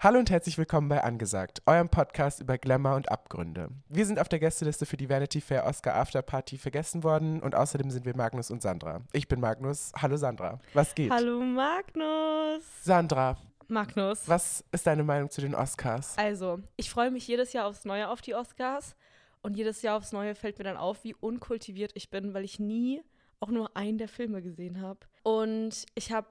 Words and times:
Hallo 0.00 0.20
und 0.20 0.30
herzlich 0.30 0.56
willkommen 0.56 0.88
bei 0.88 1.02
Angesagt, 1.02 1.60
eurem 1.66 1.88
Podcast 1.88 2.38
über 2.38 2.56
Glamour 2.56 2.94
und 2.94 3.10
Abgründe. 3.10 3.70
Wir 3.88 4.06
sind 4.06 4.20
auf 4.20 4.28
der 4.28 4.38
Gästeliste 4.38 4.86
für 4.86 4.96
die 4.96 5.08
Vanity 5.08 5.40
Fair 5.40 5.66
Oscar 5.66 5.96
After 5.96 6.22
Party 6.22 6.56
vergessen 6.56 7.02
worden 7.02 7.42
und 7.42 7.56
außerdem 7.56 7.90
sind 7.90 8.06
wir 8.06 8.16
Magnus 8.16 8.52
und 8.52 8.62
Sandra. 8.62 9.00
Ich 9.12 9.26
bin 9.26 9.40
Magnus. 9.40 9.90
Hallo 10.00 10.16
Sandra. 10.16 10.60
Was 10.72 10.94
geht? 10.94 11.10
Hallo 11.10 11.40
Magnus. 11.40 12.62
Sandra, 12.80 13.38
Magnus. 13.66 14.28
was 14.28 14.64
ist 14.70 14.86
deine 14.86 15.02
Meinung 15.02 15.30
zu 15.30 15.40
den 15.40 15.56
Oscars? 15.56 16.16
Also, 16.16 16.60
ich 16.76 16.90
freue 16.90 17.10
mich 17.10 17.26
jedes 17.26 17.52
Jahr 17.52 17.66
aufs 17.66 17.84
Neue 17.84 18.08
auf 18.08 18.20
die 18.20 18.36
Oscars 18.36 18.94
und 19.42 19.56
jedes 19.56 19.82
Jahr 19.82 19.96
aufs 19.96 20.12
Neue 20.12 20.36
fällt 20.36 20.58
mir 20.58 20.64
dann 20.64 20.76
auf, 20.76 21.02
wie 21.02 21.16
unkultiviert 21.16 21.90
ich 21.96 22.08
bin, 22.08 22.34
weil 22.34 22.44
ich 22.44 22.60
nie 22.60 23.02
auch 23.40 23.50
nur 23.50 23.76
einen 23.76 23.98
der 23.98 24.08
Filme 24.08 24.42
gesehen 24.42 24.80
habe. 24.80 25.00
Und 25.24 25.86
ich 25.96 26.12
habe 26.12 26.28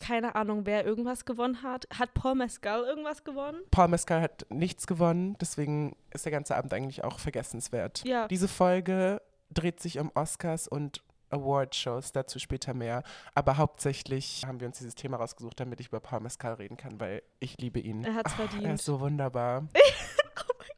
keine 0.00 0.34
Ahnung, 0.34 0.66
wer 0.66 0.84
irgendwas 0.84 1.24
gewonnen 1.24 1.62
hat. 1.62 1.86
Hat 1.96 2.14
Paul 2.14 2.34
Mescal 2.34 2.84
irgendwas 2.84 3.24
gewonnen? 3.24 3.58
Paul 3.70 3.88
Mescal 3.88 4.20
hat 4.20 4.46
nichts 4.50 4.86
gewonnen, 4.86 5.36
deswegen 5.40 5.96
ist 6.12 6.24
der 6.24 6.32
ganze 6.32 6.56
Abend 6.56 6.72
eigentlich 6.74 7.04
auch 7.04 7.18
vergessenswert. 7.18 8.02
Ja. 8.04 8.28
Diese 8.28 8.48
Folge 8.48 9.22
dreht 9.52 9.80
sich 9.80 9.98
um 9.98 10.10
Oscars 10.14 10.68
und 10.68 11.02
Awardshows, 11.30 12.12
dazu 12.12 12.38
später 12.38 12.74
mehr. 12.74 13.02
Aber 13.34 13.56
hauptsächlich 13.56 14.44
haben 14.46 14.60
wir 14.60 14.68
uns 14.68 14.78
dieses 14.78 14.94
Thema 14.94 15.16
rausgesucht, 15.16 15.58
damit 15.58 15.80
ich 15.80 15.88
über 15.88 16.00
Paul 16.00 16.20
Mescal 16.20 16.54
reden 16.54 16.76
kann, 16.76 17.00
weil 17.00 17.22
ich 17.40 17.56
liebe 17.58 17.80
ihn. 17.80 18.04
Er 18.04 18.14
hat's 18.14 18.32
Ach, 18.34 18.36
verdient. 18.36 18.64
Er 18.64 18.74
ist 18.74 18.84
so 18.84 19.00
wunderbar. 19.00 19.66
oh 19.74 20.52
mein. 20.58 20.68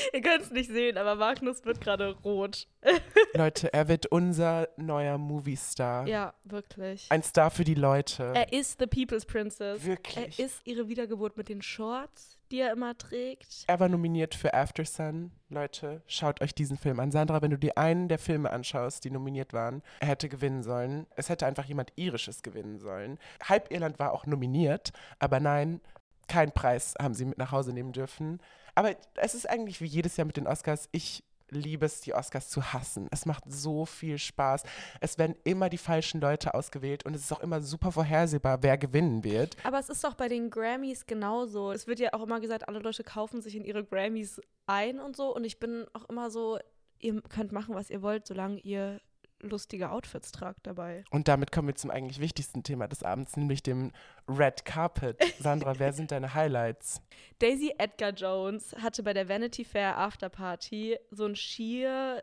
Ihr 0.12 0.20
könnt 0.20 0.42
es 0.42 0.50
nicht 0.50 0.70
sehen, 0.70 0.98
aber 0.98 1.14
Magnus 1.14 1.64
wird 1.64 1.80
gerade 1.80 2.16
rot. 2.24 2.66
Leute, 3.34 3.72
er 3.72 3.88
wird 3.88 4.06
unser 4.06 4.68
neuer 4.76 5.18
Movie-Star. 5.18 6.06
Ja, 6.06 6.34
wirklich. 6.44 7.06
Ein 7.10 7.22
Star 7.22 7.50
für 7.50 7.64
die 7.64 7.74
Leute. 7.74 8.32
Er 8.34 8.52
ist 8.52 8.78
the 8.80 8.86
People's 8.86 9.26
Princess. 9.26 9.84
Wirklich. 9.84 10.38
Er 10.38 10.44
ist 10.44 10.60
ihre 10.64 10.88
Wiedergeburt 10.88 11.36
mit 11.36 11.48
den 11.48 11.62
Shorts, 11.62 12.38
die 12.50 12.60
er 12.60 12.72
immer 12.72 12.96
trägt. 12.96 13.64
Er 13.66 13.80
war 13.80 13.88
nominiert 13.88 14.34
für 14.34 14.54
After 14.54 14.84
Sun. 14.84 15.32
Leute, 15.48 16.02
schaut 16.06 16.40
euch 16.40 16.54
diesen 16.54 16.76
Film 16.76 17.00
an. 17.00 17.10
Sandra, 17.10 17.42
wenn 17.42 17.50
du 17.50 17.58
dir 17.58 17.76
einen 17.76 18.08
der 18.08 18.18
Filme 18.18 18.50
anschaust, 18.50 19.04
die 19.04 19.10
nominiert 19.10 19.52
waren, 19.52 19.82
er 20.00 20.08
hätte 20.08 20.28
gewinnen 20.28 20.62
sollen. 20.62 21.06
Es 21.16 21.28
hätte 21.28 21.46
einfach 21.46 21.64
jemand 21.64 21.92
Irisches 21.96 22.42
gewinnen 22.42 22.78
sollen. 22.78 23.18
Halb 23.44 23.70
Irland 23.70 23.98
war 23.98 24.12
auch 24.12 24.26
nominiert, 24.26 24.92
aber 25.18 25.40
nein, 25.40 25.80
keinen 26.28 26.52
Preis 26.52 26.94
haben 27.00 27.14
sie 27.14 27.24
mit 27.24 27.38
nach 27.38 27.50
Hause 27.52 27.72
nehmen 27.72 27.92
dürfen. 27.92 28.40
Aber 28.80 28.96
es 29.16 29.34
ist 29.34 29.46
eigentlich 29.46 29.82
wie 29.82 29.86
jedes 29.86 30.16
Jahr 30.16 30.24
mit 30.24 30.38
den 30.38 30.46
Oscars. 30.46 30.88
Ich 30.90 31.22
liebe 31.50 31.84
es, 31.84 32.00
die 32.00 32.14
Oscars 32.14 32.48
zu 32.48 32.72
hassen. 32.72 33.08
Es 33.10 33.26
macht 33.26 33.44
so 33.46 33.84
viel 33.84 34.16
Spaß. 34.16 34.62
Es 35.02 35.18
werden 35.18 35.36
immer 35.44 35.68
die 35.68 35.76
falschen 35.76 36.18
Leute 36.18 36.54
ausgewählt 36.54 37.04
und 37.04 37.12
es 37.14 37.24
ist 37.24 37.32
auch 37.32 37.40
immer 37.40 37.60
super 37.60 37.92
vorhersehbar, 37.92 38.62
wer 38.62 38.78
gewinnen 38.78 39.22
wird. 39.22 39.54
Aber 39.64 39.78
es 39.78 39.90
ist 39.90 40.02
doch 40.02 40.14
bei 40.14 40.28
den 40.28 40.48
Grammys 40.48 41.04
genauso. 41.04 41.72
Es 41.72 41.86
wird 41.86 42.00
ja 42.00 42.14
auch 42.14 42.22
immer 42.22 42.40
gesagt, 42.40 42.68
alle 42.68 42.78
Leute 42.78 43.04
kaufen 43.04 43.42
sich 43.42 43.54
in 43.54 43.66
ihre 43.66 43.84
Grammys 43.84 44.40
ein 44.64 44.98
und 44.98 45.14
so. 45.14 45.36
Und 45.36 45.44
ich 45.44 45.60
bin 45.60 45.84
auch 45.92 46.08
immer 46.08 46.30
so, 46.30 46.58
ihr 47.00 47.20
könnt 47.20 47.52
machen, 47.52 47.74
was 47.74 47.90
ihr 47.90 48.00
wollt, 48.00 48.26
solange 48.26 48.60
ihr 48.60 48.98
lustige 49.40 49.90
Outfits 49.90 50.32
tragt 50.32 50.66
dabei. 50.66 51.04
Und 51.10 51.28
damit 51.28 51.52
kommen 51.52 51.68
wir 51.68 51.74
zum 51.74 51.90
eigentlich 51.90 52.20
wichtigsten 52.20 52.62
Thema 52.62 52.88
des 52.88 53.02
Abends, 53.02 53.36
nämlich 53.36 53.62
dem 53.62 53.92
Red 54.28 54.64
Carpet. 54.64 55.18
Sandra, 55.38 55.78
wer 55.78 55.92
sind 55.92 56.10
deine 56.10 56.34
Highlights? 56.34 57.00
Daisy 57.38 57.74
Edgar 57.78 58.12
Jones 58.12 58.74
hatte 58.80 59.02
bei 59.02 59.12
der 59.12 59.28
Vanity 59.28 59.64
Fair 59.64 59.98
Afterparty 59.98 60.98
so 61.10 61.26
ein 61.26 61.36
schier 61.36 62.22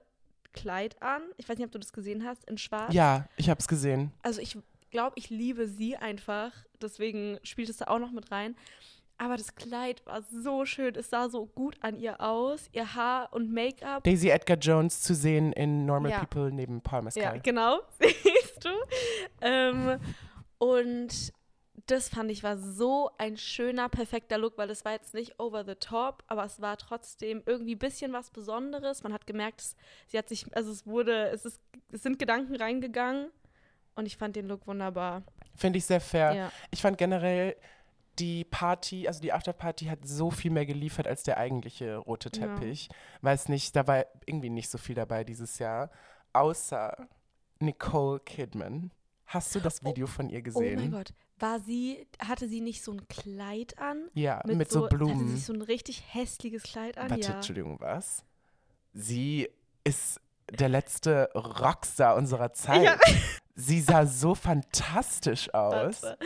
Kleid 0.53 1.01
an. 1.01 1.21
Ich 1.37 1.47
weiß 1.47 1.57
nicht, 1.57 1.65
ob 1.65 1.71
du 1.71 1.79
das 1.79 1.93
gesehen 1.93 2.25
hast, 2.25 2.45
in 2.45 2.57
schwarz. 2.57 2.93
Ja, 2.93 3.27
ich 3.37 3.49
habe 3.49 3.59
es 3.59 3.67
gesehen. 3.67 4.11
Also 4.23 4.41
ich 4.41 4.57
glaube, 4.89 5.13
ich 5.17 5.29
liebe 5.29 5.67
sie 5.67 5.97
einfach. 5.97 6.51
Deswegen 6.81 7.37
spielt 7.43 7.69
es 7.69 7.77
da 7.77 7.85
auch 7.87 7.99
noch 7.99 8.11
mit 8.11 8.31
rein. 8.31 8.55
Aber 9.19 9.35
das 9.35 9.55
Kleid 9.55 10.05
war 10.05 10.21
so 10.21 10.65
schön. 10.65 10.93
Es 10.95 11.09
sah 11.09 11.27
so 11.29 11.47
gut 11.47 11.75
an 11.81 11.95
ihr 11.97 12.21
aus. 12.21 12.69
Ihr 12.71 12.93
Haar 12.93 13.33
und 13.33 13.51
Make-up. 13.51 14.03
Daisy 14.03 14.29
Edgar 14.29 14.57
Jones 14.57 15.01
zu 15.01 15.15
sehen 15.15 15.53
in 15.53 15.85
Normal 15.87 16.11
Ja. 16.11 16.19
People 16.19 16.51
neben 16.51 16.81
Paul 16.81 17.01
Mescal. 17.03 17.23
Ja, 17.23 17.37
genau. 17.41 17.79
Siehst 17.99 18.63
du? 18.63 18.69
Ähm, 19.41 19.99
und 20.59 21.33
das 21.87 22.09
fand 22.09 22.29
ich 22.31 22.43
war 22.43 22.57
so 22.57 23.09
ein 23.17 23.37
schöner, 23.37 23.87
perfekter 23.89 24.37
Look, 24.37 24.57
weil 24.57 24.69
es 24.69 24.83
war 24.83 24.91
jetzt 24.91 25.13
nicht 25.13 25.39
over 25.39 25.63
the 25.63 25.75
top, 25.75 26.23
aber 26.27 26.43
es 26.43 26.59
war 26.61 26.75
trotzdem 26.77 27.41
irgendwie 27.45 27.75
ein 27.75 27.79
bisschen 27.79 28.11
was 28.13 28.29
Besonderes. 28.29 29.03
Man 29.03 29.13
hat 29.13 29.25
gemerkt, 29.25 29.61
es- 29.61 29.75
sie 30.07 30.17
hat 30.17 30.27
sich, 30.27 30.45
also 30.55 30.71
es 30.71 30.85
wurde, 30.85 31.29
es 31.29 31.45
ist, 31.45 31.61
es 31.91 32.03
sind 32.03 32.19
Gedanken 32.19 32.55
reingegangen 32.55 33.29
und 33.95 34.05
ich 34.05 34.17
fand 34.17 34.35
den 34.35 34.47
Look 34.47 34.67
wunderbar. 34.67 35.23
Finde 35.55 35.77
ich 35.77 35.85
sehr 35.85 36.01
fair. 36.01 36.33
Ja. 36.33 36.51
Ich 36.71 36.81
fand 36.81 36.97
generell 36.97 37.55
die 38.19 38.43
Party, 38.45 39.07
also 39.07 39.21
die 39.21 39.31
Afterparty 39.33 39.85
hat 39.85 39.99
so 40.07 40.31
viel 40.31 40.51
mehr 40.51 40.65
geliefert 40.65 41.07
als 41.07 41.23
der 41.23 41.37
eigentliche 41.37 41.97
rote 41.97 42.29
Ja. 42.33 42.55
Teppich. 42.55 42.89
Weiß 43.21 43.49
nicht, 43.49 43.75
da 43.75 43.85
war 43.87 44.05
irgendwie 44.25 44.49
nicht 44.49 44.69
so 44.69 44.77
viel 44.77 44.95
dabei 44.95 45.23
dieses 45.23 45.59
Jahr. 45.59 45.89
Außer 46.33 47.07
Nicole 47.59 48.19
Kidman. 48.19 48.91
Hast 49.25 49.53
du 49.55 49.59
das 49.59 49.83
Video 49.83 50.07
von 50.07 50.29
ihr 50.29 50.39
Oh 50.39 50.43
gesehen? 50.43 50.79
mein 50.79 50.91
Gott. 50.91 51.13
War 51.39 51.59
sie, 51.59 52.07
hatte 52.19 52.47
sie 52.47 52.61
nicht 52.61 52.83
so 52.83 52.93
ein 52.93 53.07
Kleid 53.09 53.77
an? 53.77 54.09
Ja, 54.13 54.41
mit, 54.45 54.71
so, 54.71 54.85
Hatte 54.85 54.95
Blumen. 54.95 55.27
sie 55.29 55.37
so 55.37 55.53
ein 55.53 55.61
richtig 55.61 56.03
hässliches 56.13 56.63
Kleid 56.63 56.97
an? 56.97 57.09
Warte, 57.11 57.27
ja. 57.27 57.35
Entschuldigung, 57.35 57.79
was? 57.79 58.23
Sie 58.93 59.47
ist 59.83 60.19
der 60.51 60.69
letzte 60.69 61.29
Rockstar 61.35 62.15
unserer 62.15 62.53
Zeit. 62.53 62.83
Ja. 62.83 62.97
Sie 63.59 63.81
sah 63.81 64.05
so 64.05 64.35
fantastisch 64.35 65.51
aus. 65.51 66.03
Warte. 66.03 66.17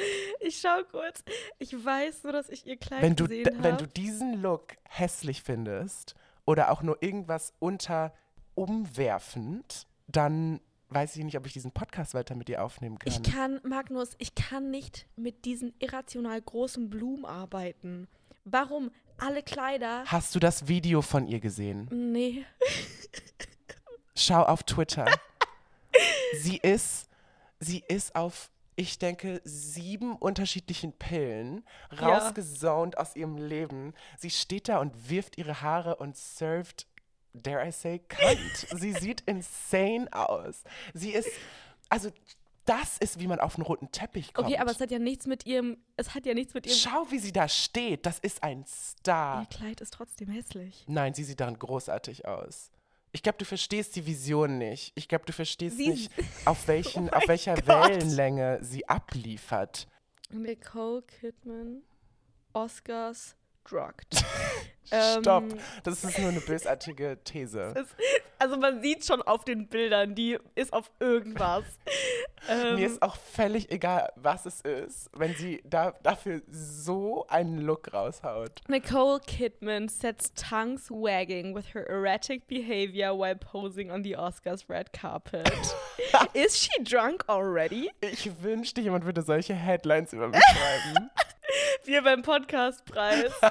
Ich 0.42 0.60
schau 0.60 0.84
kurz. 0.92 1.24
Ich 1.60 1.74
weiß 1.74 2.26
nur, 2.26 2.34
dass 2.34 2.50
ich 2.50 2.66
ihr 2.66 2.76
Kleid 2.76 3.02
Wenn 3.02 3.16
du, 3.16 3.24
gesehen 3.24 3.48
habe. 3.48 3.64
wenn 3.64 3.78
du 3.78 3.88
diesen 3.88 4.42
Look 4.42 4.76
hässlich 4.84 5.42
findest 5.42 6.14
oder 6.46 6.72
auch 6.72 6.82
nur 6.82 7.02
irgendwas 7.02 7.54
unter 7.60 8.14
umwerfend, 8.54 9.88
dann 10.08 10.60
weiß 10.90 11.16
ich 11.16 11.24
nicht, 11.24 11.38
ob 11.38 11.46
ich 11.46 11.54
diesen 11.54 11.72
Podcast 11.72 12.14
weiter 12.14 12.36
mit 12.36 12.50
dir 12.50 12.62
aufnehmen 12.66 13.00
kann. 13.00 13.14
Ich 13.14 13.24
kann, 13.24 13.62
Magnus, 13.64 14.10
ich 14.18 14.36
kann 14.36 14.70
nicht 14.70 15.08
mit 15.16 15.46
diesen 15.46 15.74
irrational 15.80 16.42
großen 16.42 16.90
Blumen 16.90 17.24
arbeiten. 17.26 18.10
Warum? 18.44 18.92
Alle 19.18 19.42
Kleider. 19.42 20.04
Hast 20.06 20.36
du 20.36 20.40
das 20.40 20.68
Video 20.68 21.02
von 21.02 21.28
ihr 21.28 21.40
gesehen? 21.40 21.88
Nee. 22.12 22.44
Schau 24.16 24.44
auf 24.44 24.64
Twitter. 24.64 25.06
sie 26.42 26.58
ist, 26.58 27.08
sie 27.62 27.84
ist 27.88 28.16
auf, 28.16 28.52
ich 28.76 29.00
denke, 29.00 29.40
sieben 29.46 30.16
unterschiedlichen 30.16 30.92
Pillen 30.94 31.64
Ja. 31.92 32.18
rausgesaunt 32.18 32.98
aus 32.98 33.16
ihrem 33.16 33.38
Leben. 33.38 33.94
Sie 34.18 34.30
steht 34.30 34.68
da 34.68 34.80
und 34.80 35.10
wirft 35.10 35.38
ihre 35.38 35.62
Haare 35.62 35.96
und 35.98 36.18
served, 36.18 36.88
dare 37.34 37.68
I 37.68 37.72
say, 37.72 38.00
Kant. 38.00 38.40
sie 38.78 38.92
sieht 38.94 39.22
insane 39.22 40.08
aus. 40.12 40.64
Sie 40.94 41.12
ist, 41.12 41.30
also 41.90 42.10
das 42.66 42.98
ist, 43.00 43.20
wie 43.20 43.28
man 43.28 43.40
auf 43.40 43.56
einen 43.56 43.64
roten 43.66 43.92
Teppich 43.92 44.34
kommt. 44.34 44.48
Okay, 44.48 44.58
aber 44.58 44.72
es 44.72 44.80
hat 44.80 44.92
ja 44.92 45.00
nichts 45.00 45.26
mit 45.28 45.46
ihrem. 45.46 45.78
Es 45.98 46.14
hat 46.14 46.26
ja 46.26 46.34
nichts 46.34 46.54
mit 46.54 46.66
ihrem. 46.68 46.76
Schau, 46.78 47.06
wie 47.10 47.20
sie 47.20 47.32
da 47.32 47.48
steht. 47.48 48.06
Das 48.06 48.20
ist 48.20 48.44
ein 48.44 48.66
Star. 48.66 49.42
Ihr 49.42 49.58
Kleid 49.58 49.82
ist 49.82 49.94
trotzdem 49.94 50.30
hässlich. 50.30 50.86
Nein, 50.88 51.14
sie 51.14 51.24
sieht 51.24 51.40
darin 51.40 51.58
großartig 51.58 52.26
aus. 52.28 52.72
Ich 53.14 53.24
glaube, 53.24 53.38
du 53.38 53.46
verstehst 53.46 53.96
die 53.96 54.06
Vision 54.06 54.58
nicht. 54.58 54.94
Ich 54.96 55.08
glaube, 55.08 55.26
du 55.26 55.34
verstehst 55.34 55.78
Sie- 55.78 55.90
nicht, 55.90 56.12
auf, 56.46 56.68
welchen, 56.68 57.10
Oh 57.10 57.14
auf 57.14 57.28
welcher 57.28 57.56
Gott. 57.56 57.68
Wellenlänge 57.90 58.60
sie 58.62 58.88
abliefert. 58.88 59.88
Nicole 60.30 61.02
Kidman, 61.04 61.82
Oscars, 62.54 63.36
drugged. 63.64 64.26
Stopp. 65.20 65.44
Ähm, 65.44 65.58
Das 65.84 66.04
ist 66.04 66.20
nur 66.20 66.30
eine 66.30 66.42
bösartige 66.42 67.18
These. 67.24 67.74
es, 67.76 67.88
also 68.40 68.58
man 68.58 68.82
sieht 68.82 69.06
schon 69.06 69.22
auf 69.22 69.46
den 69.46 69.68
Bildern, 69.68 70.16
die 70.16 70.38
ist 70.56 70.74
auf 70.74 70.92
irgendwas. 71.00 71.64
ähm, 72.50 72.76
Mir 72.76 72.88
ist 72.88 73.02
auch 73.02 73.16
völlig 73.16 73.72
egal, 73.72 74.12
was 74.16 74.46
es 74.46 74.62
ist, 74.62 75.10
wenn 75.14 75.34
sie 75.36 75.62
da, 75.64 75.94
dafür 76.04 76.42
so 76.50 77.26
einen 77.30 77.60
Look 77.60 77.94
raushaut. 77.94 78.62
Nicole 78.68 79.22
Kidman 79.22 79.88
sets 79.88 80.34
tongues 80.34 80.90
wagging 80.92 81.56
with 81.56 81.74
her 81.74 81.88
erratic 81.88 82.48
behavior 82.48 83.18
while 83.18 83.36
posing 83.36 83.92
on 83.92 84.04
the 84.04 84.18
Oscars 84.18 84.68
red 84.70 84.92
carpet. 84.92 85.50
Is 86.34 86.58
she 86.58 86.84
drunk 86.84 87.24
already? 87.30 87.90
Ich 88.02 88.30
wünschte, 88.42 88.82
jemand 88.82 89.06
würde 89.06 89.22
solche 89.22 89.54
Headlines 89.54 90.12
über 90.12 90.28
mich 90.28 90.42
schreiben. 90.44 91.10
Wir 91.86 92.02
beim 92.02 92.22
Podcastpreis. 92.22 93.32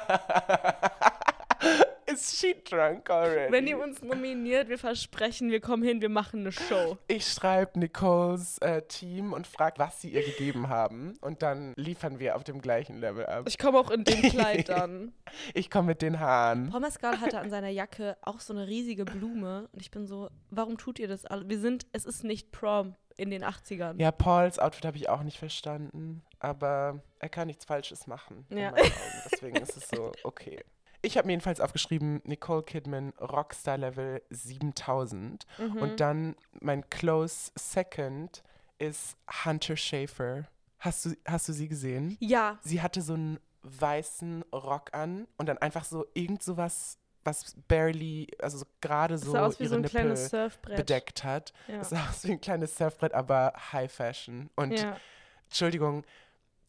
Is 2.06 2.36
she 2.40 2.56
drunk 2.68 3.08
already? 3.08 3.52
Wenn 3.52 3.68
ihr 3.68 3.78
uns 3.78 4.02
nominiert, 4.02 4.68
wir 4.68 4.78
versprechen, 4.78 5.50
wir 5.50 5.60
kommen 5.60 5.84
hin, 5.84 6.00
wir 6.00 6.08
machen 6.08 6.40
eine 6.40 6.50
Show. 6.50 6.98
Ich 7.06 7.24
schreibe 7.26 7.78
Nicoles 7.78 8.58
äh, 8.58 8.82
Team 8.82 9.32
und 9.32 9.46
frage, 9.46 9.78
was 9.78 10.00
sie 10.00 10.08
ihr 10.08 10.24
gegeben 10.24 10.68
haben. 10.68 11.14
Und 11.20 11.42
dann 11.42 11.72
liefern 11.76 12.18
wir 12.18 12.34
auf 12.34 12.42
dem 12.42 12.60
gleichen 12.60 12.98
Level 12.98 13.26
ab. 13.26 13.44
Ich 13.46 13.58
komme 13.58 13.78
auch 13.78 13.90
in 13.90 14.02
dem 14.02 14.22
Kleid 14.22 14.68
dann. 14.70 15.12
Ich 15.54 15.70
komme 15.70 15.88
mit 15.88 16.02
den 16.02 16.18
Haaren. 16.18 16.70
Paul 16.70 16.80
Mescal 16.80 17.20
hatte 17.20 17.38
an 17.38 17.50
seiner 17.50 17.68
Jacke 17.68 18.16
auch 18.22 18.40
so 18.40 18.52
eine 18.52 18.66
riesige 18.66 19.04
Blume 19.04 19.68
und 19.72 19.80
ich 19.80 19.92
bin 19.92 20.08
so, 20.08 20.30
warum 20.50 20.78
tut 20.78 20.98
ihr 20.98 21.06
das 21.06 21.26
alle? 21.26 21.48
Wir 21.48 21.60
sind, 21.60 21.86
es 21.92 22.04
ist 22.06 22.24
nicht 22.24 22.50
Prom 22.50 22.96
in 23.18 23.30
den 23.30 23.44
80ern. 23.44 24.00
Ja, 24.00 24.10
Pauls 24.10 24.58
Outfit 24.58 24.84
habe 24.84 24.96
ich 24.96 25.08
auch 25.08 25.22
nicht 25.22 25.38
verstanden. 25.38 26.22
Aber 26.40 27.00
er 27.18 27.28
kann 27.28 27.46
nichts 27.46 27.64
Falsches 27.64 28.06
machen. 28.06 28.46
Ja. 28.50 28.70
In 28.70 28.74
meinen 28.74 28.84
Augen. 28.84 29.22
Deswegen 29.30 29.56
ist 29.56 29.76
es 29.76 29.88
so, 29.88 30.12
okay. 30.24 30.64
Ich 31.02 31.16
habe 31.16 31.26
mir 31.26 31.32
jedenfalls 31.32 31.60
aufgeschrieben, 31.60 32.20
Nicole 32.24 32.62
Kidman, 32.62 33.10
Rockstar 33.20 33.78
Level 33.78 34.22
7000. 34.30 35.46
Mhm. 35.58 35.76
Und 35.76 36.00
dann 36.00 36.36
mein 36.60 36.88
Close 36.90 37.52
Second 37.54 38.42
ist 38.78 39.16
Hunter 39.44 39.76
Schafer. 39.76 40.46
Hast 40.78 41.04
du, 41.06 41.14
hast 41.26 41.48
du 41.48 41.52
sie 41.52 41.68
gesehen? 41.68 42.16
ja, 42.20 42.58
Sie 42.62 42.80
hatte 42.82 43.02
so 43.02 43.14
einen 43.14 43.38
weißen 43.62 44.42
Rock 44.54 44.94
an 44.94 45.26
und 45.36 45.46
dann 45.48 45.58
einfach 45.58 45.84
so 45.84 46.06
irgend 46.14 46.42
sowas, 46.42 46.98
was 47.24 47.54
barely, 47.68 48.28
also 48.40 48.58
so 48.58 48.64
gerade 48.80 49.14
das 49.14 49.22
so 49.22 49.32
sah 49.32 49.44
aus 49.44 49.58
wie 49.58 49.64
ihre 49.64 49.70
so 49.70 49.74
ein 49.76 49.82
Nippel 49.82 50.00
kleines 50.00 50.30
Surfbrett. 50.30 50.76
bedeckt 50.76 51.24
hat. 51.24 51.52
Ja. 51.68 51.80
Es 51.80 51.90
sah 51.90 52.08
aus 52.08 52.24
wie 52.24 52.32
ein 52.32 52.40
kleines 52.40 52.76
Surfbrett, 52.76 53.12
aber 53.12 53.52
High 53.72 53.92
Fashion. 53.92 54.48
Und 54.56 54.72
ja, 54.80 54.96
Entschuldigung, 55.44 56.04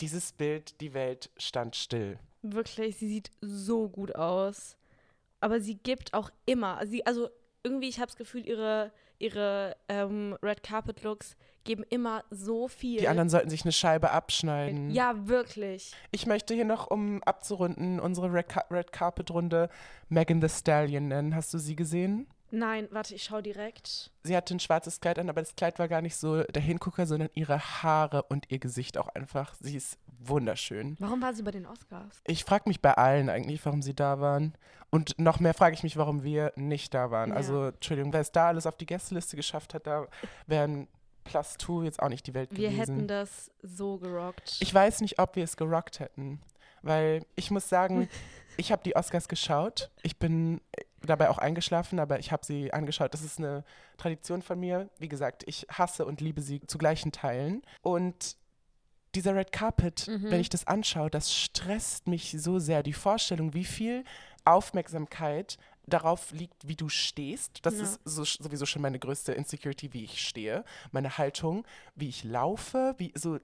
dieses 0.01 0.31
Bild, 0.33 0.79
die 0.81 0.93
Welt 0.93 1.29
stand 1.37 1.75
still. 1.75 2.19
wirklich, 2.41 2.97
sie 2.97 3.07
sieht 3.07 3.31
so 3.41 3.87
gut 3.87 4.15
aus. 4.15 4.75
Aber 5.39 5.59
sie 5.59 5.75
gibt 5.75 6.13
auch 6.13 6.31
immer, 6.45 6.85
sie, 6.85 7.05
also 7.05 7.29
irgendwie, 7.63 7.89
ich 7.89 7.97
habe 7.97 8.07
das 8.07 8.15
Gefühl, 8.15 8.45
ihre, 8.45 8.91
ihre 9.19 9.75
ähm, 9.89 10.37
Red 10.41 10.63
Carpet 10.63 11.03
Looks 11.03 11.35
geben 11.63 11.83
immer 11.89 12.23
so 12.31 12.67
viel. 12.67 12.99
Die 12.99 13.07
anderen 13.07 13.29
sollten 13.29 13.49
sich 13.49 13.63
eine 13.63 13.71
Scheibe 13.71 14.11
abschneiden. 14.11 14.89
Ja, 14.89 15.27
wirklich. 15.27 15.93
Ich 16.11 16.25
möchte 16.25 16.53
hier 16.55 16.65
noch, 16.65 16.89
um 16.89 17.21
abzurunden, 17.23 17.99
unsere 17.99 18.33
Red, 18.33 18.47
Red 18.71 18.91
Carpet 18.91 19.29
Runde 19.31 19.69
Megan 20.09 20.41
the 20.41 20.49
Stallion 20.49 21.07
nennen. 21.07 21.35
Hast 21.35 21.53
du 21.53 21.59
sie 21.59 21.75
gesehen? 21.75 22.27
Nein, 22.51 22.87
warte, 22.91 23.15
ich 23.15 23.23
schau 23.23 23.41
direkt. 23.41 24.11
Sie 24.23 24.35
hatte 24.35 24.53
ein 24.55 24.59
schwarzes 24.59 24.99
Kleid 24.99 25.17
an, 25.19 25.29
aber 25.29 25.41
das 25.41 25.55
Kleid 25.55 25.79
war 25.79 25.87
gar 25.87 26.01
nicht 26.01 26.15
so 26.17 26.43
der 26.43 26.61
Hingucker, 26.61 27.05
sondern 27.05 27.29
ihre 27.33 27.59
Haare 27.59 28.23
und 28.23 28.51
ihr 28.51 28.59
Gesicht 28.59 28.97
auch 28.97 29.07
einfach. 29.09 29.55
Sie 29.59 29.77
ist 29.77 29.97
wunderschön. 30.19 30.95
Warum 30.99 31.21
war 31.21 31.33
sie 31.33 31.43
bei 31.43 31.51
den 31.51 31.65
Oscars? 31.65 32.21
Ich 32.25 32.43
frage 32.43 32.65
mich 32.67 32.81
bei 32.81 32.93
allen 32.93 33.29
eigentlich, 33.29 33.65
warum 33.65 33.81
sie 33.81 33.95
da 33.95 34.19
waren. 34.19 34.53
Und 34.89 35.17
noch 35.17 35.39
mehr 35.39 35.53
frage 35.53 35.75
ich 35.75 35.83
mich, 35.83 35.95
warum 35.95 36.23
wir 36.23 36.51
nicht 36.57 36.93
da 36.93 37.09
waren. 37.11 37.29
Ja. 37.29 37.37
Also, 37.37 37.67
Entschuldigung, 37.67 38.11
wer 38.11 38.19
es 38.21 38.31
da 38.31 38.49
alles 38.49 38.65
auf 38.65 38.75
die 38.75 38.85
Gästeliste 38.85 39.37
geschafft 39.37 39.73
hat, 39.73 39.87
da 39.87 40.07
wären 40.47 40.87
Plus 41.23 41.55
Two 41.57 41.83
jetzt 41.83 42.01
auch 42.01 42.09
nicht 42.09 42.27
die 42.27 42.33
Welt 42.33 42.51
Wir 42.51 42.69
gewesen. 42.69 42.95
hätten 42.95 43.07
das 43.07 43.51
so 43.61 43.97
gerockt. 43.97 44.57
Ich 44.59 44.73
weiß 44.73 45.01
nicht, 45.01 45.19
ob 45.19 45.35
wir 45.35 45.43
es 45.43 45.55
gerockt 45.55 45.99
hätten. 45.99 46.41
Weil 46.81 47.25
ich 47.35 47.51
muss 47.51 47.69
sagen, 47.69 48.09
ich 48.57 48.71
habe 48.71 48.83
die 48.83 48.95
Oscars 48.95 49.27
geschaut. 49.27 49.91
Ich 50.01 50.17
bin 50.17 50.59
dabei 51.05 51.29
auch 51.29 51.37
eingeschlafen, 51.37 51.99
aber 51.99 52.19
ich 52.19 52.31
habe 52.31 52.45
sie 52.45 52.71
angeschaut. 52.73 53.13
Das 53.13 53.21
ist 53.23 53.39
eine 53.39 53.63
Tradition 53.97 54.41
von 54.41 54.59
mir. 54.59 54.89
Wie 54.99 55.09
gesagt, 55.09 55.43
ich 55.47 55.65
hasse 55.71 56.05
und 56.05 56.21
liebe 56.21 56.41
sie 56.41 56.61
zu 56.67 56.77
gleichen 56.77 57.11
Teilen. 57.11 57.61
Und 57.81 58.35
dieser 59.15 59.35
Red 59.35 59.51
Carpet, 59.51 60.07
Mhm. 60.07 60.31
wenn 60.31 60.39
ich 60.39 60.49
das 60.49 60.67
anschaue, 60.67 61.09
das 61.09 61.33
stresst 61.33 62.07
mich 62.07 62.35
so 62.39 62.59
sehr. 62.59 62.83
Die 62.83 62.93
Vorstellung, 62.93 63.53
wie 63.53 63.65
viel 63.65 64.03
Aufmerksamkeit 64.45 65.57
darauf 65.87 66.31
liegt, 66.31 66.67
wie 66.67 66.75
du 66.75 66.87
stehst. 66.87 67.65
Das 67.65 67.75
Ja. 67.75 67.83
ist 67.83 67.99
so, 68.05 68.23
sowieso 68.23 68.65
schon 68.65 68.81
meine 68.81 68.99
größte 68.99 69.33
Insecurity, 69.33 69.91
wie 69.93 70.03
ich 70.03 70.21
stehe. 70.25 70.63
Meine 70.91 71.17
Haltung, 71.17 71.65
wie 71.95 72.07
ich 72.09 72.23
laufe, 72.23 72.93
wie 72.97 73.11
so. 73.15 73.39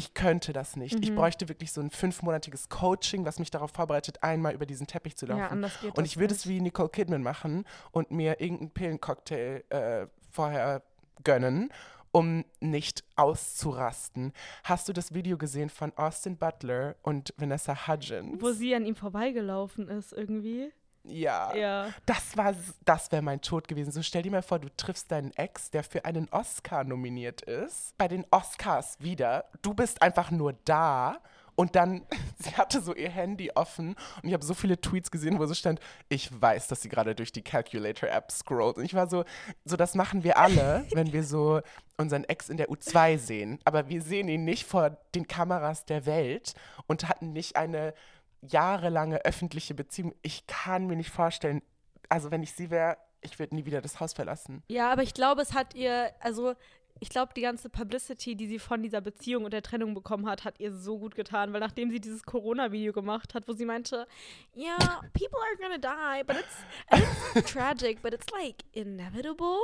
Ich 0.00 0.14
könnte 0.14 0.54
das 0.54 0.76
nicht. 0.76 0.98
Ich 1.04 1.10
Mhm. 1.10 1.16
bräuchte 1.16 1.48
wirklich 1.50 1.72
so 1.72 1.82
ein 1.82 1.90
fünfmonatiges 1.90 2.70
Coaching, 2.70 3.26
was 3.26 3.38
mich 3.38 3.50
darauf 3.50 3.70
vorbereitet, 3.70 4.22
einmal 4.22 4.54
über 4.54 4.64
diesen 4.64 4.86
Teppich 4.86 5.14
zu 5.14 5.26
laufen. 5.26 5.62
ja, 5.62 5.90
Und 5.94 6.06
ich 6.06 6.16
würde 6.16 6.32
es 6.34 6.48
wie 6.48 6.58
Nicole 6.62 6.88
Kidman 6.88 7.22
machen 7.22 7.66
und 7.92 8.10
mir 8.10 8.40
irgendeinen 8.40 8.70
Pillencocktail 8.70 9.62
äh, 9.68 10.06
vorher 10.30 10.82
gönnen, 11.22 11.70
um 12.12 12.46
nicht 12.60 13.04
auszurasten. 13.16 14.32
Hast 14.64 14.88
du 14.88 14.92
das 14.94 15.12
Video 15.12 15.36
gesehen 15.36 15.68
von 15.68 15.92
Austin 15.96 16.38
Butler 16.38 16.96
und 17.02 17.34
Vanessa 17.36 17.86
Hudgens? 17.86 18.40
Wo 18.40 18.52
sie 18.52 18.74
an 18.74 18.86
ihm 18.86 18.94
vorbeigelaufen 18.94 19.86
ist 19.88 20.12
irgendwie. 20.14 20.72
Ja. 21.04 21.54
Ja. 21.54 21.88
Das 22.06 22.36
war, 22.36 22.54
das 22.84 23.10
wäre 23.12 23.22
mein 23.22 23.40
Tod 23.40 23.68
gewesen. 23.68 23.92
So 23.92 24.02
stell 24.02 24.22
dir 24.22 24.30
mal 24.30 24.42
vor, 24.42 24.58
du 24.58 24.68
triffst 24.76 25.10
deinen 25.10 25.32
Ex, 25.36 25.70
der 25.70 25.82
für 25.82 26.04
einen 26.04 26.28
Oscar 26.30 26.84
nominiert 26.84 27.42
ist. 27.42 27.96
Bei 27.96 28.08
den 28.08 28.26
Oscars 28.30 29.00
wieder. 29.00 29.46
Du 29.62 29.74
bist 29.74 30.02
einfach 30.02 30.30
nur 30.30 30.54
da. 30.64 31.18
Und 31.56 31.76
dann, 31.76 32.06
sie 32.38 32.56
hatte 32.56 32.80
so 32.80 32.94
ihr 32.94 33.10
Handy 33.10 33.50
offen 33.54 33.94
und 34.22 34.28
ich 34.28 34.32
habe 34.32 34.44
so 34.44 34.54
viele 34.54 34.80
Tweets 34.80 35.10
gesehen, 35.10 35.38
wo 35.38 35.44
so 35.44 35.52
stand, 35.52 35.80
ich 36.08 36.30
weiß, 36.40 36.68
dass 36.68 36.80
sie 36.80 36.88
gerade 36.88 37.14
durch 37.14 37.32
die 37.32 37.42
Calculator-App 37.42 38.30
scrollt. 38.30 38.76
Und 38.76 38.84
ich 38.84 38.94
war 38.94 39.08
so, 39.08 39.24
so 39.64 39.76
das 39.76 39.94
machen 39.94 40.24
wir 40.24 40.38
alle, 40.38 40.86
wenn 40.94 41.12
wir 41.12 41.24
so 41.24 41.60
unseren 41.98 42.24
Ex 42.24 42.48
in 42.48 42.56
der 42.56 42.70
U2 42.70 43.18
sehen. 43.18 43.58
Aber 43.64 43.88
wir 43.88 44.00
sehen 44.00 44.28
ihn 44.28 44.44
nicht 44.44 44.64
vor 44.64 44.96
den 45.14 45.28
Kameras 45.28 45.84
der 45.84 46.06
Welt 46.06 46.54
und 46.86 47.08
hatten 47.08 47.32
nicht 47.32 47.56
eine 47.56 47.92
jahrelange 48.42 49.24
öffentliche 49.24 49.74
Beziehung. 49.74 50.14
Ich 50.22 50.46
kann 50.46 50.86
mir 50.86 50.96
nicht 50.96 51.10
vorstellen, 51.10 51.62
also 52.08 52.30
wenn 52.30 52.42
ich 52.42 52.52
sie 52.52 52.70
wäre, 52.70 52.96
ich 53.20 53.38
würde 53.38 53.54
nie 53.54 53.66
wieder 53.66 53.80
das 53.80 54.00
Haus 54.00 54.12
verlassen. 54.12 54.62
Ja, 54.68 54.90
aber 54.90 55.02
ich 55.02 55.14
glaube, 55.14 55.42
es 55.42 55.52
hat 55.52 55.74
ihr, 55.74 56.10
also 56.20 56.54
ich 57.00 57.08
glaube, 57.08 57.32
die 57.34 57.40
ganze 57.40 57.68
Publicity, 57.70 58.36
die 58.36 58.46
sie 58.46 58.58
von 58.58 58.82
dieser 58.82 59.00
Beziehung 59.00 59.44
und 59.44 59.52
der 59.52 59.62
Trennung 59.62 59.94
bekommen 59.94 60.28
hat, 60.28 60.44
hat 60.44 60.60
ihr 60.60 60.72
so 60.72 60.98
gut 60.98 61.14
getan, 61.14 61.52
weil 61.52 61.60
nachdem 61.60 61.90
sie 61.90 62.00
dieses 62.00 62.22
Corona-Video 62.22 62.92
gemacht 62.92 63.34
hat, 63.34 63.48
wo 63.48 63.52
sie 63.54 63.64
meinte, 63.64 64.06
ja, 64.54 64.76
yeah, 64.78 65.00
people 65.14 65.38
are 65.40 65.56
gonna 65.58 65.78
die, 65.78 66.24
but 66.24 66.36
it's, 66.36 67.34
it's 67.34 67.52
tragic, 67.52 68.02
but 68.02 68.12
it's 68.12 68.26
like 68.30 68.56
inevitable. 68.72 69.58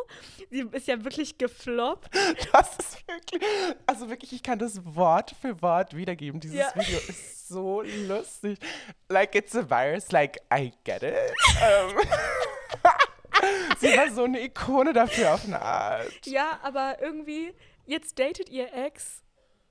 Sie 0.50 0.66
ist 0.72 0.88
ja 0.88 1.04
wirklich 1.04 1.38
gefloppt. 1.38 2.08
Das 2.52 2.78
ist 2.78 3.06
wirklich, 3.08 3.42
also 3.86 4.08
wirklich, 4.08 4.32
ich 4.32 4.42
kann 4.42 4.58
das 4.58 4.80
Wort 4.84 5.34
für 5.40 5.60
Wort 5.60 5.94
wiedergeben. 5.94 6.40
Dieses 6.40 6.56
Ja. 6.56 6.72
Video 6.74 6.98
ist 6.98 7.48
so 7.48 7.82
lustig. 7.82 8.58
Like 9.08 9.34
it's 9.34 9.54
a 9.54 9.68
virus, 9.68 10.10
like 10.10 10.38
I 10.52 10.72
get 10.84 11.02
it. 11.02 11.14
Ähm, 11.62 11.96
sie 13.78 13.96
war 13.96 14.10
so 14.10 14.24
eine 14.24 14.42
Ikone 14.42 14.92
dafür 14.92 15.34
auf 15.34 15.44
eine 15.44 15.60
Art. 15.60 16.26
Ja, 16.26 16.58
aber 16.62 16.96
irgendwie, 17.00 17.52
jetzt 17.86 18.18
datet 18.18 18.48
ihr 18.50 18.72
Ex 18.72 19.22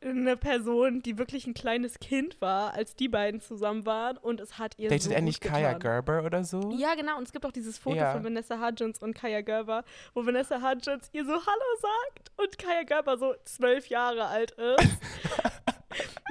eine 0.02 0.38
Person, 0.38 1.02
die 1.02 1.18
wirklich 1.18 1.48
ein 1.48 1.56
kleines 1.56 1.98
Kind 2.00 2.40
war, 2.40 2.74
als 2.76 2.96
die 2.96 3.08
beiden 3.10 3.42
zusammen 3.42 3.88
waren 3.88 4.18
und 4.18 4.40
es 4.40 4.60
hat 4.60 4.74
ihr 4.78 4.90
Datet 4.90 5.04
so 5.04 5.12
er 5.12 5.22
nicht 5.22 5.42
Kaya. 5.42 5.74
Gerber 5.74 6.24
oder 6.24 6.44
so? 6.44 6.72
Ja, 6.78 6.94
genau. 6.94 7.18
Und 7.18 7.24
es 7.24 7.32
gibt 7.32 7.44
auch 7.46 7.52
dieses 7.52 7.80
Foto 7.80 7.96
Ja. 7.96 8.12
von 8.12 8.24
Vanessa 8.24 8.60
Hudgens 8.64 9.00
und 9.02 9.16
Kaya 9.16 9.42
Gerber, 9.42 9.84
wo 10.14 10.24
Vanessa 10.26 10.62
Hudgens 10.62 11.10
ihr 11.12 11.26
so 11.26 11.32
Hallo 11.32 11.80
sagt 11.82 12.32
und 12.38 12.60
Kaya 12.60 12.84
Gerber 12.84 13.18
so 13.18 13.34
zwölf 13.46 13.88
Jahre 13.88 14.26
alt 14.28 14.52
ist. 14.52 14.90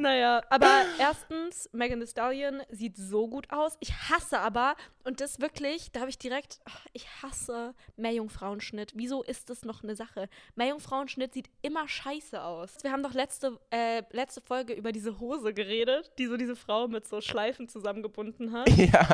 naja, 0.00 0.43
aber 0.50 0.69
erstens, 0.99 1.69
Megan 1.73 2.00
Thee 2.00 2.06
Stallion 2.06 2.62
sieht 2.70 2.96
so 2.96 3.29
gut 3.29 3.50
aus. 3.52 3.76
Ich 3.81 3.93
hasse 4.11 4.38
aber, 4.41 4.75
und 5.05 5.20
das 5.20 5.40
wirklich, 5.40 5.92
da 5.92 6.00
habe 6.00 6.11
ich 6.11 6.19
direkt, 6.19 6.59
ach, 6.64 6.87
ich 6.92 7.07
hasse 7.23 7.75
Meerjungfrauenschnitt. 7.97 8.92
Wieso 8.97 9.23
ist 9.23 9.50
das 9.50 9.64
noch 9.64 9.83
eine 9.83 9.95
Sache? 9.95 10.28
Meerjungfrauenschnitt 10.57 11.35
sieht 11.35 11.49
immer 11.62 11.87
scheiße 11.87 12.42
aus. 12.42 12.76
Wir 12.83 12.90
haben 12.92 13.02
doch 13.02 13.14
letzte, 13.14 13.59
äh, 13.71 14.02
letzte 14.11 14.40
Folge 14.40 14.73
über 14.73 14.92
diese 14.92 15.21
Hose 15.21 15.54
geredet, 15.54 16.11
die 16.19 16.26
so 16.26 16.37
diese 16.37 16.57
Frau 16.57 16.88
mit 16.88 17.07
so 17.07 17.21
Schleifen 17.21 17.69
zusammengebunden 17.69 18.52
hat. 18.52 18.69
Ja, 18.76 19.09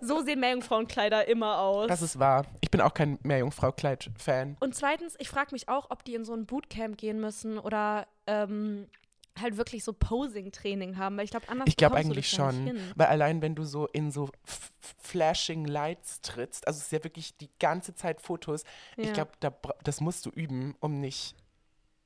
So 0.00 0.20
sehen 0.22 0.38
Meerjungfrauenkleider 0.40 1.26
immer 1.26 1.58
aus. 1.58 1.88
das 1.88 2.02
ist 2.02 2.18
wahr. 2.18 2.44
Ich 2.60 2.70
bin 2.70 2.80
auch 2.80 2.94
kein 2.94 3.18
Meerjungfrau-Kleid-Fan. 3.22 4.56
und 4.60 4.74
zweitens, 4.74 5.16
ich 5.18 5.28
frage 5.28 5.48
mich 5.52 5.68
auch, 5.68 5.90
ob 5.90 6.04
die 6.04 6.14
in 6.14 6.24
so 6.24 6.34
ein 6.34 6.46
Bootcamp 6.46 6.96
gehen 6.98 7.20
müssen 7.20 7.58
oder 7.58 8.06
ähm, 8.26 8.86
halt 9.40 9.56
wirklich 9.56 9.84
so 9.84 9.92
Posing-Training 9.92 10.96
haben, 10.96 11.16
weil 11.16 11.24
ich 11.24 11.30
glaube, 11.30 11.48
anders 11.48 11.66
Ich 11.68 11.76
glaube 11.76 11.96
eigentlich 11.96 12.28
schon, 12.28 12.72
weil 12.96 13.06
allein 13.06 13.42
wenn 13.42 13.54
du 13.54 13.64
so 13.64 13.86
in 13.88 14.10
so 14.10 14.30
flashing 14.98 15.64
Lights 15.64 16.20
trittst, 16.20 16.66
also 16.66 16.78
es 16.78 16.84
ist 16.86 16.92
ja 16.92 17.04
wirklich 17.04 17.36
die 17.36 17.50
ganze 17.58 17.94
Zeit 17.94 18.20
Fotos, 18.20 18.64
ich 18.96 19.06
Ja. 19.08 19.12
glaube, 19.12 19.32
da, 19.40 19.52
das 19.84 20.00
musst 20.00 20.26
du 20.26 20.30
üben, 20.30 20.74
um 20.80 21.00
nicht. 21.00 21.34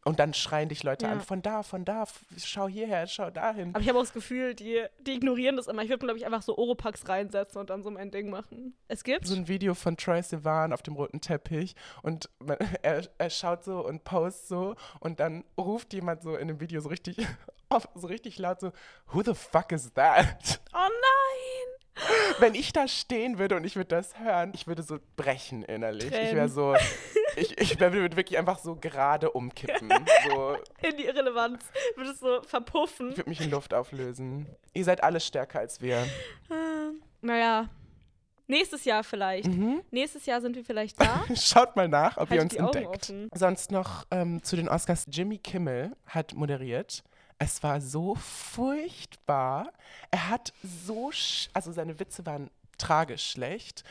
Und 0.05 0.19
dann 0.19 0.35
schreien 0.35 0.69
dich 0.69 0.83
Leute 0.83 1.07
Ja. 1.07 1.13
an, 1.13 1.21
von 1.21 1.43
da, 1.43 1.63
von 1.63 1.85
da, 1.85 2.05
schau 2.37 2.67
hierher, 2.67 3.07
schau 3.07 3.31
dahin. 3.31 3.69
Aber 3.73 3.81
ich 3.81 3.89
habe 3.89 3.99
auch 3.99 4.03
das 4.03 4.13
Gefühl, 4.13 4.53
die, 4.55 4.83
die 5.01 5.13
ignorieren 5.13 5.57
das 5.57 5.69
immer. 5.69 5.83
Ich 5.83 5.91
würde, 5.91 6.05
glaube 6.05 6.19
ich, 6.19 6.27
einfach 6.27 6.43
so 6.43 6.59
Oropax 6.59 7.09
reinsetzen 7.09 7.61
und 7.61 7.71
dann 7.71 7.85
so 7.85 7.91
mein 7.93 8.11
Ding 8.11 8.29
machen. 8.29 8.77
Es 8.89 9.05
gibt. 9.05 9.27
So 9.29 9.37
ein 9.37 9.47
Video 9.47 9.75
von 9.75 9.97
Troy 9.97 10.21
Sivan 10.21 10.73
auf 10.73 10.83
dem 10.83 10.95
roten 10.95 11.21
Teppich 11.21 11.77
und 12.03 12.29
man, 12.41 12.57
er, 12.83 13.03
er 13.17 13.31
schaut 13.31 13.63
so 13.63 13.87
und 13.87 14.03
post 14.03 14.49
so 14.49 14.75
und 14.99 15.21
dann 15.21 15.45
ruft 15.57 15.93
jemand 15.95 16.23
so 16.23 16.35
in 16.35 16.49
dem 16.49 16.59
Video 16.59 16.81
so 16.81 16.89
richtig, 16.89 17.19
so 17.95 18.07
richtig 18.09 18.39
laut 18.39 18.59
so, 18.61 18.73
who 19.13 19.23
the 19.23 19.35
fuck 19.35 19.71
is 19.71 19.93
that? 19.95 20.61
oh 20.75 20.79
nein! 20.79 22.09
Wenn 22.41 22.55
ich 22.55 22.73
da 22.73 22.89
stehen 22.89 23.39
würde 23.39 23.55
und 23.55 23.65
ich 23.65 23.77
würde 23.77 23.89
das 23.95 24.19
hören, 24.19 24.51
ich 24.55 24.67
würde 24.67 24.83
so 24.83 24.99
brechen 25.17 25.63
innerlich. 25.63 26.07
Ich 26.07 26.11
wäre 26.13 26.31
Tränen. 26.31 26.49
so, 26.49 26.75
ich, 27.37 27.59
ich 27.59 27.81
würde 27.81 28.17
wirklich 28.17 28.39
einfach 28.39 28.59
so 28.59 28.77
gerade 28.77 29.31
umkippen. 29.31 29.91
So, 30.29 30.57
In 30.87 30.97
die 30.97 31.05
Irrelevanz. 31.05 31.65
Würde 31.97 32.11
es 32.11 32.21
so 32.21 32.43
verpuffen. 32.43 33.11
ich 33.11 33.17
würde 33.17 33.31
mich 33.31 33.41
in 33.41 33.51
Luft 33.51 33.75
auflösen. 33.75 34.47
Ihr 34.73 34.85
seid 34.85 35.03
alle 35.03 35.21
stärker 35.21 35.59
als 35.61 35.81
wir. 35.81 36.07
Ähm, 36.51 37.03
Naja. 37.21 37.69
Nächstes 38.47 38.85
Jahr 38.85 39.03
vielleicht. 39.03 39.47
Mhm. 39.49 39.83
Nächstes 39.91 40.27
Jahr 40.27 40.41
sind 40.41 40.57
wir 40.57 40.65
vielleicht 40.65 41.01
da. 41.01 41.25
Schaut 41.35 41.75
mal 41.75 41.89
nach, 41.89 42.17
ob 42.19 42.31
ihr 42.31 42.41
Halt 42.41 42.43
uns 42.43 42.55
die 42.55 42.61
Augen 42.61 42.79
entdeckt. 42.79 43.13
Sonst 43.35 43.71
noch 43.71 44.05
ähm, 44.11 44.43
zu 44.43 44.57
den 44.57 44.69
Oscars. 44.69 45.07
Jimmy 45.11 45.39
Kimmel 45.39 45.97
hat 46.07 46.35
moderiert. 46.35 47.03
Es 47.39 47.63
war 47.63 47.81
so 47.81 48.15
furchtbar. 48.17 49.73
Er 50.11 50.29
hat 50.29 50.53
so, 50.63 51.11
also 51.55 51.73
seine 51.73 51.99
Witze 51.99 52.27
waren 52.27 52.51
tragisch 52.79 53.31
schlecht 53.31 53.85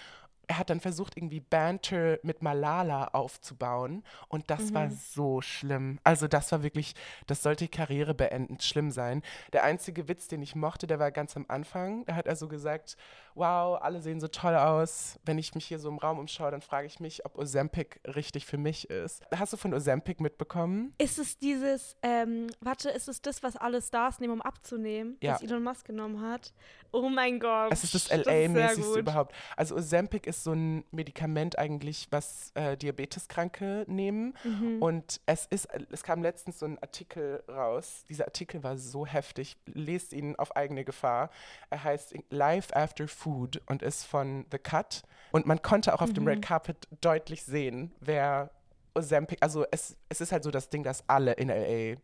er 0.52 0.58
hat 0.58 0.70
dann 0.70 0.82
versucht, 0.82 1.16
irgendwie 1.16 1.40
Banter 1.40 2.20
mit 2.24 2.42
Malala 2.42 3.06
aufzubauen. 3.14 4.04
Und 4.28 4.50
das 4.50 4.72
mhm. 4.72 4.74
war 4.74 4.90
so 4.90 5.40
schlimm. 5.40 5.98
Also, 6.04 6.28
das 6.28 6.52
war 6.52 6.62
wirklich, 6.62 6.94
das 7.26 7.42
sollte 7.42 7.70
Karriere 7.70 8.14
beendend 8.14 8.62
schlimm 8.62 8.92
sein. 8.92 9.24
Der 9.54 9.64
einzige 9.64 10.10
Witz, 10.10 10.28
den 10.28 10.42
ich 10.42 10.54
mochte, 10.54 10.88
der 10.88 11.00
war 11.00 11.12
ganz 11.12 11.38
am 11.38 11.46
Anfang. 11.48 12.04
Da 12.04 12.16
hat 12.16 12.28
er 12.28 12.36
so 12.36 12.50
gesagt: 12.50 12.98
Wow, 13.36 13.82
alle 13.82 14.02
sehen 14.02 14.20
so 14.20 14.28
toll 14.28 14.56
aus. 14.56 15.20
Wenn 15.26 15.38
ich 15.38 15.56
mich 15.56 15.66
hier 15.66 15.80
so 15.80 15.90
im 15.90 15.98
Raum 15.98 16.20
umschaue, 16.20 16.52
dann 16.52 16.62
frage 16.62 16.88
ich 16.88 17.00
mich, 17.00 17.26
ob 17.26 17.38
Ozempic 17.38 18.00
richtig 18.16 18.46
für 18.46 18.58
mich 18.58 18.90
ist. 18.90 19.24
Hast 19.34 19.54
du 19.54 19.58
von 19.58 19.74
Ozempic 19.74 20.22
mitbekommen? 20.22 20.94
Ist 20.98 21.18
es 21.18 21.38
dieses, 21.38 21.96
ähm, 22.02 22.48
warte, 22.60 22.90
ist 22.90 23.08
es 23.08 23.22
das, 23.22 23.42
was 23.42 23.56
alle 23.56 23.82
Stars 23.82 24.20
nehmen, 24.20 24.34
um 24.34 24.42
abzunehmen, 24.42 25.18
ja. 25.22 25.34
was 25.34 25.42
Elon 25.44 25.64
Musk 25.64 25.86
genommen 25.86 26.22
hat? 26.22 26.54
Oh 26.92 27.08
mein 27.08 27.40
Gott. 27.40 27.72
Es 27.72 27.86
ist 27.86 27.96
das 27.96 28.10
LA-mäßigste 28.10 29.00
überhaupt. 29.00 29.34
Also 29.56 29.76
Ozempic 29.76 30.28
ist 30.28 30.44
so 30.44 30.52
ein 30.52 30.84
Medikament 30.92 31.58
eigentlich, 31.58 32.08
was 32.12 32.52
äh, 32.56 32.76
Diabeteskranke 32.76 33.86
nehmen. 33.88 34.34
Mhm. 34.44 34.82
Und 34.82 35.22
es 35.26 35.46
ist, 35.46 35.70
es 35.90 36.04
kam 36.04 36.22
letztens 36.22 36.60
so 36.60 36.66
ein 36.66 36.78
Artikel 36.80 37.44
raus. 37.48 38.04
Dieser 38.10 38.26
Artikel 38.26 38.62
war 38.64 38.78
so 38.78 39.06
heftig. 39.06 39.56
Lest 39.66 40.12
ihn 40.12 40.36
auf 40.36 40.54
eigene 40.56 40.84
Gefahr. 40.84 41.30
Er 41.70 41.84
heißt 41.84 42.14
Life 42.30 42.76
After 42.76 43.08
Food 43.08 43.21
und 43.26 43.82
ist 43.82 44.04
von 44.06 44.46
The 44.52 44.58
Cut. 44.58 45.04
Und 45.32 45.46
man 45.46 45.62
konnte 45.62 45.94
auch 45.94 46.02
auf 46.02 46.10
mhm. 46.10 46.16
dem 46.16 46.28
Red 46.28 46.42
Carpet 46.42 46.88
deutlich 47.02 47.44
sehen, 47.44 47.92
wer 48.00 48.52
Ozempic, 48.94 49.38
also 49.42 49.66
es, 49.72 49.96
es 50.10 50.22
ist 50.22 50.32
halt 50.32 50.44
so 50.44 50.52
das 50.52 50.70
Ding, 50.70 50.84
dass 50.84 51.08
alle 51.08 51.34
in 51.34 51.48
LA 51.48 52.00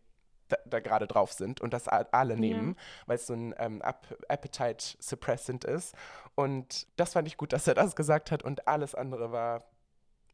da, 0.48 0.56
da 0.64 0.80
gerade 0.80 1.06
drauf 1.06 1.32
sind 1.32 1.60
und 1.60 1.74
das 1.74 1.88
alle 1.88 2.36
nehmen, 2.36 2.70
ja. 2.70 2.82
weil 3.06 3.16
es 3.16 3.26
so 3.26 3.34
ein 3.34 3.54
ähm, 3.58 3.82
Appetite 3.82 4.96
Suppressant 4.98 5.64
ist. 5.64 5.94
Und 6.34 6.86
das 6.96 7.12
fand 7.12 7.28
ich 7.28 7.36
gut, 7.36 7.52
dass 7.52 7.66
er 7.66 7.74
das 7.74 7.94
gesagt 7.96 8.30
hat 8.30 8.42
und 8.42 8.66
alles 8.66 8.94
andere 8.94 9.30
war 9.30 9.64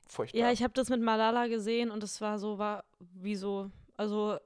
furchtbar. 0.08 0.40
Ja, 0.40 0.52
ich 0.52 0.62
habe 0.62 0.72
das 0.74 0.88
mit 0.88 1.00
Malala 1.00 1.48
gesehen 1.48 1.90
und 1.90 2.02
es 2.02 2.20
war 2.20 2.38
so, 2.38 2.58
war 2.58 2.84
wie 3.00 3.34
so, 3.34 3.70
also 3.96 4.38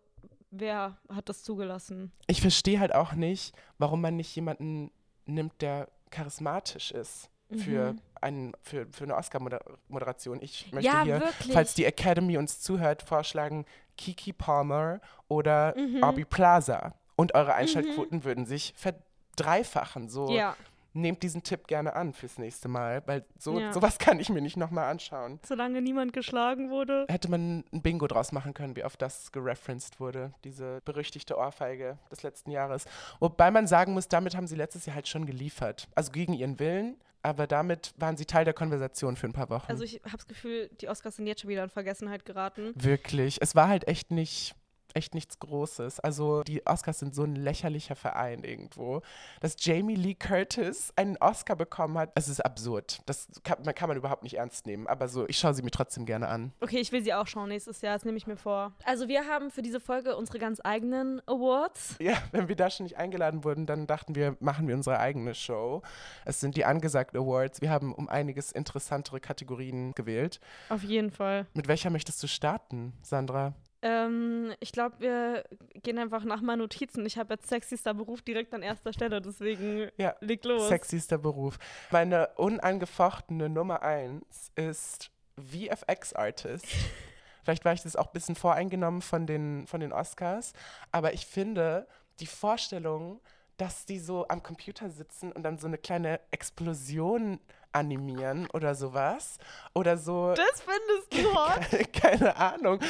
wer 0.50 0.96
hat 1.10 1.28
das 1.28 1.42
zugelassen? 1.42 2.12
Ich 2.26 2.40
verstehe 2.40 2.80
halt 2.80 2.94
auch 2.94 3.12
nicht, 3.12 3.54
warum 3.78 4.00
man 4.00 4.16
nicht 4.16 4.34
jemanden 4.34 4.90
nimmt, 5.26 5.60
der 5.60 5.88
charismatisch 6.10 6.90
ist 6.92 7.30
für, 7.56 7.92
mhm. 7.92 8.00
einen, 8.20 8.52
für, 8.62 8.86
für 8.90 9.04
eine 9.04 9.16
Oscar-Moderation. 9.16 10.38
Ich 10.42 10.70
möchte 10.72 10.90
ja, 10.90 11.02
hier, 11.02 11.20
wirklich. 11.20 11.52
falls 11.52 11.74
die 11.74 11.84
Academy 11.84 12.36
uns 12.36 12.60
zuhört, 12.60 13.02
vorschlagen, 13.02 13.64
Kiki 13.96 14.32
Palmer 14.32 15.00
oder 15.28 15.74
mhm. 15.76 16.04
Aubrey 16.04 16.24
Plaza. 16.24 16.94
Und 17.16 17.34
eure 17.34 17.54
Einschaltquoten 17.54 18.18
mhm. 18.18 18.24
würden 18.24 18.46
sich 18.46 18.74
verdreifachen. 18.76 20.08
So 20.08 20.30
ja. 20.30 20.56
Nehmt 20.92 21.22
diesen 21.22 21.42
Tipp 21.42 21.66
gerne 21.66 21.94
an 21.94 22.12
fürs 22.12 22.38
nächste 22.38 22.68
Mal, 22.68 23.02
weil 23.06 23.24
so, 23.38 23.58
ja. 23.58 23.72
sowas 23.72 23.98
kann 23.98 24.20
ich 24.20 24.28
mir 24.28 24.40
nicht 24.40 24.56
nochmal 24.56 24.90
anschauen. 24.90 25.38
Solange 25.46 25.82
niemand 25.82 26.12
geschlagen 26.12 26.70
wurde. 26.70 27.06
Hätte 27.08 27.30
man 27.30 27.64
ein 27.72 27.82
Bingo 27.82 28.06
draus 28.06 28.32
machen 28.32 28.54
können, 28.54 28.76
wie 28.76 28.84
oft 28.84 29.00
das 29.00 29.32
gereferenced 29.32 30.00
wurde, 30.00 30.32
diese 30.44 30.80
berüchtigte 30.84 31.36
Ohrfeige 31.36 31.98
des 32.10 32.22
letzten 32.22 32.50
Jahres. 32.50 32.86
Wobei 33.20 33.50
man 33.50 33.66
sagen 33.66 33.92
muss, 33.92 34.08
damit 34.08 34.36
haben 34.36 34.46
sie 34.46 34.56
letztes 34.56 34.86
Jahr 34.86 34.96
halt 34.96 35.08
schon 35.08 35.26
geliefert. 35.26 35.88
Also 35.94 36.12
gegen 36.12 36.32
ihren 36.32 36.58
Willen 36.58 36.96
aber 37.22 37.46
damit 37.46 37.92
waren 37.96 38.16
sie 38.16 38.24
Teil 38.24 38.44
der 38.44 38.54
Konversation 38.54 39.16
für 39.16 39.26
ein 39.26 39.32
paar 39.32 39.50
Wochen. 39.50 39.66
Also 39.68 39.82
ich 39.84 40.00
habe 40.04 40.16
das 40.16 40.26
Gefühl, 40.26 40.70
die 40.80 40.88
Oscars 40.88 41.16
sind 41.16 41.26
jetzt 41.26 41.40
schon 41.40 41.50
wieder 41.50 41.64
in 41.64 41.70
Vergessenheit 41.70 42.24
geraten. 42.24 42.72
Wirklich. 42.76 43.38
Es 43.42 43.54
war 43.54 43.68
halt 43.68 43.88
echt 43.88 44.10
nicht 44.10 44.54
echt 44.94 45.14
nichts 45.14 45.38
Großes. 45.38 46.00
Also 46.00 46.42
die 46.42 46.66
Oscars 46.66 46.98
sind 46.98 47.14
so 47.14 47.24
ein 47.24 47.36
lächerlicher 47.36 47.96
Verein 47.96 48.44
irgendwo. 48.44 49.02
Dass 49.40 49.56
Jamie 49.58 49.94
Lee 49.94 50.14
Curtis 50.14 50.92
einen 50.96 51.16
Oscar 51.18 51.56
bekommen 51.56 51.98
hat, 51.98 52.12
es 52.14 52.28
ist 52.28 52.44
absurd. 52.44 53.00
Das 53.06 53.28
kann, 53.44 53.62
kann 53.74 53.88
man 53.88 53.96
überhaupt 53.96 54.22
nicht 54.22 54.34
ernst 54.34 54.66
nehmen. 54.66 54.86
Aber 54.86 55.08
so, 55.08 55.28
ich 55.28 55.38
schaue 55.38 55.54
sie 55.54 55.62
mir 55.62 55.70
trotzdem 55.70 56.06
gerne 56.06 56.28
an. 56.28 56.52
Okay, 56.60 56.78
ich 56.78 56.92
will 56.92 57.02
sie 57.02 57.14
auch 57.14 57.26
schauen 57.26 57.48
nächstes 57.48 57.80
Jahr. 57.80 57.94
Das 57.94 58.04
nehme 58.04 58.16
ich 58.18 58.26
mir 58.26 58.36
vor. 58.36 58.72
Also 58.84 59.08
wir 59.08 59.26
haben 59.26 59.50
für 59.50 59.62
diese 59.62 59.80
Folge 59.80 60.16
unsere 60.16 60.38
ganz 60.38 60.60
eigenen 60.62 61.20
Awards. 61.26 61.96
Ja, 62.00 62.16
wenn 62.32 62.48
wir 62.48 62.56
da 62.56 62.70
schon 62.70 62.84
nicht 62.84 62.96
eingeladen 62.96 63.44
wurden, 63.44 63.66
dann 63.66 63.86
dachten 63.86 64.14
wir, 64.14 64.36
machen 64.40 64.68
wir 64.68 64.74
unsere 64.74 64.98
eigene 64.98 65.34
Show. 65.34 65.82
Es 66.24 66.40
sind 66.40 66.56
die 66.56 66.64
angesagten 66.64 67.18
Awards. 67.20 67.60
Wir 67.60 67.70
haben 67.70 67.94
um 67.94 68.08
einiges 68.08 68.52
interessantere 68.52 69.20
Kategorien 69.20 69.92
gewählt. 69.92 70.40
Auf 70.68 70.82
jeden 70.82 71.10
Fall. 71.10 71.46
Mit 71.54 71.68
welcher 71.68 71.90
möchtest 71.90 72.22
du 72.22 72.26
starten, 72.26 72.92
Sandra? 73.02 73.54
Ähm, 73.80 74.52
ich 74.60 74.72
glaube, 74.72 74.96
wir 74.98 75.44
gehen 75.82 75.98
einfach 75.98 76.24
nach 76.24 76.40
meinen 76.40 76.58
Notizen. 76.60 77.06
Ich 77.06 77.16
habe 77.16 77.34
jetzt 77.34 77.48
sexyster 77.48 77.94
Beruf 77.94 78.22
direkt 78.22 78.52
an 78.52 78.62
erster 78.62 78.92
Stelle, 78.92 79.20
deswegen 79.20 79.88
ja, 79.96 80.16
leg 80.20 80.44
los. 80.44 80.68
Sexyster 80.68 81.18
Beruf. 81.18 81.58
Meine 81.90 82.28
unangefochtene 82.36 83.48
Nummer 83.48 83.82
eins 83.82 84.50
ist 84.56 85.10
VFX-Artist. 85.36 86.66
Vielleicht 87.44 87.64
war 87.64 87.72
ich 87.72 87.82
das 87.82 87.96
auch 87.96 88.06
ein 88.06 88.12
bisschen 88.12 88.34
voreingenommen 88.34 89.00
von 89.00 89.26
den, 89.26 89.66
von 89.66 89.80
den 89.80 89.92
Oscars, 89.92 90.52
aber 90.92 91.14
ich 91.14 91.24
finde 91.24 91.86
die 92.20 92.26
Vorstellung, 92.26 93.20
dass 93.56 93.86
die 93.86 93.98
so 93.98 94.26
am 94.28 94.42
Computer 94.42 94.90
sitzen 94.90 95.32
und 95.32 95.44
dann 95.44 95.58
so 95.58 95.66
eine 95.66 95.78
kleine 95.78 96.20
Explosion 96.30 97.40
animieren 97.72 98.48
oder 98.52 98.74
sowas. 98.74 99.38
Oder 99.74 99.96
so. 99.96 100.34
Das 100.34 100.62
findest 100.62 101.12
du 101.12 101.34
hot? 101.34 101.92
Keine 101.92 102.36
Ahnung 102.36 102.80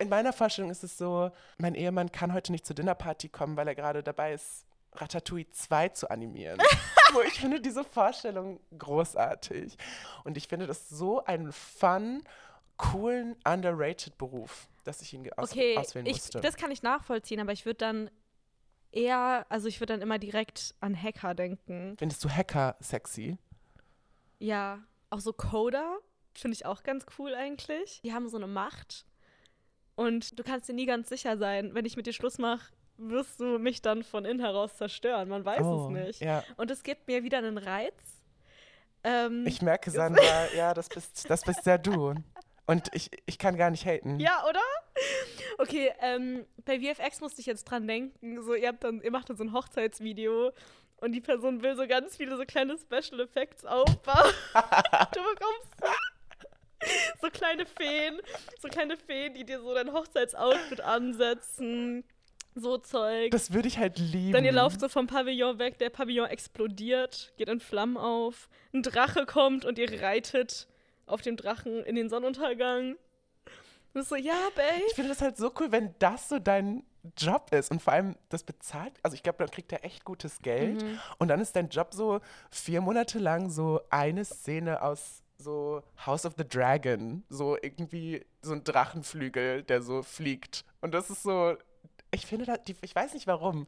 in 0.00 0.08
meiner 0.08 0.32
Vorstellung 0.32 0.70
ist 0.70 0.82
es 0.82 0.96
so, 0.96 1.30
mein 1.58 1.74
Ehemann 1.74 2.10
kann 2.10 2.32
heute 2.32 2.52
nicht 2.52 2.66
zur 2.66 2.74
Dinnerparty 2.74 3.28
kommen, 3.28 3.56
weil 3.56 3.68
er 3.68 3.74
gerade 3.74 4.02
dabei 4.02 4.32
ist, 4.32 4.66
Ratatouille 4.94 5.50
2 5.50 5.90
zu 5.90 6.10
animieren. 6.10 6.58
ich 7.26 7.40
finde 7.40 7.60
diese 7.60 7.84
Vorstellung 7.84 8.60
großartig. 8.76 9.76
Und 10.24 10.36
ich 10.36 10.48
finde 10.48 10.66
das 10.66 10.88
so 10.88 11.24
einen 11.24 11.52
fun, 11.52 12.22
coolen, 12.76 13.36
underrated 13.46 14.16
Beruf, 14.16 14.68
dass 14.84 15.02
ich 15.02 15.12
ihn 15.12 15.30
aus 15.34 15.52
okay, 15.52 15.76
auswählen 15.76 16.06
ich, 16.06 16.14
musste. 16.14 16.40
Das 16.40 16.56
kann 16.56 16.70
ich 16.70 16.82
nachvollziehen, 16.82 17.38
aber 17.40 17.52
ich 17.52 17.66
würde 17.66 17.78
dann 17.78 18.10
eher, 18.90 19.46
also 19.50 19.68
ich 19.68 19.80
würde 19.80 19.92
dann 19.92 20.02
immer 20.02 20.18
direkt 20.18 20.74
an 20.80 21.00
Hacker 21.00 21.34
denken. 21.34 21.94
Findest 21.98 22.24
du 22.24 22.30
Hacker 22.30 22.76
sexy? 22.80 23.36
Ja, 24.38 24.80
auch 25.10 25.20
so 25.20 25.32
Coder 25.32 25.98
finde 26.34 26.54
ich 26.54 26.64
auch 26.64 26.82
ganz 26.82 27.04
cool 27.18 27.34
eigentlich. 27.34 28.00
Die 28.02 28.14
haben 28.14 28.28
so 28.28 28.38
eine 28.38 28.46
Macht 28.46 29.04
und 30.00 30.38
du 30.38 30.42
kannst 30.42 30.66
dir 30.66 30.72
nie 30.72 30.86
ganz 30.86 31.10
sicher 31.10 31.36
sein, 31.36 31.74
wenn 31.74 31.84
ich 31.84 31.94
mit 31.94 32.06
dir 32.06 32.14
Schluss 32.14 32.38
mache, 32.38 32.72
wirst 32.96 33.38
du 33.38 33.58
mich 33.58 33.82
dann 33.82 34.02
von 34.02 34.24
innen 34.24 34.40
heraus 34.40 34.78
zerstören. 34.78 35.28
Man 35.28 35.44
weiß 35.44 35.60
oh, 35.60 35.84
es 35.84 36.06
nicht. 36.06 36.20
Ja. 36.22 36.42
Und 36.56 36.70
es 36.70 36.82
gibt 36.82 37.06
mir 37.06 37.22
wieder 37.22 37.36
einen 37.36 37.58
Reiz. 37.58 37.92
Ähm, 39.04 39.44
ich 39.46 39.60
merke, 39.60 39.90
Sandra, 39.90 40.54
ja, 40.56 40.72
das 40.72 40.88
bist, 40.88 41.28
das 41.28 41.42
bist 41.42 41.66
ja 41.66 41.76
du. 41.76 42.14
Und 42.66 42.88
ich, 42.94 43.10
ich 43.26 43.36
kann 43.36 43.58
gar 43.58 43.68
nicht 43.70 43.84
haten. 43.84 44.18
Ja, 44.18 44.42
oder? 44.48 44.62
Okay, 45.58 45.92
ähm, 46.00 46.46
bei 46.64 46.80
VFX 46.80 47.20
musste 47.20 47.42
ich 47.42 47.46
jetzt 47.46 47.64
dran 47.64 47.86
denken. 47.86 48.42
So, 48.42 48.54
ihr, 48.54 48.68
habt 48.68 48.82
dann, 48.82 49.02
ihr 49.02 49.10
macht 49.10 49.28
dann 49.28 49.36
so 49.36 49.44
ein 49.44 49.52
Hochzeitsvideo 49.52 50.52
und 50.96 51.12
die 51.12 51.20
Person 51.20 51.62
will 51.62 51.76
so 51.76 51.86
ganz 51.86 52.16
viele 52.16 52.38
so 52.38 52.44
kleine 52.44 52.78
Special 52.78 53.20
Effects 53.20 53.66
aufbauen. 53.66 54.32
du 54.54 55.20
bekommst 55.20 55.74
so 55.78 55.86
kleine 57.28 57.66
Feen, 57.66 58.20
so 58.60 58.68
kleine 58.68 58.96
Feen, 58.96 59.34
die 59.34 59.44
dir 59.44 59.60
so 59.60 59.74
dein 59.74 59.92
Hochzeitsoutfit 59.92 60.80
ansetzen. 60.80 62.04
So 62.56 62.78
Zeug. 62.78 63.30
Das 63.30 63.52
würde 63.52 63.68
ich 63.68 63.78
halt 63.78 63.98
lieben. 63.98 64.32
Dann 64.32 64.44
ihr 64.44 64.52
lauft 64.52 64.80
so 64.80 64.88
vom 64.88 65.06
Pavillon 65.06 65.60
weg, 65.60 65.78
der 65.78 65.88
Pavillon 65.88 66.26
explodiert, 66.26 67.32
geht 67.36 67.48
in 67.48 67.60
Flammen 67.60 67.96
auf, 67.96 68.48
ein 68.74 68.82
Drache 68.82 69.24
kommt 69.24 69.64
und 69.64 69.78
ihr 69.78 70.02
reitet 70.02 70.66
auf 71.06 71.22
dem 71.22 71.36
Drachen 71.36 71.84
in 71.84 71.94
den 71.94 72.08
Sonnenuntergang. 72.08 72.96
Und 73.94 74.06
so, 74.06 74.16
ja, 74.16 74.34
babe. 74.54 74.82
Ich 74.88 74.94
finde 74.94 75.10
das 75.10 75.20
halt 75.20 75.36
so 75.36 75.52
cool, 75.60 75.72
wenn 75.72 75.94
das 75.98 76.28
so 76.28 76.38
dein 76.38 76.84
Job 77.16 77.48
ist 77.52 77.70
und 77.70 77.80
vor 77.82 77.92
allem 77.92 78.16
das 78.28 78.44
bezahlt. 78.44 78.92
Also 79.02 79.14
ich 79.14 79.22
glaube, 79.22 79.38
dann 79.38 79.50
kriegt 79.50 79.72
er 79.72 79.84
echt 79.84 80.04
gutes 80.04 80.40
Geld. 80.42 80.82
Mhm. 80.82 80.98
Und 81.18 81.28
dann 81.28 81.40
ist 81.40 81.56
dein 81.56 81.68
Job 81.68 81.94
so 81.94 82.20
vier 82.50 82.80
Monate 82.80 83.18
lang 83.18 83.50
so 83.50 83.80
eine 83.90 84.24
Szene 84.24 84.82
aus 84.82 85.22
so 85.40 85.82
House 86.06 86.24
of 86.24 86.34
the 86.36 86.46
Dragon, 86.46 87.24
so 87.28 87.56
irgendwie 87.60 88.24
so 88.42 88.52
ein 88.52 88.64
Drachenflügel, 88.64 89.62
der 89.62 89.82
so 89.82 90.02
fliegt. 90.02 90.64
Und 90.80 90.92
das 90.92 91.10
ist 91.10 91.22
so, 91.22 91.56
ich 92.10 92.26
finde, 92.26 92.46
das, 92.46 92.62
die, 92.64 92.76
ich 92.82 92.94
weiß 92.94 93.14
nicht 93.14 93.26
warum, 93.26 93.66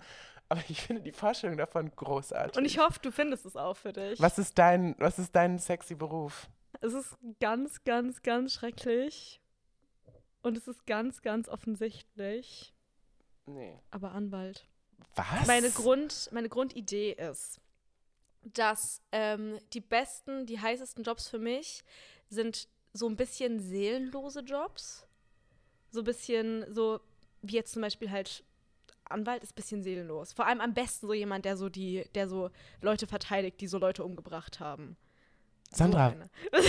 aber 0.49 0.63
ich 0.69 0.83
finde 0.83 1.03
die 1.03 1.13
Vorstellung 1.13 1.57
davon 1.57 1.91
großartig. 1.95 2.57
Und 2.57 2.65
ich 2.65 2.79
hoffe, 2.79 2.99
du 3.01 3.11
findest 3.11 3.47
es 3.47 3.57
auch 3.57 3.77
für 3.77 3.93
dich. 3.93 4.21
Was 4.21 4.39
ist 4.39 4.59
dein, 4.59 4.95
was 4.99 5.19
ist 5.19 5.35
dein 5.35 5.59
sexy 5.59 5.95
Beruf? 5.95 6.49
Es 6.81 6.93
ist 6.93 7.17
ganz, 7.41 7.85
ganz, 7.85 8.23
ganz 8.23 8.53
schrecklich. 8.53 9.41
Und 10.43 10.57
es 10.57 10.67
ist 10.67 10.87
ganz, 10.87 11.23
ganz 11.23 11.49
offensichtlich. 11.49 12.75
Nee. 13.47 13.79
Aber 13.91 14.13
Anwalt. 14.13 14.67
Was? 15.15 15.47
Meine, 15.47 15.71
Grund, 15.71 16.29
meine 16.33 16.49
Grundidee 16.49 17.13
ist, 17.13 17.61
dass 18.45 19.01
ähm, 19.13 19.59
die 19.73 19.81
besten, 19.81 20.47
die 20.47 20.61
heißesten 20.61 21.05
Jobs 21.05 21.29
für 21.29 21.39
mich 21.39 21.85
sind 22.29 22.69
so 22.93 23.09
ein 23.09 23.17
bisschen 23.17 23.61
seelenlose 23.61 24.41
Jobs. 24.41 25.07
So 25.91 26.01
ein 26.01 26.05
bisschen 26.05 26.65
so, 26.73 27.01
wie 27.43 27.55
jetzt 27.55 27.73
zum 27.73 27.83
Beispiel 27.83 28.11
halt 28.11 28.45
Anwalt 29.05 29.43
ist 29.43 29.53
ein 29.53 29.57
bisschen 29.57 29.83
seelenlos. 29.83 30.33
Vor 30.33 30.47
allem 30.47 30.61
am 30.61 30.75
besten 30.75 31.07
so 31.07 31.13
jemand, 31.13 31.45
der 31.45 31.57
so 31.57 31.69
die, 31.69 32.05
der 32.15 32.29
so 32.29 32.51
Leute 32.81 33.07
verteidigt, 33.07 33.61
die 33.61 33.67
so 33.67 33.79
Leute 33.79 34.05
umgebracht 34.05 34.61
haben. 34.61 34.97
Sandra, 35.71 36.15
So 36.53 36.59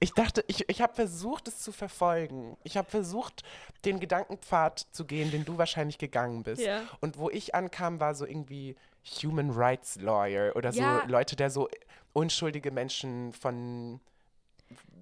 ich 0.00 0.12
dachte, 0.12 0.44
ich, 0.46 0.68
ich 0.68 0.80
habe 0.80 0.94
versucht, 0.94 1.48
es 1.48 1.58
zu 1.58 1.72
verfolgen. 1.72 2.56
Ich 2.64 2.76
habe 2.76 2.88
versucht, 2.88 3.42
den 3.84 4.00
Gedankenpfad 4.00 4.86
zu 4.92 5.04
gehen, 5.04 5.30
den 5.30 5.44
du 5.44 5.58
wahrscheinlich 5.58 5.98
gegangen 5.98 6.42
bist. 6.42 6.62
Ja. 6.62 6.82
Und 7.00 7.18
wo 7.18 7.30
ich 7.30 7.54
ankam, 7.54 8.00
war 8.00 8.14
so 8.14 8.24
irgendwie 8.24 8.76
Human 9.22 9.50
Rights 9.50 9.96
Lawyer 10.00 10.54
oder 10.56 10.72
so 10.72 10.80
Ja. 10.80 11.04
Leute, 11.06 11.36
der 11.36 11.50
so 11.50 11.68
unschuldige 12.12 12.70
Menschen 12.70 13.32
von 13.32 14.00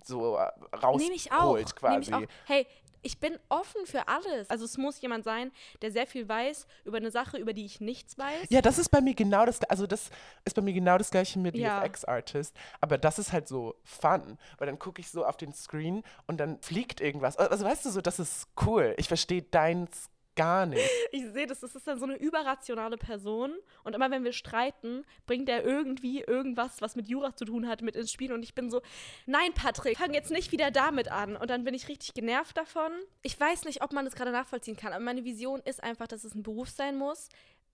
so 0.04 0.38
äh, 0.38 0.50
Nehme 0.96 1.14
ich 1.14 1.32
auch. 1.32 1.38
rausholt 1.56 1.66
ich 1.68 1.74
quasi. 1.76 2.28
Hey, 2.46 2.66
ich 3.02 3.18
bin 3.18 3.38
offen 3.48 3.86
für 3.86 4.08
alles. 4.08 4.50
Also 4.50 4.64
es 4.64 4.76
muss 4.78 5.00
jemand 5.00 5.24
sein, 5.24 5.52
der 5.80 5.92
sehr 5.92 6.06
viel 6.08 6.28
weiß 6.28 6.66
über 6.84 6.96
eine 6.96 7.10
Sache, 7.12 7.36
über 7.36 7.52
die 7.52 7.64
ich 7.64 7.80
nichts 7.80 8.18
weiß. 8.18 8.46
Ja, 8.48 8.60
das 8.60 8.78
ist 8.78 8.88
bei 8.88 9.00
mir 9.00 9.14
genau 9.14 9.46
das, 9.46 9.62
also 9.64 9.86
das 9.86 10.10
ist 10.44 10.54
bei 10.54 10.62
mir 10.62 10.72
genau 10.72 10.98
das 10.98 11.10
gleiche 11.12 11.38
mit 11.38 11.56
Ja. 11.56 11.80
VFX-Artist, 11.82 12.56
aber 12.80 12.98
das 12.98 13.18
ist 13.20 13.32
halt 13.32 13.46
so 13.46 13.76
fun, 13.84 14.38
weil 14.58 14.66
dann 14.66 14.78
gucke 14.78 15.00
ich 15.00 15.08
so 15.10 15.24
auf 15.24 15.36
den 15.36 15.52
Screen 15.52 16.02
und 16.26 16.38
dann 16.38 16.60
fliegt 16.62 17.00
irgendwas. 17.00 17.36
Also 17.36 17.64
weißt 17.64 17.84
du 17.84 17.90
so, 17.90 18.00
das 18.00 18.18
ist 18.18 18.48
cool. 18.66 18.94
Ich 18.98 19.06
verstehe 19.08 19.42
deins 19.42 20.10
gar 20.36 20.66
nicht. 20.66 20.88
Ich 21.10 21.24
sehe 21.32 21.46
das, 21.46 21.60
das 21.60 21.74
ist 21.74 21.86
dann 21.86 21.98
so 21.98 22.04
eine 22.04 22.16
überrationale 22.16 22.96
Person 22.96 23.52
und 23.84 23.94
immer 23.94 24.10
wenn 24.10 24.22
wir 24.22 24.32
streiten, 24.32 25.04
bringt 25.26 25.48
er 25.48 25.64
irgendwie 25.64 26.20
irgendwas, 26.20 26.80
was 26.80 26.94
mit 26.94 27.08
Jura 27.08 27.34
zu 27.34 27.44
tun 27.44 27.66
hat, 27.66 27.82
mit 27.82 27.96
ins 27.96 28.12
Spiel 28.12 28.32
und 28.32 28.42
ich 28.42 28.54
bin 28.54 28.70
so, 28.70 28.82
nein 29.26 29.52
Patrick, 29.54 29.98
fang 29.98 30.14
jetzt 30.14 30.30
nicht 30.30 30.52
wieder 30.52 30.70
damit 30.70 31.10
an 31.10 31.36
und 31.36 31.50
dann 31.50 31.64
bin 31.64 31.74
ich 31.74 31.88
richtig 31.88 32.14
genervt 32.14 32.56
davon. 32.56 32.92
Ich 33.22 33.38
weiß 33.38 33.64
nicht, 33.64 33.82
ob 33.82 33.92
man 33.92 34.04
das 34.04 34.14
gerade 34.14 34.30
nachvollziehen 34.30 34.76
kann, 34.76 34.92
aber 34.92 35.02
meine 35.02 35.24
Vision 35.24 35.60
ist 35.64 35.82
einfach, 35.82 36.06
dass 36.06 36.24
es 36.24 36.34
ein 36.34 36.42
Beruf 36.42 36.68
sein 36.68 36.96
muss, 36.96 37.28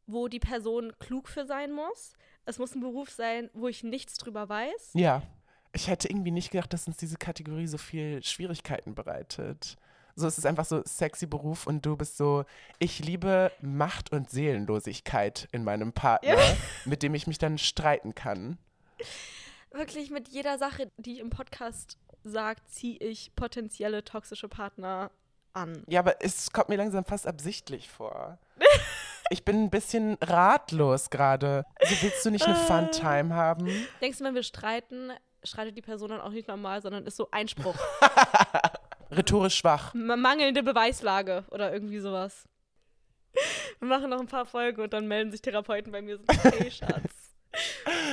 wo 0.06 0.28
die 0.28 0.40
Person 0.40 0.92
klug 0.98 1.28
für 1.28 1.44
sein 1.44 1.72
muss. 1.72 2.14
Es 2.44 2.58
muss 2.58 2.74
ein 2.74 2.80
Beruf 2.80 3.10
sein, 3.10 3.50
wo 3.52 3.68
ich 3.68 3.84
nichts 3.84 4.14
drüber 4.14 4.48
weiß. 4.48 4.92
Ja, 4.94 5.22
ich 5.72 5.88
hätte 5.88 6.08
irgendwie 6.08 6.30
nicht 6.30 6.50
gedacht, 6.50 6.72
dass 6.72 6.86
uns 6.86 6.96
diese 6.96 7.16
Kategorie 7.16 7.66
so 7.66 7.78
viel 7.78 8.22
Schwierigkeiten 8.22 8.94
bereitet. 8.94 9.76
So, 10.14 10.26
es 10.26 10.38
ist 10.38 10.46
einfach 10.46 10.64
so 10.64 10.82
sexy 10.84 11.26
Beruf 11.26 11.66
und 11.66 11.86
du 11.86 11.96
bist 11.96 12.16
so, 12.16 12.44
ich 12.78 12.98
liebe 12.98 13.50
Macht 13.60 14.12
und 14.12 14.30
Seelenlosigkeit 14.30 15.48
in 15.52 15.64
meinem 15.64 15.92
Partner, 15.92 16.36
mit 16.84 17.02
dem 17.02 17.14
ich 17.14 17.26
mich 17.26 17.38
dann 17.38 17.58
streiten 17.58 18.14
kann. 18.14 18.58
Wirklich 19.70 20.10
mit 20.10 20.28
jeder 20.28 20.58
Sache, 20.58 20.90
die 20.98 21.14
ich 21.14 21.20
im 21.20 21.30
Podcast 21.30 21.96
sage, 22.24 22.60
ziehe 22.66 22.98
ich 22.98 23.34
potenzielle 23.34 24.04
toxische 24.04 24.48
Partner 24.48 25.10
an. 25.54 25.82
Ja, 25.88 26.00
aber 26.00 26.22
es 26.22 26.52
kommt 26.52 26.68
mir 26.68 26.76
langsam 26.76 27.04
fast 27.04 27.26
absichtlich 27.26 27.88
vor. 27.90 28.38
Ich 29.30 29.46
bin 29.46 29.62
ein 29.62 29.70
bisschen 29.70 30.18
ratlos 30.20 31.08
gerade. 31.08 31.64
Also 31.76 31.94
willst 32.02 32.26
du 32.26 32.30
nicht 32.30 32.44
eine 32.44 32.54
Fun 32.54 32.90
Time 32.90 33.34
haben? 33.34 33.66
Denkst 34.02 34.18
du, 34.18 34.24
wenn 34.24 34.34
wir 34.34 34.42
streiten, 34.42 35.10
streitet 35.42 35.74
die 35.74 35.80
Person 35.80 36.10
dann 36.10 36.20
auch 36.20 36.32
nicht 36.32 36.48
normal, 36.48 36.82
sondern 36.82 37.06
ist 37.06 37.16
so 37.16 37.28
Einspruch. 37.30 37.76
Rhetorisch 39.12 39.56
schwach. 39.56 39.94
Mangelnde 39.94 40.62
Beweislage 40.62 41.44
oder 41.50 41.72
irgendwie 41.72 41.98
sowas. 42.00 42.44
Wir 43.80 43.88
machen 43.88 44.10
noch 44.10 44.20
ein 44.20 44.26
paar 44.26 44.46
Folgen 44.46 44.80
und 44.82 44.92
dann 44.92 45.06
melden 45.08 45.30
sich 45.30 45.42
Therapeuten 45.42 45.92
bei 45.92 46.02
mir 46.02 46.18
und 46.18 46.26
sagen, 46.26 46.54
hey 46.58 46.70
Schatz. 46.70 47.12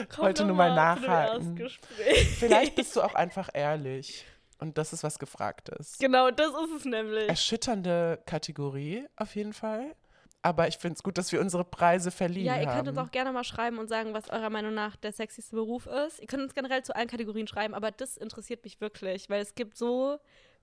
komm 0.09 0.25
Wollte 0.25 0.45
nur 0.45 0.55
mal 0.55 0.69
dem 0.69 0.75
nachhaken. 0.75 1.69
Vielleicht 2.39 2.75
bist 2.75 2.95
du 2.95 3.01
auch 3.01 3.15
einfach 3.15 3.49
ehrlich. 3.53 4.25
Und 4.59 4.77
das 4.77 4.91
ist, 4.91 5.03
was 5.03 5.19
gefragt 5.19 5.69
ist. 5.69 5.99
Genau, 5.99 6.31
das 6.31 6.49
ist 6.49 6.71
es 6.79 6.85
nämlich. 6.85 7.29
Erschütternde 7.29 8.21
Kategorie, 8.25 9.05
auf 9.15 9.35
jeden 9.35 9.53
Fall. 9.53 9.95
Aber 10.41 10.67
ich 10.67 10.77
finde 10.77 10.95
es 10.95 11.03
gut, 11.03 11.17
dass 11.17 11.31
wir 11.31 11.41
unsere 11.41 11.63
Preise 11.65 12.11
verliehen 12.11 12.45
Ja, 12.45 12.59
ihr 12.59 12.67
haben. 12.67 12.77
könnt 12.77 12.87
uns 12.89 12.97
auch 12.97 13.11
gerne 13.11 13.31
mal 13.31 13.43
schreiben 13.43 13.77
und 13.77 13.87
sagen, 13.87 14.13
was 14.13 14.29
eurer 14.29 14.49
Meinung 14.49 14.73
nach 14.73 14.95
der 14.95 15.11
sexyste 15.11 15.55
Beruf 15.55 15.85
ist. 15.85 16.19
Ihr 16.19 16.27
könnt 16.27 16.43
uns 16.43 16.53
generell 16.53 16.81
zu 16.83 16.95
allen 16.95 17.07
Kategorien 17.09 17.47
schreiben, 17.47 17.73
aber 17.73 17.91
das 17.91 18.15
interessiert 18.17 18.63
mich 18.63 18.79
wirklich, 18.79 19.29
weil 19.29 19.41
es 19.41 19.55
gibt 19.55 19.77
so 19.77 20.17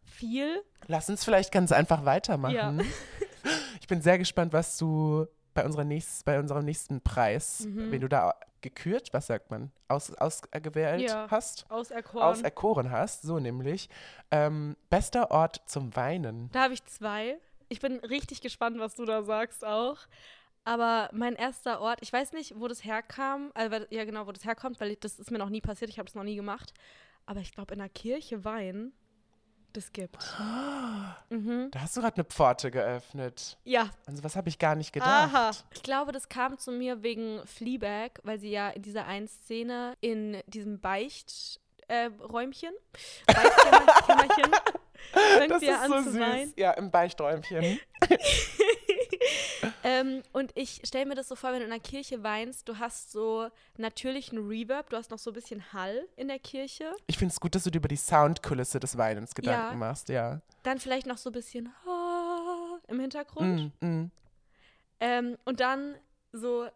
viel. 0.06 0.62
Lass 0.86 1.08
uns 1.10 1.24
vielleicht 1.24 1.52
ganz 1.52 1.72
einfach 1.72 2.04
weitermachen. 2.04 2.54
Ja. 2.54 2.74
Ich 3.80 3.86
bin 3.86 4.02
sehr 4.02 4.18
gespannt, 4.18 4.52
was 4.52 4.76
du 4.78 5.26
bei, 5.54 5.64
unserer 5.64 5.84
nächst, 5.84 6.24
bei 6.24 6.40
unserem 6.40 6.64
nächsten 6.64 7.00
Preis, 7.00 7.60
Mhm. 7.60 7.92
wen 7.92 8.00
du 8.00 8.08
da 8.08 8.34
gekürt, 8.60 9.10
was 9.12 9.28
sagt 9.28 9.52
man, 9.52 9.70
aus, 9.86 10.12
ausgewählt 10.14 11.02
Ja. 11.02 11.28
hast, 11.30 11.70
Auserkoren. 11.70 12.24
auserkoren 12.26 12.90
hast, 12.90 13.22
so 13.22 13.38
nämlich. 13.38 13.88
Ähm, 14.32 14.76
bester 14.90 15.30
Ort 15.30 15.60
zum 15.66 15.94
Weinen. 15.94 16.50
Da 16.50 16.64
habe 16.64 16.74
ich 16.74 16.84
zwei. 16.86 17.38
Ich 17.68 17.78
bin 17.80 17.98
richtig 18.00 18.40
gespannt, 18.40 18.80
was 18.80 18.96
du 18.96 19.04
da 19.04 19.22
sagst 19.22 19.64
auch. 19.64 19.98
Aber 20.64 21.08
mein 21.12 21.36
erster 21.36 21.80
Ort, 21.80 21.98
ich 22.02 22.12
weiß 22.12 22.32
nicht, 22.32 22.58
wo 22.58 22.66
das 22.66 22.84
herkam, 22.84 23.52
weil- 23.54 23.86
ja 23.90 24.04
genau, 24.04 24.26
wo 24.26 24.32
das 24.32 24.44
herkommt, 24.44 24.80
weil 24.80 24.90
ich, 24.92 24.98
das 24.98 25.20
ist 25.20 25.30
mir 25.30 25.38
noch 25.38 25.50
nie 25.50 25.60
passiert, 25.60 25.88
ich 25.90 25.98
habe 26.00 26.06
das 26.06 26.16
noch 26.16 26.24
nie 26.24 26.34
gemacht. 26.34 26.74
Aber 27.26 27.38
ich 27.38 27.52
glaube, 27.52 27.74
in 27.74 27.78
der 27.78 27.88
Kirche 27.88 28.44
weinen, 28.44 28.92
das 29.76 29.92
gibt. 29.92 30.16
Mhm. 31.28 31.68
Da 31.70 31.80
hast 31.80 31.96
du 31.96 32.00
gerade 32.00 32.16
eine 32.16 32.24
Pforte 32.24 32.70
geöffnet. 32.70 33.56
Ja, 33.64 33.90
Also 34.06 34.24
was 34.24 34.36
habe 34.36 34.48
ich 34.48 34.58
gar 34.58 34.74
nicht 34.74 34.92
gedacht. 34.92 35.08
aha. 35.34 35.50
Ich 35.74 35.82
glaube, 35.82 36.12
das 36.12 36.28
kam 36.28 36.58
zu 36.58 36.72
mir 36.72 37.02
wegen 37.02 37.40
Fleabag, 37.46 38.20
weil 38.22 38.38
sie 38.38 38.50
ja 38.50 38.70
in 38.70 38.82
dieser 38.82 39.06
einen 39.06 39.28
Szene 39.28 39.94
in 40.00 40.40
diesem 40.46 40.80
Beicht 40.80 41.60
äh, 41.88 42.06
Räumchen, 42.20 42.72
Beichtkämmerchen, 43.26 44.50
fängt 45.38 45.50
Das 45.52 45.62
ist 45.62 45.86
so 45.86 46.02
süß. 46.10 46.18
weinen. 46.20 46.52
Ja, 46.56 46.72
im 46.72 46.90
Beichträumchen. 46.90 47.78
ähm, 49.84 50.22
und 50.32 50.52
ich 50.54 50.80
stelle 50.84 51.06
mir 51.06 51.14
das 51.14 51.28
so 51.28 51.36
vor, 51.36 51.52
wenn 51.52 51.60
du 51.60 51.66
in 51.66 51.72
einer 51.72 51.80
Kirche 51.80 52.22
weinst, 52.22 52.68
du 52.68 52.78
hast 52.78 53.12
so 53.12 53.48
natürlichen 53.76 54.46
Reverb, 54.46 54.90
du 54.90 54.96
hast 54.96 55.10
noch 55.10 55.18
so 55.18 55.30
ein 55.30 55.34
bisschen 55.34 55.72
Hall 55.72 56.06
in 56.16 56.28
der 56.28 56.38
Kirche, 56.38 56.92
Ich 57.06 57.18
finde 57.18 57.32
es 57.32 57.40
gut, 57.40 57.54
dass 57.54 57.64
du 57.64 57.70
dir 57.70 57.78
über 57.78 57.88
die 57.88 57.96
Soundkulisse 57.96 58.80
des 58.80 58.96
Weinens 58.98 59.34
Gedanken 59.34 59.72
Ja. 59.72 59.76
machst, 59.78 60.08
ja. 60.08 60.40
dann 60.62 60.78
vielleicht 60.78 61.06
noch 61.06 61.18
so 61.18 61.30
ein 61.30 61.32
bisschen 61.32 61.72
im 62.88 63.00
Hintergrund. 63.00 63.72
Mm, 63.80 63.86
mm. 63.86 64.10
Ähm, 65.00 65.36
und 65.44 65.60
dann 65.60 65.94
so 66.32 66.66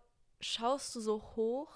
schaust 0.40 0.94
du 0.94 1.00
so 1.00 1.22
hoch 1.36 1.68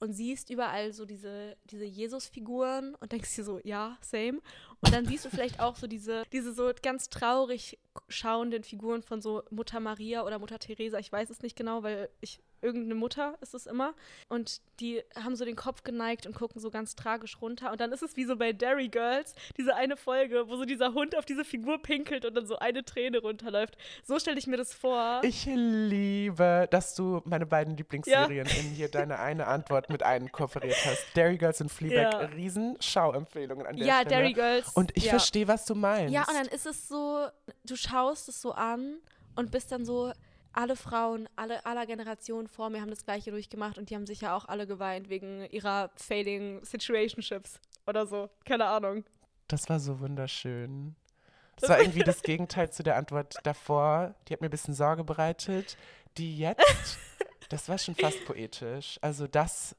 und 0.00 0.12
siehst 0.12 0.50
überall 0.50 0.92
so 0.92 1.04
diese, 1.04 1.56
diese 1.64 1.84
Jesus-Figuren 1.84 2.94
und 2.96 3.12
denkst 3.12 3.34
dir 3.34 3.44
so, 3.44 3.60
ja, 3.64 3.96
same. 4.00 4.40
Und 4.80 4.92
dann 4.92 5.06
siehst 5.06 5.24
du 5.24 5.30
vielleicht 5.30 5.60
auch 5.60 5.76
so 5.76 5.86
diese, 5.86 6.24
diese 6.32 6.52
so 6.52 6.70
ganz 6.82 7.08
traurig 7.08 7.78
schauenden 8.08 8.64
Figuren 8.64 9.02
von 9.02 9.20
so 9.22 9.42
Mutter 9.50 9.80
Maria 9.80 10.24
oder 10.24 10.38
Mutter 10.38 10.58
Teresa. 10.58 10.98
Ich 10.98 11.10
weiß 11.10 11.30
es 11.30 11.42
nicht 11.42 11.56
genau, 11.56 11.82
weil 11.82 12.10
ich 12.20 12.40
irgendeine 12.64 12.94
Mutter 12.94 13.36
ist 13.40 13.54
es 13.54 13.66
immer. 13.66 13.94
Und 14.28 14.60
die 14.80 15.02
haben 15.14 15.36
so 15.36 15.44
den 15.44 15.54
Kopf 15.56 15.84
geneigt 15.84 16.26
und 16.26 16.34
gucken 16.34 16.60
so 16.60 16.70
ganz 16.70 16.96
tragisch 16.96 17.40
runter. 17.40 17.70
Und 17.70 17.80
dann 17.80 17.92
ist 17.92 18.02
es 18.02 18.16
wie 18.16 18.24
so 18.24 18.36
bei 18.36 18.52
Derry 18.52 18.88
Girls, 18.88 19.34
diese 19.56 19.76
eine 19.76 19.96
Folge, 19.96 20.48
wo 20.48 20.56
so 20.56 20.64
dieser 20.64 20.94
Hund 20.94 21.16
auf 21.16 21.24
diese 21.24 21.44
Figur 21.44 21.80
pinkelt 21.80 22.24
und 22.24 22.34
dann 22.34 22.46
so 22.46 22.58
eine 22.58 22.84
Träne 22.84 23.18
runterläuft. 23.18 23.76
So 24.02 24.18
stelle 24.18 24.38
ich 24.38 24.46
mir 24.46 24.56
das 24.56 24.74
vor. 24.74 25.20
Ich 25.22 25.46
liebe, 25.46 26.66
dass 26.70 26.94
du 26.94 27.20
meine 27.24 27.46
beiden 27.46 27.76
Lieblingsserien 27.76 28.46
in 28.46 28.70
hier 28.70 28.88
deine 28.88 29.18
eine 29.18 29.46
Antwort 29.46 29.90
mit 29.90 30.02
einkooperiert 30.02 30.76
hast. 30.84 31.04
Dairy 31.14 31.36
Girls 31.36 31.60
und 31.60 31.70
Fleabag, 31.70 32.12
Ja. 32.12 32.18
riesen 32.28 32.76
Schauempfehlungen 32.80 33.66
an 33.66 33.76
der 33.76 33.86
ja, 33.86 34.00
Stelle. 34.00 34.10
Dairy 34.10 34.32
Girls. 34.32 34.72
Und 34.74 34.96
ich 34.96 35.04
ja. 35.04 35.10
verstehe, 35.10 35.46
was 35.46 35.64
du 35.66 35.74
meinst. 35.74 36.12
Ja, 36.12 36.22
und 36.22 36.34
dann 36.34 36.46
ist 36.46 36.66
es 36.66 36.88
so, 36.88 37.26
du 37.64 37.76
schaust 37.76 38.28
es 38.28 38.40
so 38.40 38.52
an 38.52 38.98
und 39.36 39.50
bist 39.50 39.70
dann 39.72 39.84
so, 39.84 40.12
alle 40.54 40.76
Frauen, 40.76 41.28
alle 41.36 41.64
aller 41.66 41.86
Generationen 41.86 42.48
vor 42.48 42.70
mir 42.70 42.80
haben 42.80 42.90
das 42.90 43.04
Gleiche 43.04 43.30
durchgemacht 43.30 43.78
und 43.78 43.90
die 43.90 43.94
haben 43.94 44.06
sicher 44.06 44.34
auch 44.34 44.46
alle 44.46 44.66
geweint 44.66 45.08
wegen 45.08 45.44
ihrer 45.50 45.90
failing 45.96 46.64
Situationships 46.64 47.60
oder 47.86 48.06
so. 48.06 48.30
Keine 48.44 48.66
Ahnung. 48.66 49.04
Das 49.48 49.68
war 49.68 49.80
so 49.80 50.00
wunderschön. 50.00 50.96
Das 51.56 51.70
war 51.70 51.78
irgendwie 51.78 52.02
das 52.02 52.22
Gegenteil 52.22 52.72
zu 52.72 52.82
der 52.82 52.96
Antwort 52.96 53.36
davor. 53.44 54.16
Die 54.26 54.32
hat 54.32 54.40
mir 54.40 54.48
ein 54.48 54.50
bisschen 54.50 54.74
Sorge 54.74 55.04
bereitet. 55.04 55.76
Die 56.18 56.36
jetzt, 56.36 56.98
das 57.48 57.68
war 57.68 57.78
schon 57.78 57.94
fast 57.94 58.24
poetisch. 58.24 58.98
Also 59.00 59.28
das, 59.28 59.76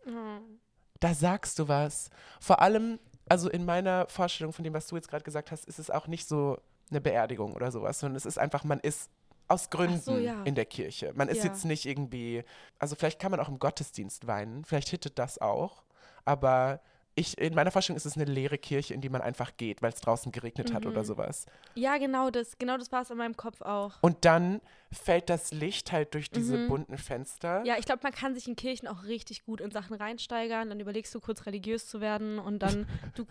da 1.02 1.14
sagst 1.14 1.60
du 1.60 1.68
was. 1.68 2.10
Vor 2.40 2.62
allem, 2.62 2.98
also 3.28 3.50
in 3.50 3.66
meiner 3.66 4.08
Vorstellung 4.08 4.54
von 4.54 4.64
dem, 4.64 4.74
was 4.74 4.88
du 4.88 4.96
jetzt 4.96 5.10
gerade 5.10 5.26
gesagt 5.26 5.52
hast, 5.52 5.66
ist 5.66 5.78
es 5.78 5.90
auch 5.90 6.08
nicht 6.08 6.30
so 6.30 6.62
eine 6.90 7.02
Beerdigung 7.02 7.54
oder 7.54 7.70
sowas, 7.74 8.00
sondern 8.00 8.16
es 8.16 8.26
ist 8.26 8.40
einfach, 8.40 8.64
man 8.64 8.80
ist 8.80 9.10
aus 9.48 9.70
Gründen 9.70 10.00
so, 10.00 10.18
ja. 10.18 10.44
in 10.44 10.56
der 10.56 10.66
Kirche. 10.66 11.12
Man 11.16 11.28
ist 11.30 11.40
Ja. 11.40 11.46
jetzt 11.46 11.66
nicht 11.66 11.86
irgendwie, 11.86 12.44
also 12.80 12.96
vielleicht 12.96 13.20
kann 13.20 13.32
man 13.32 13.40
auch 13.40 13.50
im 13.50 13.60
Gottesdienst 13.60 14.28
weinen, 14.28 14.66
vielleicht 14.66 14.90
hittet 14.90 15.20
das 15.20 15.40
auch, 15.40 15.84
aber 16.26 16.82
ich, 17.18 17.38
in 17.38 17.56
meiner 17.56 17.72
Vorstellung 17.72 17.96
ist 17.96 18.06
es 18.06 18.18
eine 18.18 18.26
leere 18.26 18.58
Kirche, 18.58 18.94
in 18.94 19.00
die 19.00 19.08
man 19.08 19.22
einfach 19.22 19.56
geht, 19.56 19.82
weil 19.82 19.94
es 19.94 20.02
draußen 20.02 20.34
geregnet 20.34 20.74
hat 20.74 20.86
oder 20.86 21.00
Mhm. 21.00 21.06
sowas. 21.06 21.46
Ja, 21.76 21.98
genau 21.98 22.30
das. 22.30 22.58
Genau 22.58 22.78
das 22.78 22.92
war 22.92 23.04
es 23.04 23.10
in 23.10 23.16
meinem 23.18 23.38
Kopf 23.38 23.62
auch. 23.62 23.94
Und 24.02 24.26
dann 24.26 24.60
fällt 24.92 25.30
das 25.30 25.54
Licht 25.54 25.94
halt 25.94 26.14
durch 26.14 26.30
diese 26.30 26.58
Mhm. 26.58 26.68
bunten 26.68 26.98
Fenster. 26.98 27.64
Ja, 27.64 27.78
ich 27.78 27.86
glaube, 27.86 28.02
man 28.04 28.12
kann 28.12 28.36
sich 28.36 28.50
in 28.50 28.58
Kirchen 28.58 28.90
auch 28.90 29.04
richtig 29.06 29.46
gut 29.46 29.62
in 29.62 29.72
Sachen 29.72 29.96
reinsteigern. 29.96 30.68
Dann 30.68 30.80
überlegst 30.82 31.16
du 31.16 31.22
kurz 31.22 31.46
religiös 31.46 31.88
zu 31.88 32.02
werden 32.02 32.38
und 32.38 32.60
dann 32.60 32.86
du 33.16 33.26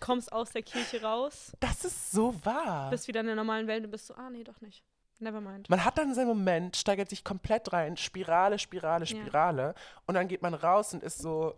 kommst 0.00 0.32
aus 0.32 0.52
der 0.52 0.62
Kirche 0.62 1.02
raus, 1.02 1.52
Das 1.60 1.84
ist 1.84 2.12
so 2.12 2.34
wahr. 2.42 2.88
bist 2.88 3.06
wieder 3.06 3.20
in 3.20 3.26
der 3.26 3.36
normalen 3.36 3.66
Welt 3.66 3.84
und 3.84 3.90
bist 3.90 4.06
so, 4.06 4.14
ah 4.14 4.30
nee, 4.30 4.44
doch 4.44 4.62
nicht. 4.62 4.82
Nevermind. 5.18 5.68
Man 5.70 5.84
hat 5.84 5.96
dann 5.98 6.14
seinen 6.14 6.28
Moment, 6.28 6.76
steigert 6.76 7.08
sich 7.08 7.24
komplett 7.24 7.72
rein, 7.72 7.96
Spirale, 7.96 8.58
Spirale, 8.58 9.04
Ja. 9.04 9.16
Spirale. 9.16 9.74
Und 10.06 10.14
dann 10.14 10.28
geht 10.28 10.42
man 10.42 10.54
raus 10.54 10.92
und 10.94 11.02
ist 11.02 11.18
so, 11.18 11.54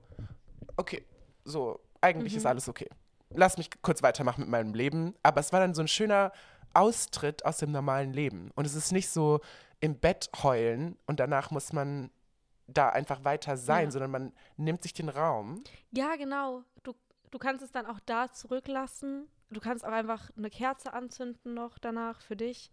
okay, 0.77 1.05
so, 1.44 1.81
eigentlich 2.01 2.37
ist 2.37 2.44
Mhm. 2.44 2.49
alles 2.51 2.68
okay. 2.68 2.88
Lass 3.31 3.59
mich 3.59 3.71
kurz 3.83 4.03
weitermachen 4.03 4.40
mit 4.42 4.49
meinem 4.51 4.75
Leben. 4.75 5.14
Aber 5.23 5.40
es 5.40 5.53
war 5.53 5.61
dann 5.61 5.75
so 5.75 5.83
ein 5.83 5.88
schöner 5.88 6.33
Austritt 6.75 7.44
aus 7.44 7.59
dem 7.59 7.73
normalen 7.73 8.12
Leben. 8.12 8.51
Und 8.55 8.64
es 8.66 8.75
ist 8.75 8.92
nicht 8.92 9.09
so 9.11 9.40
im 9.81 9.99
Bett 9.99 10.31
heulen 10.42 10.97
und 11.07 11.21
danach 11.21 11.51
muss 11.51 11.73
man 11.73 12.11
da 12.66 12.90
einfach 12.90 13.25
weiter 13.25 13.57
sein, 13.57 13.87
Ja. 13.87 13.90
sondern 13.92 14.11
man 14.11 14.33
nimmt 14.57 14.83
sich 14.83 14.92
den 14.92 15.09
Raum. 15.09 15.62
Ja, 15.92 16.16
genau. 16.16 16.62
Du, 16.83 16.94
du 17.31 17.38
kannst 17.38 17.64
es 17.64 17.73
dann 17.73 17.87
auch 17.87 17.99
da 18.05 18.31
zurücklassen. 18.31 19.29
Du 19.50 19.61
kannst 19.61 19.84
auch 19.84 19.92
einfach 19.92 20.30
eine 20.37 20.50
Kerze 20.50 20.92
anzünden 20.92 21.54
noch 21.54 21.78
danach 21.78 22.20
für 22.20 22.37
dich. 22.37 22.70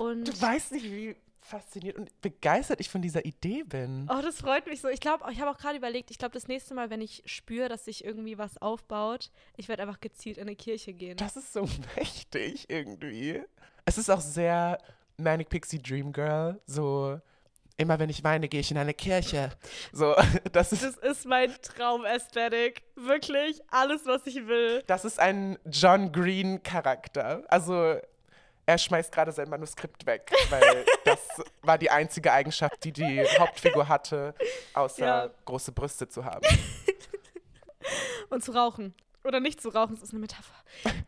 Und 0.00 0.28
Du 0.28 0.40
weißt 0.40 0.72
nicht, 0.72 0.84
wie 0.84 1.16
fasziniert 1.40 1.98
und 1.98 2.08
begeistert 2.20 2.80
ich 2.80 2.88
von 2.88 3.02
dieser 3.02 3.24
Idee 3.24 3.64
bin. 3.64 4.08
Oh, 4.08 4.22
das 4.22 4.40
freut 4.40 4.66
mich 4.66 4.80
so. 4.80 4.88
Ich 4.88 5.00
glaube, 5.00 5.24
ich 5.32 5.40
habe 5.40 5.50
auch 5.50 5.58
gerade 5.58 5.76
überlegt, 5.76 6.10
ich 6.10 6.18
glaube, 6.18 6.34
das 6.34 6.46
nächste 6.46 6.74
Mal, 6.74 6.88
wenn 6.88 7.00
ich 7.00 7.22
spüre, 7.26 7.68
dass 7.68 7.84
sich 7.84 8.04
irgendwie 8.04 8.38
was 8.38 8.58
aufbaut, 8.58 9.30
ich 9.56 9.68
werde 9.68 9.82
einfach 9.82 10.00
gezielt 10.00 10.38
in 10.38 10.42
eine 10.42 10.56
Kirche 10.56 10.92
gehen. 10.92 11.16
Das 11.16 11.36
ist 11.36 11.52
so 11.52 11.68
mächtig 11.96 12.70
irgendwie. 12.70 13.42
Es 13.84 13.98
ist 13.98 14.08
auch 14.08 14.20
sehr 14.20 14.78
Manic 15.16 15.48
Pixie 15.48 15.82
Dream 15.82 16.12
Girl. 16.12 16.60
So, 16.66 17.20
immer 17.76 17.98
wenn 17.98 18.10
ich 18.10 18.22
weine, 18.24 18.48
gehe 18.48 18.60
ich 18.60 18.70
in 18.70 18.78
eine 18.78 18.94
Kirche. 18.94 19.50
So, 19.92 20.14
das 20.52 20.72
ist, 20.72 20.82
Das 20.84 20.96
ist 20.96 21.26
mein 21.26 21.54
Traumästhetik. 21.62 22.82
Wirklich 22.96 23.60
alles, 23.70 24.06
was 24.06 24.26
ich 24.26 24.46
will. 24.46 24.82
das 24.86 25.04
ist 25.04 25.18
ein 25.18 25.58
John 25.66 26.12
Green 26.12 26.62
Charakter. 26.62 27.42
Also, 27.48 27.96
er 28.64 28.78
schmeißt 28.78 29.12
gerade 29.12 29.32
sein 29.32 29.48
Manuskript 29.48 30.06
weg, 30.06 30.30
weil 30.50 30.84
das 31.04 31.18
war 31.62 31.78
die 31.78 31.90
einzige 31.90 32.32
Eigenschaft, 32.32 32.84
die 32.84 32.92
die 32.92 33.24
Hauptfigur 33.38 33.88
hatte, 33.88 34.34
außer 34.74 35.04
Ja. 35.04 35.30
große 35.44 35.72
Brüste 35.72 36.08
zu 36.08 36.24
haben. 36.24 36.46
Und 38.30 38.44
zu 38.44 38.52
rauchen. 38.52 38.94
Oder 39.24 39.40
nicht 39.40 39.60
zu 39.60 39.68
rauchen, 39.68 39.94
das 39.94 40.02
ist 40.04 40.10
eine 40.12 40.20
Metapher. 40.20 40.54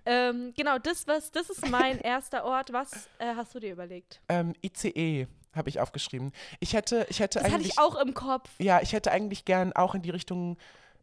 ähm, 0.06 0.52
genau, 0.56 0.78
das, 0.78 1.06
was, 1.08 1.30
das 1.32 1.50
ist 1.50 1.68
mein 1.68 1.98
erster 2.00 2.44
Ort. 2.44 2.72
Was 2.72 3.08
äh, 3.18 3.34
hast 3.34 3.54
du 3.54 3.60
dir 3.60 3.72
überlegt? 3.72 4.20
Ähm, 4.28 4.52
ICE 4.62 5.26
habe 5.54 5.68
ich 5.68 5.80
aufgeschrieben. 5.80 6.32
Ich 6.60 6.74
hätte, 6.74 7.06
ich 7.08 7.20
hätte 7.20 7.38
Das 7.38 7.44
hatte 7.46 7.56
eigentlich. 7.56 7.72
ich 7.72 7.78
auch 7.78 7.96
im 8.00 8.14
Kopf. 8.14 8.50
Ja, 8.58 8.80
ich 8.82 8.92
hätte 8.92 9.10
eigentlich 9.12 9.44
gern 9.44 9.72
auch 9.72 9.94
in 9.94 10.02
die 10.02 10.10
Richtung 10.10 10.56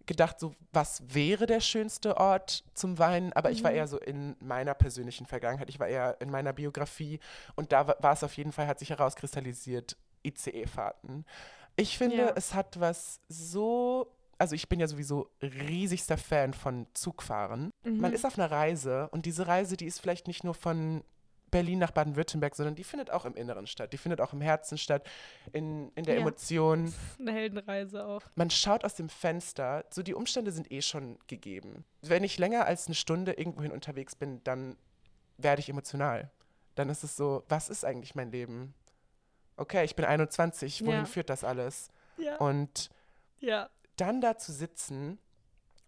gedacht, 0.07 0.39
so 0.39 0.55
was 0.73 1.03
wäre 1.13 1.45
der 1.45 1.59
schönste 1.59 2.17
Ort 2.17 2.63
zum 2.73 2.97
Weinen, 2.97 3.31
aber 3.33 3.51
ich 3.51 3.63
war 3.63 3.69
Mhm. 3.71 3.77
eher 3.77 3.87
so 3.87 3.99
in 3.99 4.35
meiner 4.39 4.73
persönlichen 4.73 5.27
Vergangenheit, 5.27 5.69
ich 5.69 5.79
war 5.79 5.87
eher 5.87 6.17
in 6.19 6.31
meiner 6.31 6.53
Biografie 6.53 7.19
und 7.55 7.71
da 7.71 7.87
wa- 7.87 7.95
war 7.99 8.13
es 8.13 8.23
auf 8.23 8.35
jeden 8.35 8.51
Fall, 8.51 8.65
hat 8.67 8.79
sich 8.79 8.89
herauskristallisiert, 8.89 9.95
ICE-Fahrten. 10.25 11.23
Ich 11.75 11.97
finde, 11.97 12.17
Ja. 12.17 12.33
es 12.35 12.53
hat 12.53 12.79
was 12.79 13.21
so, 13.29 14.11
also 14.39 14.55
ich 14.55 14.67
bin 14.69 14.79
ja 14.79 14.87
sowieso 14.87 15.29
riesigster 15.41 16.17
Fan 16.17 16.53
von 16.55 16.87
Zugfahren. 16.93 17.71
Man 17.83 18.09
Mhm. 18.11 18.15
ist 18.15 18.25
auf 18.25 18.37
einer 18.37 18.49
Reise 18.51 19.07
und 19.11 19.25
diese 19.27 19.47
Reise, 19.47 19.77
die 19.77 19.85
ist 19.85 19.99
vielleicht 20.01 20.27
nicht 20.27 20.43
nur 20.43 20.55
von 20.55 21.03
Berlin 21.51 21.79
nach 21.79 21.91
Baden-Württemberg, 21.91 22.55
sondern 22.55 22.75
die 22.75 22.83
findet 22.83 23.11
auch 23.11 23.25
im 23.25 23.35
Inneren 23.35 23.67
statt. 23.67 23.91
Die 23.93 23.97
findet 23.97 24.21
auch 24.21 24.33
im 24.33 24.41
Herzen 24.41 24.77
statt, 24.77 25.05
in, 25.51 25.91
in 25.95 26.05
der 26.05 26.15
Ja. 26.15 26.21
Emotion 26.21 26.93
Eine 27.19 27.33
Heldenreise 27.33 28.05
auch. 28.05 28.21
man 28.35 28.49
schaut 28.49 28.83
aus 28.85 28.95
dem 28.95 29.09
Fenster, 29.09 29.85
so 29.89 30.01
die 30.01 30.13
Umstände 30.15 30.51
sind 30.51 30.71
eh 30.71 30.81
schon 30.81 31.19
gegeben. 31.27 31.83
Wenn 32.01 32.23
ich 32.23 32.37
länger 32.37 32.65
als 32.65 32.87
eine 32.87 32.95
Stunde 32.95 33.33
irgendwohin 33.33 33.71
unterwegs 33.71 34.15
bin, 34.15 34.43
dann 34.43 34.77
werde 35.37 35.59
ich 35.59 35.69
emotional. 35.69 36.31
Dann 36.75 36.89
ist 36.89 37.03
es 37.03 37.15
so, 37.15 37.43
was 37.49 37.69
ist 37.69 37.83
eigentlich 37.85 38.15
mein 38.15 38.31
Leben? 38.31 38.73
Okay, 39.57 39.83
ich 39.83 39.95
bin 39.95 40.05
21, 40.05 40.81
wohin 40.85 40.99
Ja. 40.99 41.05
führt 41.05 41.29
das 41.29 41.43
alles? 41.43 41.89
Ja. 42.17 42.37
Und 42.37 42.89
ja. 43.39 43.69
dann 43.97 44.21
da 44.21 44.37
zu 44.37 44.51
sitzen 44.53 45.19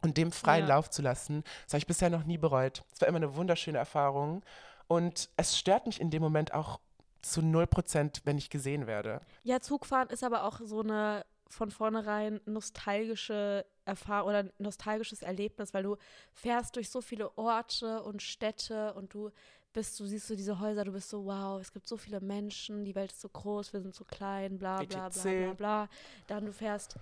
und 0.02 0.18
dem 0.18 0.32
freien. 0.34 0.68
Lauf 0.68 0.90
zu 0.90 1.02
lassen, 1.02 1.44
das 1.64 1.74
habe 1.74 1.78
ich 1.80 1.88
bisher 1.88 2.10
noch 2.10 2.26
nie 2.26 2.38
bereut. 2.38 2.84
Es 2.94 3.00
war 3.00 3.08
immer 3.08 3.18
eine 3.18 3.36
wunderschöne 3.36 3.78
Erfahrung. 3.78 4.44
Und 4.88 5.30
es 5.38 5.58
stört 5.58 5.86
mich 5.86 6.00
in 6.00 6.10
dem 6.10 6.22
Moment 6.22 6.54
auch 6.54 6.80
zu 7.22 7.42
0%, 7.42 8.22
wenn 8.26 8.38
ich 8.38 8.50
gesehen 8.50 8.86
werde. 8.86 9.22
Ja, 9.44 9.60
Zugfahren 9.62 10.10
ist 10.10 10.24
aber 10.24 10.44
auch 10.44 10.60
so 10.64 10.82
eine 10.82 11.26
von 11.48 11.72
vornherein 11.72 12.42
nostalgische 12.46 13.66
Erfahrung 13.86 14.30
oder 14.30 14.50
nostalgisches 14.58 15.22
Erlebnis, 15.22 15.74
weil 15.74 15.84
du 15.84 15.98
fährst 16.32 16.76
durch 16.76 16.90
so 16.90 17.02
viele 17.02 17.38
Orte 17.38 18.02
und 18.04 18.22
Städte 18.22 18.94
und 18.94 19.14
du 19.14 19.30
bist, 19.72 20.00
du 20.00 20.06
siehst 20.06 20.28
so 20.28 20.36
diese 20.36 20.60
Häuser, 20.60 20.84
du 20.84 20.92
bist 20.92 21.10
so, 21.10 21.26
wow, 21.26 21.60
es 21.60 21.72
gibt 21.72 21.88
so 21.88 21.98
viele 21.98 22.22
Menschen, 22.22 22.86
die 22.86 22.96
Welt 22.96 23.12
ist 23.12 23.22
so 23.22 23.30
groß, 23.30 23.74
wir 23.74 23.82
sind 23.82 23.96
so 23.96 24.06
klein, 24.06 24.58
bla 24.58 24.84
bla 24.84 24.86
bla 24.86 25.08
etc. 25.08 25.22
bla 25.22 25.54
bla. 25.54 25.90
Dann 26.28 26.46
du 26.46 26.54
fährst, 26.54 26.96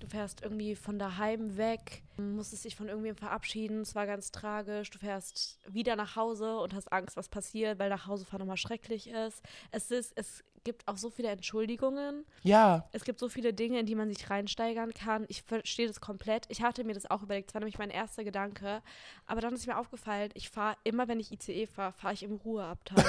du 0.00 0.06
fährst 0.06 0.42
irgendwie 0.42 0.74
von 0.74 0.98
daheim 0.98 1.56
weg, 1.56 2.02
musstest 2.16 2.64
dich 2.64 2.76
von 2.76 2.88
irgendwem 2.88 3.16
verabschieden, 3.16 3.80
es 3.80 3.94
war 3.94 4.06
ganz 4.06 4.30
tragisch, 4.30 4.90
du 4.90 4.98
fährst 4.98 5.58
wieder 5.66 5.96
nach 5.96 6.16
Hause 6.16 6.58
und 6.58 6.74
hast 6.74 6.92
Angst, 6.92 7.16
was 7.16 7.28
passiert, 7.28 7.78
weil 7.78 7.90
nach 7.90 8.06
Hause 8.06 8.24
fahren 8.24 8.42
immer 8.42 8.56
schrecklich 8.56 9.08
ist. 9.08 9.42
Es 9.70 9.90
ist, 9.90 10.12
es 10.16 10.44
gibt 10.64 10.86
auch 10.86 10.96
so 10.96 11.10
viele 11.10 11.28
Entschuldigungen. 11.28 12.24
Ja, 12.42 12.88
Es 12.92 13.04
gibt 13.04 13.18
so 13.20 13.28
viele 13.28 13.52
Dinge, 13.54 13.80
in 13.80 13.86
die 13.86 13.94
man 13.94 14.12
sich 14.12 14.28
reinsteigern 14.28 14.92
kann. 14.92 15.24
Ich 15.28 15.42
verstehe 15.42 15.86
das 15.86 16.00
komplett. 16.00 16.46
Ich 16.48 16.62
hatte 16.62 16.84
mir 16.84 16.94
das 16.94 17.10
auch 17.10 17.22
überlegt. 17.22 17.48
Das 17.48 17.54
war 17.54 17.60
nämlich 17.60 17.78
mein 17.78 17.90
erster 17.90 18.24
Gedanke. 18.24 18.82
Aber 19.26 19.40
dann 19.40 19.54
ist 19.54 19.66
mir 19.66 19.78
aufgefallen, 19.78 20.30
ich 20.34 20.50
fahre 20.50 20.76
immer, 20.84 21.08
wenn 21.08 21.20
ich 21.20 21.32
ICE 21.32 21.66
fahre, 21.66 21.92
fahre 21.92 22.14
ich 22.14 22.22
im 22.22 22.34
Ruheabteil. 22.34 23.04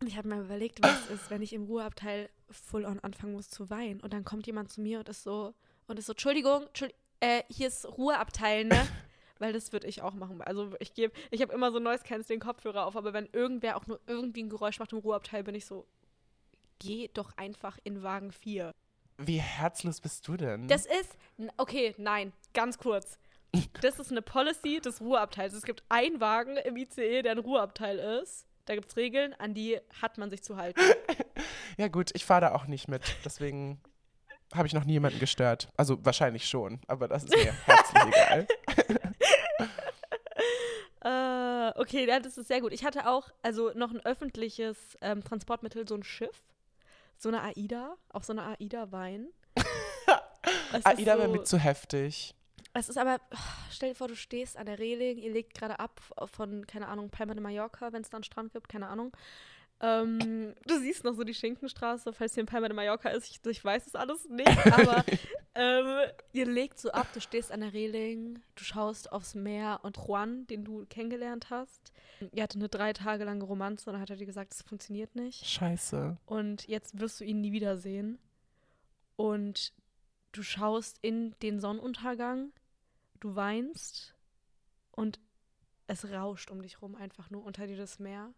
und 0.00 0.06
ich 0.08 0.16
habe 0.16 0.28
mir 0.28 0.40
überlegt, 0.40 0.82
was 0.82 1.08
ist, 1.10 1.30
wenn 1.30 1.42
ich 1.42 1.52
im 1.52 1.64
Ruheabteil 1.64 2.28
full 2.50 2.84
on 2.84 2.98
anfangen 3.00 3.34
muss 3.34 3.48
zu 3.48 3.70
weinen. 3.70 4.00
Und 4.00 4.12
dann 4.12 4.24
kommt 4.24 4.46
jemand 4.46 4.70
zu 4.70 4.80
mir 4.80 4.98
und 5.00 5.08
ist 5.08 5.22
so, 5.22 5.54
und 5.90 5.98
ist 5.98 6.06
so, 6.06 6.12
Entschuldigung, 6.12 6.66
Entschuldigung 6.68 7.00
äh, 7.20 7.42
hier 7.48 7.68
ist 7.68 7.84
Ruheabteil, 7.84 8.64
ne? 8.64 8.88
Weil 9.38 9.52
das 9.52 9.72
würde 9.72 9.86
ich 9.86 10.02
auch 10.02 10.12
machen. 10.14 10.42
Also 10.42 10.74
ich 10.80 10.94
gebe, 10.94 11.14
ich 11.30 11.40
habe 11.40 11.52
immer 11.52 11.72
so 11.72 11.78
Noise 11.78 12.04
Canceling 12.04 12.40
Kopfhörer 12.40 12.86
auf, 12.86 12.94
aber 12.96 13.12
wenn 13.12 13.26
irgendwer 13.32 13.76
auch 13.76 13.86
nur 13.86 13.98
irgendwie 14.06 14.42
ein 14.42 14.50
Geräusch 14.50 14.78
macht 14.78 14.92
im 14.92 14.98
Ruheabteil, 14.98 15.42
bin 15.42 15.54
ich 15.54 15.64
so, 15.64 15.86
geh 16.78 17.08
doch 17.12 17.36
einfach 17.36 17.78
in 17.84 18.02
Wagen 18.02 18.32
4. 18.32 18.72
wie 19.18 19.38
herzlos 19.38 20.00
bist 20.00 20.28
du 20.28 20.36
denn? 20.36 20.68
Das 20.68 20.86
ist, 20.86 21.16
okay, 21.56 21.94
nein, 21.98 22.32
ganz 22.52 22.78
kurz. 22.78 23.18
Das 23.80 23.98
ist 23.98 24.10
eine 24.10 24.22
Policy 24.22 24.80
des 24.80 25.00
Ruheabteils. 25.00 25.54
Es 25.54 25.64
gibt 25.64 25.82
einen 25.88 26.20
Wagen 26.20 26.56
im 26.58 26.76
ICE, 26.76 27.22
der 27.22 27.32
ein 27.32 27.38
Ruheabteil 27.38 27.98
ist. 27.98 28.46
Da 28.66 28.74
gibt 28.74 28.90
es 28.90 28.96
Regeln, 28.96 29.34
an 29.34 29.54
die 29.54 29.80
hat 30.00 30.18
man 30.18 30.30
sich 30.30 30.42
zu 30.42 30.56
halten. 30.56 30.80
Ja 31.78 31.88
gut, 31.88 32.10
ich 32.12 32.26
fahre 32.26 32.42
da 32.42 32.54
auch 32.54 32.66
nicht 32.66 32.88
mit. 32.88 33.16
Deswegen 33.24 33.80
habe 34.54 34.66
ich 34.66 34.74
noch 34.74 34.84
nie 34.84 34.94
jemanden 34.94 35.18
gestört. 35.18 35.68
Also 35.76 36.04
wahrscheinlich 36.04 36.46
schon, 36.48 36.80
aber 36.86 37.08
das 37.08 37.24
ist 37.24 37.36
mir 37.36 37.52
herzlich 37.64 38.02
egal. 38.14 38.46
äh, 41.74 41.80
okay, 41.80 42.06
das 42.06 42.36
ist 42.36 42.48
sehr 42.48 42.60
gut. 42.60 42.72
Ich 42.72 42.84
hatte 42.84 43.08
auch, 43.08 43.30
also 43.42 43.70
noch 43.74 43.90
ein 43.90 44.00
öffentliches 44.04 44.98
ähm, 45.00 45.22
Transportmittel, 45.22 45.86
so 45.86 45.94
ein 45.94 46.02
Schiff. 46.02 46.42
So 47.16 47.28
eine 47.28 47.42
AIDA, 47.42 47.96
auch 48.12 48.22
so 48.22 48.32
eine 48.32 48.44
AIDA-Wein. 48.58 49.28
AIDA 50.84 51.18
wäre 51.18 51.26
so- 51.26 51.32
mir 51.32 51.44
zu 51.44 51.58
heftig. 51.58 52.34
Es 52.72 52.88
ist 52.88 52.98
aber, 52.98 53.20
oh, 53.32 53.36
stell 53.70 53.90
dir 53.90 53.94
vor, 53.96 54.06
du 54.06 54.14
stehst 54.14 54.56
an 54.56 54.66
der 54.66 54.78
Reling, 54.78 55.18
ihr 55.18 55.32
legt 55.32 55.54
gerade 55.54 55.80
ab 55.80 56.00
von, 56.26 56.66
keine 56.68 56.86
Ahnung, 56.86 57.10
Palma 57.10 57.34
de 57.34 57.42
Mallorca, 57.42 57.92
wenn 57.92 58.02
es 58.02 58.10
da 58.10 58.16
einen 58.16 58.24
Strand 58.24 58.52
gibt, 58.52 58.68
keine 58.68 58.86
Ahnung. 58.88 59.10
Ähm, 59.82 60.54
du 60.66 60.78
siehst 60.78 61.04
noch 61.04 61.14
so 61.14 61.24
die 61.24 61.34
Schinkenstraße, 61.34 62.12
falls 62.12 62.34
hier 62.34 62.42
in 62.42 62.46
Palma 62.46 62.68
de 62.68 62.76
Mallorca 62.76 63.08
ist. 63.08 63.30
Ich, 63.30 63.40
ich 63.44 63.64
weiß 63.64 63.86
es 63.86 63.94
alles 63.94 64.28
nicht, 64.28 64.66
aber 64.72 65.04
ähm, 65.54 66.10
ihr 66.32 66.46
legt 66.46 66.78
so 66.78 66.90
ab, 66.90 67.06
du 67.14 67.20
stehst 67.20 67.50
an 67.50 67.60
der 67.60 67.72
Reling, 67.72 68.40
du 68.56 68.64
schaust 68.64 69.10
aufs 69.10 69.34
Meer 69.34 69.80
und 69.82 69.96
Juan, 69.96 70.46
den 70.48 70.64
du 70.64 70.84
kennengelernt 70.86 71.48
hast, 71.48 71.92
ihr 72.32 72.42
hatte 72.42 72.58
eine 72.58 72.68
drei 72.68 72.92
Tage 72.92 73.24
lange 73.24 73.44
Romanze 73.44 73.88
und 73.88 73.94
dann 73.94 74.02
hat 74.02 74.10
er 74.10 74.16
dir 74.16 74.26
gesagt, 74.26 74.52
das 74.52 74.62
funktioniert 74.62 75.14
nicht. 75.14 75.46
Scheiße. 75.46 76.18
Und 76.26 76.68
jetzt 76.68 77.00
wirst 77.00 77.20
du 77.20 77.24
ihn 77.24 77.40
nie 77.40 77.52
wiedersehen. 77.52 78.18
Und 79.16 79.72
du 80.32 80.42
schaust 80.42 80.98
in 81.02 81.34
den 81.42 81.60
Sonnenuntergang, 81.60 82.52
du 83.20 83.34
weinst 83.34 84.14
und 84.92 85.20
es 85.86 86.10
rauscht 86.10 86.50
um 86.50 86.62
dich 86.62 86.82
rum, 86.82 86.94
einfach 86.94 87.30
nur 87.30 87.44
unter 87.44 87.66
dir 87.66 87.76
das 87.76 87.98
Meer. 87.98 88.32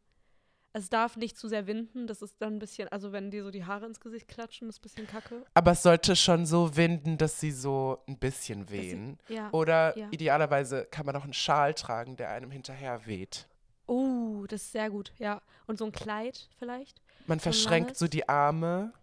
Es 0.74 0.88
darf 0.88 1.16
nicht 1.18 1.36
zu 1.36 1.48
sehr 1.48 1.66
winden, 1.66 2.06
das 2.06 2.22
ist 2.22 2.40
dann 2.40 2.54
ein 2.54 2.58
bisschen, 2.58 2.88
also 2.88 3.12
wenn 3.12 3.30
dir 3.30 3.42
so 3.44 3.50
die 3.50 3.64
Haare 3.66 3.84
ins 3.84 4.00
Gesicht 4.00 4.26
klatschen, 4.26 4.70
ist 4.70 4.78
ein 4.78 4.82
bisschen 4.82 5.06
kacke. 5.06 5.44
Aber 5.52 5.72
es 5.72 5.82
sollte 5.82 6.16
schon 6.16 6.46
so 6.46 6.74
winden, 6.76 7.18
dass 7.18 7.38
sie 7.40 7.50
so 7.50 7.98
ein 8.08 8.16
bisschen 8.18 8.60
Dass 8.60 8.70
sie- 8.70 8.74
wehen. 8.92 9.18
Ja. 9.28 9.50
Oder 9.52 9.96
ja. 9.98 10.08
idealerweise 10.10 10.86
kann 10.90 11.04
man 11.04 11.14
auch 11.16 11.24
einen 11.24 11.34
Schal 11.34 11.74
tragen, 11.74 12.16
der 12.16 12.30
einem 12.30 12.50
hinterher 12.50 13.04
weht. 13.06 13.48
Oh, 13.86 14.46
das 14.48 14.62
ist 14.62 14.72
sehr 14.72 14.88
gut, 14.88 15.12
ja. 15.18 15.42
Und 15.66 15.76
so 15.78 15.84
ein 15.84 15.92
Kleid 15.92 16.48
vielleicht? 16.58 17.02
Man 17.26 17.38
So 17.38 17.42
verschränkt 17.44 17.96
so 17.98 18.08
die 18.08 18.26
Arme, 18.28 18.94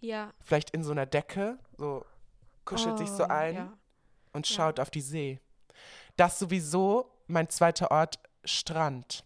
Ja. 0.00 0.32
vielleicht 0.40 0.70
in 0.70 0.82
so 0.82 0.90
einer 0.90 1.06
Decke, 1.06 1.58
so 1.78 2.04
kuschelt 2.64 2.98
sich 2.98 3.08
so 3.08 3.24
Oh, 3.24 3.28
ein 3.28 3.54
Ja. 3.54 3.78
und 4.32 4.48
ja. 4.48 4.56
schaut 4.56 4.80
auf 4.80 4.90
die 4.90 5.02
See. 5.02 5.38
Das 6.16 6.40
sowieso 6.40 7.12
mein 7.28 7.48
zweiter 7.48 7.92
Ort, 7.92 8.18
Strand. 8.44 9.22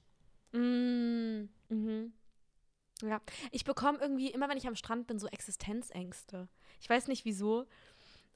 Mm, 0.53 1.47
mhm. 1.75 2.13
Ja, 3.03 3.21
ich 3.51 3.65
bekomme 3.65 3.99
irgendwie, 3.99 4.31
immer 4.31 4.49
wenn 4.49 4.57
ich 4.57 4.67
am 4.67 4.77
Strand 4.77 5.07
bin, 5.07 5.19
so 5.19 5.27
Existenzängste. 5.27 6.49
Ich 6.81 6.89
weiß 6.89 7.09
nicht 7.09 7.25
wieso, 7.25 7.67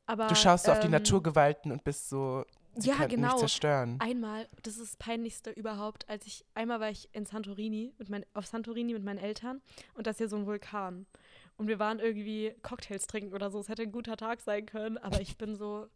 aber. 0.07 0.27
Du 0.27 0.35
schaust 0.35 0.65
so 0.65 0.73
auf 0.73 0.81
die 0.81 0.87
ähm, 0.87 0.93
Naturgewalten 0.93 1.71
und 1.71 1.85
bist 1.85 2.09
so, 2.09 2.45
sie 2.75 2.89
ja, 2.91 3.07
genau. 3.07 3.33
mich 3.33 3.39
zerstören. 3.39 3.97
Einmal, 4.01 4.49
das 4.63 4.75
ist 4.75 4.93
das 4.93 4.97
Peinlichste 4.97 5.51
überhaupt, 5.51 6.09
als 6.09 6.27
ich, 6.27 6.45
einmal 6.55 6.81
war 6.81 6.91
ich 6.91 7.09
in 7.13 7.25
Santorini, 7.25 7.95
mit 7.99 8.09
mein, 8.09 8.27
auf 8.35 8.47
Santorini 8.47 8.95
mit 8.95 9.05
meinen 9.05 9.19
Eltern 9.19 9.63
und 9.95 10.07
das 10.07 10.17
ist 10.17 10.21
ja 10.21 10.29
so 10.29 10.37
ein 10.37 10.47
Vulkan. 10.47 11.07
Und 11.57 11.67
wir 11.67 11.79
waren 11.79 11.99
irgendwie 11.99 12.55
Cocktails 12.63 13.07
trinken 13.09 13.35
oder 13.35 13.51
so. 13.51 13.59
Es 13.59 13.69
hätte 13.69 13.83
ein 13.83 13.91
guter 13.91 14.17
Tag 14.17 14.41
sein 14.41 14.65
können, 14.65 14.97
aber 14.97 15.21
ich 15.21 15.37
bin 15.37 15.57
so. 15.57 15.89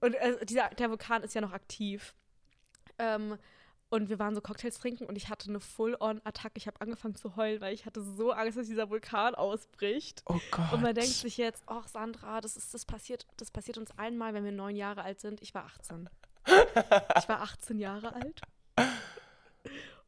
Und 0.00 0.14
äh, 0.14 0.44
dieser, 0.44 0.70
der 0.70 0.90
Vulkan 0.90 1.22
ist 1.22 1.34
ja 1.34 1.40
noch 1.40 1.52
aktiv. 1.52 2.14
Ähm, 2.98 3.38
und 3.90 4.08
wir 4.08 4.18
waren 4.18 4.34
so 4.34 4.40
Cocktails 4.40 4.78
trinken 4.78 5.06
und 5.06 5.16
ich 5.16 5.28
hatte 5.28 5.48
eine 5.48 5.60
Full-on-Attacke. 5.60 6.56
Ich 6.56 6.66
habe 6.66 6.80
angefangen 6.80 7.14
zu 7.14 7.36
heulen, 7.36 7.60
weil 7.60 7.74
ich 7.74 7.86
hatte 7.86 8.02
so 8.02 8.32
Angst, 8.32 8.58
dass 8.58 8.66
dieser 8.66 8.90
Vulkan 8.90 9.34
ausbricht. 9.34 10.22
Oh 10.26 10.38
Gott. 10.50 10.72
Und 10.72 10.82
man 10.82 10.94
denkt 10.94 11.10
sich 11.10 11.36
jetzt, 11.36 11.62
ach 11.66 11.88
Sandra, 11.88 12.40
das 12.40 12.56
ist 12.56 12.74
das 12.74 12.84
passiert, 12.84 13.26
das 13.36 13.50
passiert 13.50 13.78
uns 13.78 13.90
allen 13.98 14.18
mal, 14.18 14.34
wenn 14.34 14.44
wir 14.44 14.52
neun 14.52 14.76
Jahre 14.76 15.02
alt 15.02 15.20
sind. 15.20 15.40
Ich 15.42 15.54
war 15.54 15.64
18. 15.64 16.08
ich 16.46 17.28
war 17.28 17.42
18 17.42 17.78
Jahre 17.78 18.14
alt 18.14 18.42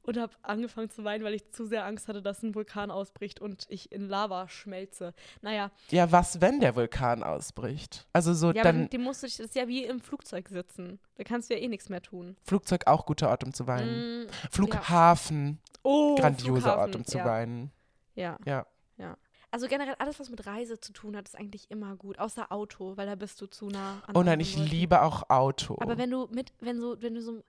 und 0.02 0.16
habe 0.16 0.32
angefangen 0.42 0.90
zu 0.90 1.04
weinen, 1.04 1.24
weil 1.24 1.34
ich 1.34 1.50
zu 1.50 1.66
sehr 1.66 1.84
Angst 1.84 2.08
hatte, 2.08 2.22
dass 2.22 2.42
ein 2.42 2.54
Vulkan 2.54 2.90
ausbricht 2.90 3.40
und 3.40 3.66
ich 3.68 3.92
in 3.92 4.08
Lava 4.08 4.48
schmelze. 4.48 5.14
Naja, 5.42 5.70
ja, 5.90 6.10
was, 6.10 6.40
wenn 6.40 6.60
der 6.60 6.76
Vulkan 6.76 7.22
ausbricht? 7.22 8.06
Also 8.12 8.34
so 8.34 8.52
ja, 8.52 8.62
dann 8.62 8.88
dem 8.88 9.02
musst 9.02 9.22
du 9.22 9.26
dich, 9.26 9.36
das 9.36 9.46
ist 9.46 9.54
ja 9.54 9.68
wie 9.68 9.84
im 9.84 10.00
Flugzeug 10.00 10.48
sitzen. 10.48 10.98
Da 11.16 11.24
kannst 11.24 11.50
du 11.50 11.54
ja 11.54 11.60
eh 11.60 11.68
nichts 11.68 11.88
mehr 11.88 12.02
tun. 12.02 12.36
Flugzeug 12.44 12.86
auch 12.86 13.06
guter 13.06 13.28
Ort, 13.28 13.44
um 13.44 13.52
zu 13.52 13.66
weinen. 13.66 14.24
Mm, 14.24 14.26
Flughafen, 14.50 15.58
oh, 15.82 16.16
grandioser 16.16 16.60
Flughafen, 16.60 16.80
Ort, 16.80 16.96
um 16.96 17.04
zu 17.04 17.18
ja. 17.18 17.24
weinen. 17.24 17.70
Ja. 18.14 18.38
Ja. 18.44 18.66
Ja. 18.96 19.16
Also 19.52 19.66
generell 19.66 19.96
alles, 19.98 20.20
was 20.20 20.30
mit 20.30 20.46
Reise 20.46 20.78
zu 20.78 20.92
tun 20.92 21.16
hat, 21.16 21.26
ist 21.26 21.36
eigentlich 21.36 21.70
immer 21.70 21.96
gut. 21.96 22.18
Außer 22.18 22.52
Auto, 22.52 22.96
weil 22.96 23.06
da 23.06 23.16
bist 23.16 23.40
du 23.40 23.46
zu 23.46 23.66
nah 23.66 24.00
an 24.06 24.14
Oh 24.14 24.22
nein, 24.22 24.38
ich 24.38 24.56
Leuten. 24.56 24.70
liebe 24.70 25.02
auch 25.02 25.28
Auto. 25.28 25.76
Aber 25.80 25.98
wenn 25.98 26.10
du 26.10 26.28
mit, 26.30 26.52
wenn 26.60 26.80
so, 26.80 27.00
wenn 27.02 27.14
du 27.14 27.22
so 27.22 27.42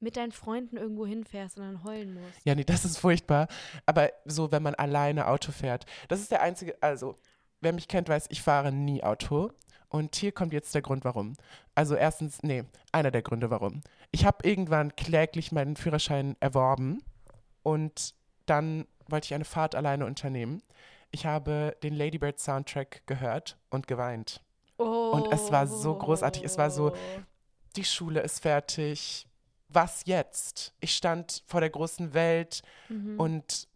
mit 0.00 0.16
deinen 0.16 0.32
Freunden 0.32 0.76
irgendwo 0.76 1.06
hinfährst 1.06 1.56
und 1.58 1.64
dann 1.64 1.84
heulen 1.84 2.14
musst. 2.14 2.44
Ja, 2.44 2.54
nee, 2.54 2.64
das 2.64 2.84
ist 2.84 2.98
furchtbar. 2.98 3.48
Aber 3.86 4.10
so, 4.24 4.52
wenn 4.52 4.62
man 4.62 4.74
alleine 4.74 5.26
Auto 5.26 5.52
fährt, 5.52 5.86
das 6.08 6.20
ist 6.20 6.30
der 6.30 6.42
einzige, 6.42 6.76
also, 6.82 7.16
wer 7.60 7.72
mich 7.72 7.88
kennt, 7.88 8.08
weiß, 8.08 8.26
ich 8.30 8.42
fahre 8.42 8.72
nie 8.72 9.02
Auto. 9.02 9.50
Und 9.90 10.14
hier 10.16 10.32
kommt 10.32 10.52
jetzt 10.52 10.74
der 10.74 10.82
Grund, 10.82 11.04
warum. 11.04 11.34
Also 11.74 11.94
erstens, 11.94 12.42
nee, 12.42 12.64
einer 12.92 13.10
der 13.10 13.22
Gründe, 13.22 13.50
warum. 13.50 13.80
Ich 14.10 14.26
habe 14.26 14.46
irgendwann 14.46 14.94
kläglich 14.96 15.50
meinen 15.50 15.76
Führerschein 15.76 16.36
erworben 16.40 17.02
und 17.62 18.14
dann 18.46 18.86
wollte 19.08 19.26
ich 19.26 19.34
eine 19.34 19.46
Fahrt 19.46 19.74
alleine 19.74 20.04
unternehmen. 20.04 20.62
Ich 21.10 21.24
habe 21.24 21.74
den 21.82 21.94
Ladybird 21.94 22.38
Soundtrack 22.38 23.06
gehört 23.06 23.56
und 23.70 23.86
geweint. 23.86 24.42
Oh. 24.76 25.26
es 25.32 25.50
war 25.50 25.66
so 25.66 25.96
großartig, 25.96 26.44
es 26.44 26.58
war 26.58 26.70
so- 26.70 26.92
Die 27.76 27.84
Schule 27.84 28.20
ist 28.20 28.40
fertig. 28.40 29.26
Was 29.68 30.02
jetzt? 30.06 30.72
Ich 30.80 30.94
stand 30.94 31.42
vor 31.46 31.60
der 31.60 31.70
großen 31.70 32.14
Welt 32.14 32.62
Mhm. 32.88 33.18
und 33.20 33.68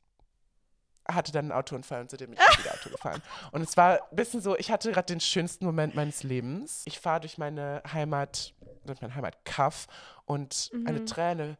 hatte 1.10 1.32
dann 1.32 1.46
einen 1.46 1.52
Autounfall 1.52 2.00
und 2.00 2.10
seitdem 2.10 2.30
bin 2.30 2.38
ich 2.38 2.58
wieder 2.58 2.72
Auto 2.74 2.88
gefahren. 2.88 3.20
Und 3.52 3.62
es 3.62 3.76
war 3.76 3.94
ein 4.10 4.16
bisschen 4.16 4.40
so, 4.40 4.56
ich 4.56 4.70
hatte 4.70 4.92
gerade 4.92 5.06
den 5.06 5.18
schönsten 5.20 5.66
Moment 5.66 5.94
meines 5.96 6.22
Lebens. 6.22 6.82
Ich 6.86 7.00
fahre 7.00 7.20
durch 7.20 7.38
meine 7.38 7.82
Heimat, 7.92 8.54
durch 8.86 9.00
meine 9.02 9.14
Heimat 9.14 9.44
Kaff 9.44 9.88
und 10.26 10.70
eine 10.86 11.00
Mhm. 11.00 11.06
Träne 11.06 11.58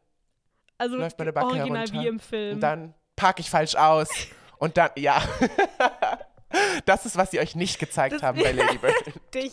also 0.79 0.97
läuft 0.97 1.19
meine 1.19 1.33
Backe 1.33 1.47
original 1.49 1.83
herunter. 1.87 2.01
wie 2.03 2.07
im 2.07 2.21
Film. 2.21 2.55
und 2.55 2.61
dann 2.61 2.95
parke 3.17 3.41
ich 3.41 3.51
falsch 3.51 3.75
aus 3.75 4.09
und 4.59 4.77
dann, 4.77 4.91
ja. 4.97 5.21
Das 6.85 7.07
ist, 7.07 7.17
was 7.17 7.31
sie 7.31 7.41
euch 7.41 7.55
nicht 7.57 7.79
gezeigt 7.79 8.17
Das- 8.17 8.23
haben 8.23 8.39
bei 8.41 8.53
Lady 8.53 8.77
Bird. 8.79 8.95
dich. 9.35 9.53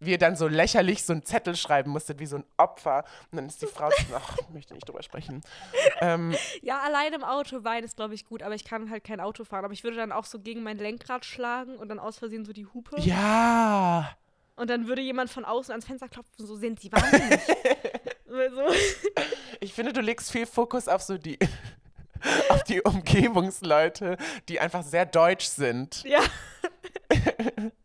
Wie 0.00 0.12
ihr 0.12 0.18
dann 0.18 0.36
so 0.36 0.46
lächerlich 0.46 1.02
so 1.04 1.12
einen 1.12 1.24
Zettel 1.24 1.56
schreiben 1.56 1.90
musstet, 1.90 2.20
wie 2.20 2.26
so 2.26 2.36
ein 2.36 2.44
Opfer. 2.56 3.04
Und 3.32 3.36
dann 3.36 3.46
ist 3.46 3.60
die 3.62 3.66
Frau, 3.66 3.90
ach, 4.14 4.36
ich 4.40 4.48
möchte 4.50 4.74
nicht 4.74 4.88
drüber 4.88 5.02
sprechen. 5.02 5.42
Ähm, 6.00 6.36
Ja, 6.62 6.80
allein 6.80 7.12
im 7.14 7.24
Auto 7.24 7.64
weinen 7.64 7.84
ist, 7.84 7.96
glaube 7.96 8.14
ich, 8.14 8.24
gut, 8.24 8.42
aber 8.44 8.54
ich 8.54 8.64
kann 8.64 8.90
halt 8.90 9.02
kein 9.02 9.20
Auto 9.20 9.44
fahren. 9.44 9.64
Aber 9.64 9.74
ich 9.74 9.82
würde 9.82 9.96
dann 9.96 10.12
auch 10.12 10.24
so 10.24 10.38
gegen 10.38 10.62
mein 10.62 10.78
Lenkrad 10.78 11.24
schlagen 11.24 11.76
und 11.76 11.88
dann 11.88 11.98
aus 11.98 12.18
Versehen 12.18 12.44
so 12.44 12.52
die 12.52 12.66
Hupe. 12.66 13.00
ja. 13.00 14.08
Und 14.54 14.70
dann 14.70 14.88
würde 14.88 15.02
jemand 15.02 15.30
von 15.30 15.44
außen 15.44 15.70
ans 15.70 15.86
Fenster 15.86 16.08
klopfen, 16.08 16.44
so 16.44 16.56
sind 16.56 16.80
sie 16.80 16.90
wahnsinnig. 16.90 17.40
so. 18.26 18.62
Ich 19.60 19.72
finde, 19.72 19.92
du 19.92 20.00
legst 20.00 20.32
viel 20.32 20.46
Fokus 20.46 20.88
auf 20.88 21.00
so 21.00 21.16
die, 21.16 21.38
auf 22.48 22.64
die 22.64 22.82
Umgebungsleute, 22.82 24.16
die 24.48 24.58
einfach 24.58 24.82
sehr 24.82 25.06
deutsch 25.06 25.46
sind. 25.46 26.02
Ja. 26.02 26.18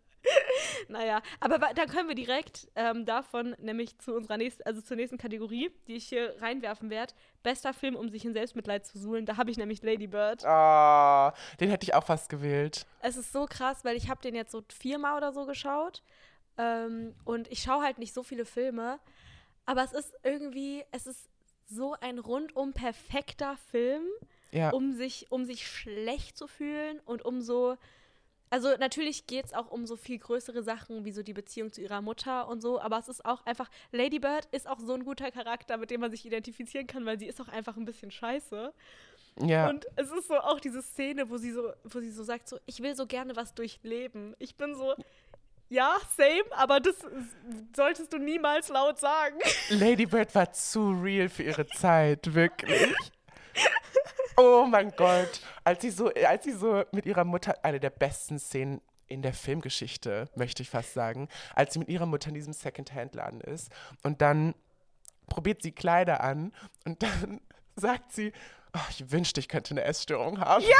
naja, 0.89 1.21
aber 1.39 1.57
dann 1.59 1.87
können 1.87 2.07
wir 2.07 2.15
direkt 2.15 2.67
ähm, 2.75 3.05
davon 3.05 3.55
nämlich 3.59 3.97
zu 3.99 4.13
unserer 4.15 4.37
nächsten, 4.37 4.63
also 4.63 4.81
zur 4.81 4.97
nächsten 4.97 5.17
Kategorie, 5.17 5.71
die 5.87 5.95
ich 5.95 6.05
hier 6.09 6.35
reinwerfen 6.41 6.89
werde. 6.89 7.13
Bester 7.43 7.73
Film, 7.73 7.95
um 7.95 8.09
sich 8.09 8.23
in 8.25 8.33
Selbstmitleid 8.33 8.85
zu 8.85 8.97
suhlen. 8.97 9.25
Da 9.25 9.37
habe 9.37 9.51
ich 9.51 9.57
nämlich 9.57 9.81
Lady 9.83 10.07
Bird. 10.07 10.45
Ah, 10.45 11.33
den 11.59 11.69
hätte 11.69 11.83
ich 11.85 11.93
auch 11.93 12.05
fast 12.05 12.29
gewählt. 12.29 12.85
Es 13.01 13.17
ist 13.17 13.31
so 13.33 13.45
krass, 13.45 13.83
weil 13.83 13.95
ich 13.97 14.09
habe 14.09 14.21
den 14.21 14.35
jetzt 14.35 14.51
so 14.51 14.63
viermal 14.69 15.17
oder 15.17 15.31
so 15.33 15.45
geschaut. 15.45 16.03
Ähm, 16.57 17.15
und 17.25 17.51
ich 17.51 17.61
schaue 17.61 17.83
halt 17.83 17.97
nicht 17.97 18.13
so 18.13 18.23
viele 18.23 18.45
Filme. 18.45 18.99
Aber 19.65 19.83
es 19.83 19.93
ist 19.93 20.13
irgendwie, 20.23 20.83
es 20.91 21.07
ist 21.07 21.29
so 21.65 21.95
ein 22.01 22.19
rundum 22.19 22.73
perfekter 22.73 23.57
Film, 23.71 24.03
Ja. 24.51 24.69
um 24.71 24.93
sich, 24.93 25.31
um 25.31 25.45
sich 25.45 25.67
schlecht 25.67 26.37
zu 26.37 26.47
fühlen 26.47 26.99
und 27.05 27.23
um 27.25 27.41
so. 27.41 27.77
Also 28.53 28.69
natürlich 28.77 29.25
geht 29.25 29.45
es 29.47 29.53
auch 29.53 29.71
um 29.71 29.87
so 29.87 29.95
viel 29.95 30.19
größere 30.19 30.61
Sachen, 30.61 31.05
wie 31.05 31.11
so 31.11 31.23
die 31.23 31.33
Beziehung 31.33 31.73
zu 31.73 31.81
ihrer 31.81 32.03
Mutter 32.03 32.47
und 32.47 32.61
so, 32.61 32.79
aber 32.79 32.99
es 32.99 33.07
ist 33.07 33.25
auch 33.25 33.43
einfach, 33.47 33.67
Lady 33.91 34.19
Bird 34.19 34.47
ist 34.51 34.67
auch 34.67 34.79
so 34.79 34.93
ein 34.93 35.05
guter 35.05 35.31
Charakter, 35.31 35.77
mit 35.77 35.89
dem 35.89 36.01
man 36.01 36.11
sich 36.11 36.23
identifizieren 36.23 36.85
kann, 36.85 37.03
weil 37.03 37.17
sie 37.17 37.25
ist 37.25 37.41
auch 37.41 37.47
einfach 37.47 37.77
ein 37.77 37.85
bisschen 37.85 38.11
scheiße. 38.11 38.71
ja. 39.39 39.69
Und 39.69 39.87
es 39.95 40.11
ist 40.11 40.27
so 40.27 40.35
auch 40.35 40.59
diese 40.59 40.83
Szene, 40.83 41.31
wo 41.31 41.37
sie 41.37 41.51
so, 41.51 41.73
wo 41.83 41.99
sie 41.99 42.11
so 42.11 42.21
sagt, 42.21 42.47
so, 42.47 42.59
ich 42.67 42.79
will 42.83 42.95
so 42.95 43.07
gerne 43.07 43.35
was 43.35 43.55
durchleben. 43.55 44.35
Ich 44.37 44.55
bin 44.55 44.75
so, 44.75 44.93
ja, 45.69 45.97
same, 46.15 46.43
aber 46.51 46.79
das 46.79 46.97
solltest 47.75 48.13
du 48.13 48.19
niemals 48.19 48.69
laut 48.69 48.99
sagen. 48.99 49.39
Lady 49.69 50.05
Bird 50.05 50.35
war 50.35 50.53
zu 50.53 50.91
real 50.91 51.27
für 51.27 51.41
ihre 51.41 51.65
Zeit, 51.65 52.35
wirklich. 52.35 52.93
Oh 54.37 54.65
mein 54.65 54.91
Gott. 54.91 55.41
Als 55.63 55.81
sie 55.81 55.89
so, 55.89 56.11
als 56.27 56.43
sie 56.43 56.53
so 56.53 56.83
mit 56.91 57.05
ihrer 57.05 57.23
Mutter, 57.23 57.55
eine 57.63 57.79
der 57.79 57.89
besten 57.89 58.39
Szenen 58.39 58.81
in 59.07 59.21
der 59.21 59.33
Filmgeschichte, 59.33 60.29
möchte 60.35 60.63
ich 60.63 60.69
fast 60.69 60.93
sagen, 60.93 61.27
als 61.55 61.73
sie 61.73 61.79
mit 61.79 61.89
ihrer 61.89 62.05
Mutter 62.05 62.29
in 62.29 62.35
diesem 62.35 62.53
Secondhand-Laden 62.53 63.41
ist 63.41 63.71
und 64.01 64.21
dann 64.21 64.55
probiert 65.27 65.61
sie 65.61 65.71
Kleider 65.71 66.21
an 66.21 66.53
und 66.85 67.03
dann 67.03 67.41
sagt 67.75 68.11
sie, 68.11 68.33
oh, 68.73 68.79
ich 68.89 69.11
wünschte, 69.11 69.39
ich 69.39 69.47
könnte 69.47 69.71
eine 69.71 69.83
Essstörung 69.83 70.39
haben. 70.39 70.63
Ja! 70.63 70.77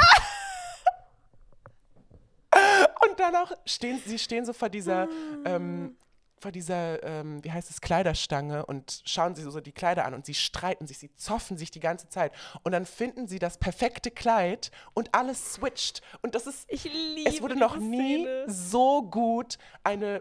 Und 3.08 3.18
dann 3.20 3.34
auch 3.36 3.52
stehen 3.66 4.00
sie 4.04 4.18
stehen 4.18 4.44
so 4.44 4.52
vor 4.52 4.68
dieser, 4.68 5.08
ähm, 5.44 5.96
vor 6.44 6.52
dieser, 6.52 7.02
ähm, 7.02 7.42
wie 7.42 7.50
heißt 7.50 7.70
es, 7.70 7.80
Kleiderstange 7.80 8.66
und 8.66 9.00
schauen 9.06 9.34
sie 9.34 9.42
so 9.42 9.60
die 9.62 9.72
Kleider 9.72 10.04
an 10.04 10.12
und 10.12 10.26
sie 10.26 10.34
streiten 10.34 10.86
sich, 10.86 10.98
sie 10.98 11.10
zoffen 11.16 11.56
sich 11.56 11.70
die 11.70 11.80
ganze 11.80 12.10
Zeit. 12.10 12.32
Und 12.64 12.72
dann 12.72 12.84
finden 12.84 13.26
sie 13.26 13.38
das 13.38 13.56
perfekte 13.56 14.10
Kleid 14.10 14.70
und 14.92 15.14
alles 15.14 15.54
switcht. 15.54 16.02
Und 16.20 16.34
das 16.34 16.46
ist, 16.46 16.66
Ich 16.70 16.84
liebe 16.84 17.30
es 17.30 17.40
wurde 17.40 17.56
noch 17.56 17.78
nie 17.78 18.24
Szene. 18.26 18.44
so 18.46 19.02
gut 19.04 19.56
eine 19.84 20.20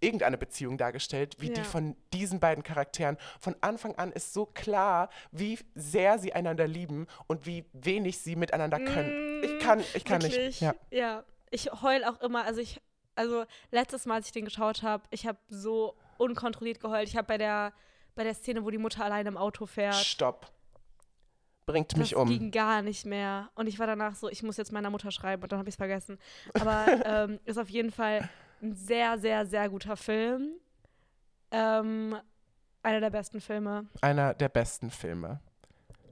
irgendeine 0.00 0.38
Beziehung 0.38 0.78
dargestellt, 0.78 1.36
wie 1.40 1.50
die 1.50 1.60
Ja. 1.60 1.64
von 1.64 1.94
diesen 2.14 2.40
beiden 2.40 2.64
Charakteren. 2.64 3.18
Von 3.38 3.54
Anfang 3.60 3.94
an 3.96 4.12
ist 4.12 4.32
so 4.32 4.46
klar, 4.46 5.10
wie 5.30 5.58
sehr 5.74 6.18
sie 6.18 6.32
einander 6.32 6.66
lieben 6.66 7.06
und 7.26 7.44
wie 7.44 7.66
wenig 7.74 8.18
sie 8.18 8.34
miteinander 8.36 8.78
können. 8.78 9.42
Ich 9.44 9.58
kann, 9.58 9.80
ich 9.92 10.04
kann 10.06 10.20
Mm, 10.20 10.22
Wirklich? 10.22 10.46
nicht. 10.46 10.60
Ja. 10.62 10.74
ja. 10.90 11.24
Ich 11.50 11.70
heul 11.82 12.02
auch 12.04 12.20
immer, 12.22 12.44
also 12.44 12.60
ich, 12.62 12.80
also 13.16 13.44
letztes 13.70 14.06
Mal, 14.06 14.16
als 14.16 14.26
ich 14.26 14.32
den 14.32 14.44
geschaut 14.44 14.82
habe, 14.82 15.04
ich 15.10 15.26
habe 15.26 15.38
so 15.48 15.96
unkontrolliert 16.18 16.80
geheult. 16.80 17.08
Ich 17.08 17.16
habe 17.16 17.26
bei 17.26 17.38
der, 17.38 17.72
bei 18.14 18.24
der 18.24 18.34
Szene, 18.34 18.64
wo 18.64 18.70
die 18.70 18.78
Mutter 18.78 19.04
allein 19.04 19.26
im 19.26 19.36
Auto 19.36 19.66
fährt, 19.66 19.94
Stopp. 19.94 20.50
Bringt 21.66 21.92
das 21.92 21.98
mich 21.98 22.14
um. 22.14 22.28
ging 22.28 22.50
gar 22.50 22.82
nicht 22.82 23.06
mehr. 23.06 23.50
Und 23.54 23.68
ich 23.68 23.78
war 23.78 23.86
danach 23.86 24.14
so, 24.16 24.28
ich 24.28 24.42
muss 24.42 24.58
jetzt 24.58 24.70
meiner 24.72 24.90
Mutter 24.90 25.10
schreiben 25.10 25.42
und 25.42 25.50
dann 25.50 25.58
habe 25.58 25.68
ich 25.68 25.74
es 25.74 25.78
vergessen. 25.78 26.18
Aber 26.52 26.86
ähm, 27.06 27.40
ist 27.44 27.58
auf 27.58 27.70
jeden 27.70 27.90
Fall 27.90 28.28
ein 28.62 28.74
sehr, 28.74 29.18
sehr, 29.18 29.46
sehr 29.46 29.68
guter 29.70 29.96
Film. 29.96 30.52
Ähm, 31.50 32.16
einer 32.82 33.00
der 33.00 33.10
besten 33.10 33.40
Filme. 33.40 33.86
Einer 34.02 34.34
der 34.34 34.50
besten 34.50 34.90
Filme. 34.90 35.40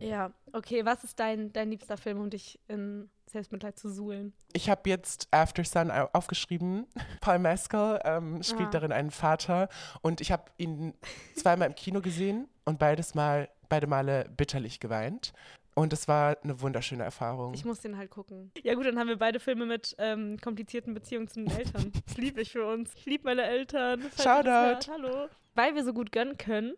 Ja, 0.03 0.33
okay, 0.53 0.85
was 0.85 1.05
ist 1.05 1.19
dein, 1.21 1.53
dein 1.53 1.71
liebster 1.71 1.97
Film, 1.97 2.21
um 2.21 2.31
dich 2.31 2.59
in 2.69 3.09
Selbstmitleid 3.27 3.79
zu 3.79 3.89
suhlen? 3.89 4.33
Ich 4.53 4.69
habe 4.69 4.89
jetzt 4.91 5.29
After 5.31 5.65
Sun 5.65 5.91
au- 5.91 6.09
aufgeschrieben. 6.13 6.87
Paul 7.21 7.39
Mescal 7.39 8.01
ähm, 8.05 8.43
spielt 8.43 8.69
Ah. 8.69 8.73
darin 8.73 8.93
einen 8.93 9.11
Vater 9.11 9.69
und 10.03 10.21
ich 10.21 10.33
habe 10.33 10.45
ihn 10.59 10.95
zweimal 11.37 11.69
im 11.69 11.75
Kino 11.75 12.01
gesehen 12.01 12.49
und 12.65 12.79
beides 12.79 13.15
Mal, 13.15 13.49
beide 13.69 13.87
Male 13.87 14.29
bitterlich 14.37 14.81
geweint. 14.81 15.33
Und 15.75 15.95
es 15.95 16.07
war 16.07 16.37
eine 16.45 16.61
wunderschöne 16.61 17.03
Erfahrung. 17.03 17.55
Ich 17.55 17.65
muss 17.65 17.81
den 17.81 17.97
halt 17.97 18.11
gucken. 18.11 18.53
Ja 18.63 18.75
gut, 18.75 18.85
dann 18.85 18.99
haben 18.99 19.09
wir 19.09 19.17
beide 19.19 19.41
Filme 19.41 19.65
mit 19.65 19.95
ähm, 19.99 20.37
komplizierten 20.39 20.93
Beziehungen 20.93 21.29
zu 21.29 21.43
den 21.43 21.51
Eltern. 21.59 21.93
Das 22.07 22.19
liebe 22.19 22.43
ich 22.43 22.53
für 22.53 22.67
uns. 22.67 22.93
Ich 22.95 23.07
liebe 23.07 23.25
meine 23.25 23.45
Eltern. 23.45 24.03
Shoutout. 24.21 24.91
Hallo. 24.93 25.29
Weil 25.55 25.75
wir 25.75 25.83
so 25.83 25.95
gut 25.95 26.13
gönnen 26.13 26.37
können, 26.37 26.75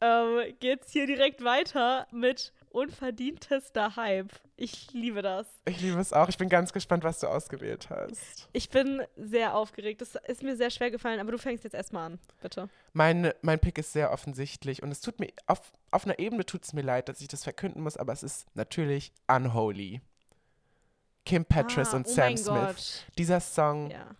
ähm, 0.00 0.54
geht's 0.60 0.92
hier 0.92 1.06
direkt 1.06 1.42
weiter 1.44 2.06
mit 2.10 2.52
unverdientester 2.70 3.96
Hype. 3.96 4.32
Ich 4.56 4.92
liebe 4.92 5.22
das. 5.22 5.46
Ich 5.66 5.80
liebe 5.80 5.98
es 6.00 6.12
auch. 6.12 6.28
Ich 6.28 6.38
bin 6.38 6.48
ganz 6.48 6.72
gespannt, 6.72 7.04
was 7.04 7.20
du 7.20 7.26
ausgewählt 7.26 7.88
hast. 7.90 8.48
Ich 8.52 8.68
bin 8.70 9.02
sehr 9.16 9.54
aufgeregt. 9.54 10.00
Das 10.00 10.14
ist 10.26 10.42
mir 10.42 10.56
sehr 10.56 10.70
schwer 10.70 10.90
gefallen, 10.90 11.20
aber 11.20 11.32
du 11.32 11.38
fängst 11.38 11.64
jetzt 11.64 11.74
erstmal 11.74 12.06
an, 12.06 12.18
bitte. 12.40 12.68
Mein, 12.92 13.32
mein 13.42 13.58
Pick 13.58 13.78
ist 13.78 13.92
sehr 13.92 14.12
offensichtlich 14.12 14.82
und 14.82 14.90
es 14.90 15.00
tut 15.00 15.20
mir, 15.20 15.30
auf, 15.46 15.60
auf 15.90 16.04
einer 16.04 16.18
Ebene 16.18 16.44
tut 16.44 16.64
es 16.64 16.72
mir 16.72 16.82
leid, 16.82 17.08
dass 17.08 17.20
ich 17.20 17.28
das 17.28 17.44
verkünden 17.44 17.82
muss, 17.82 17.96
aber 17.96 18.12
es 18.12 18.22
ist 18.22 18.46
natürlich 18.54 19.12
Unholy. 19.28 20.00
Kim 21.24 21.44
Petras 21.44 21.92
ah, 21.92 21.96
und 21.96 22.06
oh 22.06 22.10
Sam 22.10 22.36
Smith. 22.36 22.46
Gott. 22.46 23.06
Dieser 23.18 23.40
Song 23.40 23.90
Ja. 23.90 24.14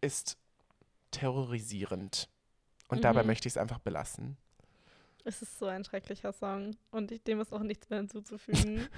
ist 0.00 0.36
terrorisierend. 1.10 2.28
Und 2.88 3.04
dabei 3.04 3.22
Mhm. 3.22 3.28
möchte 3.28 3.48
ich 3.48 3.54
es 3.54 3.56
einfach 3.56 3.78
belassen. 3.78 4.36
Es 5.24 5.40
ist 5.42 5.58
so 5.58 5.66
ein 5.66 5.84
schrecklicher 5.84 6.32
Song 6.32 6.76
und 6.90 7.12
ich, 7.12 7.22
dem 7.22 7.40
ist 7.40 7.52
auch 7.52 7.62
nichts 7.62 7.88
mehr 7.90 8.00
hinzuzufügen. 8.00 8.88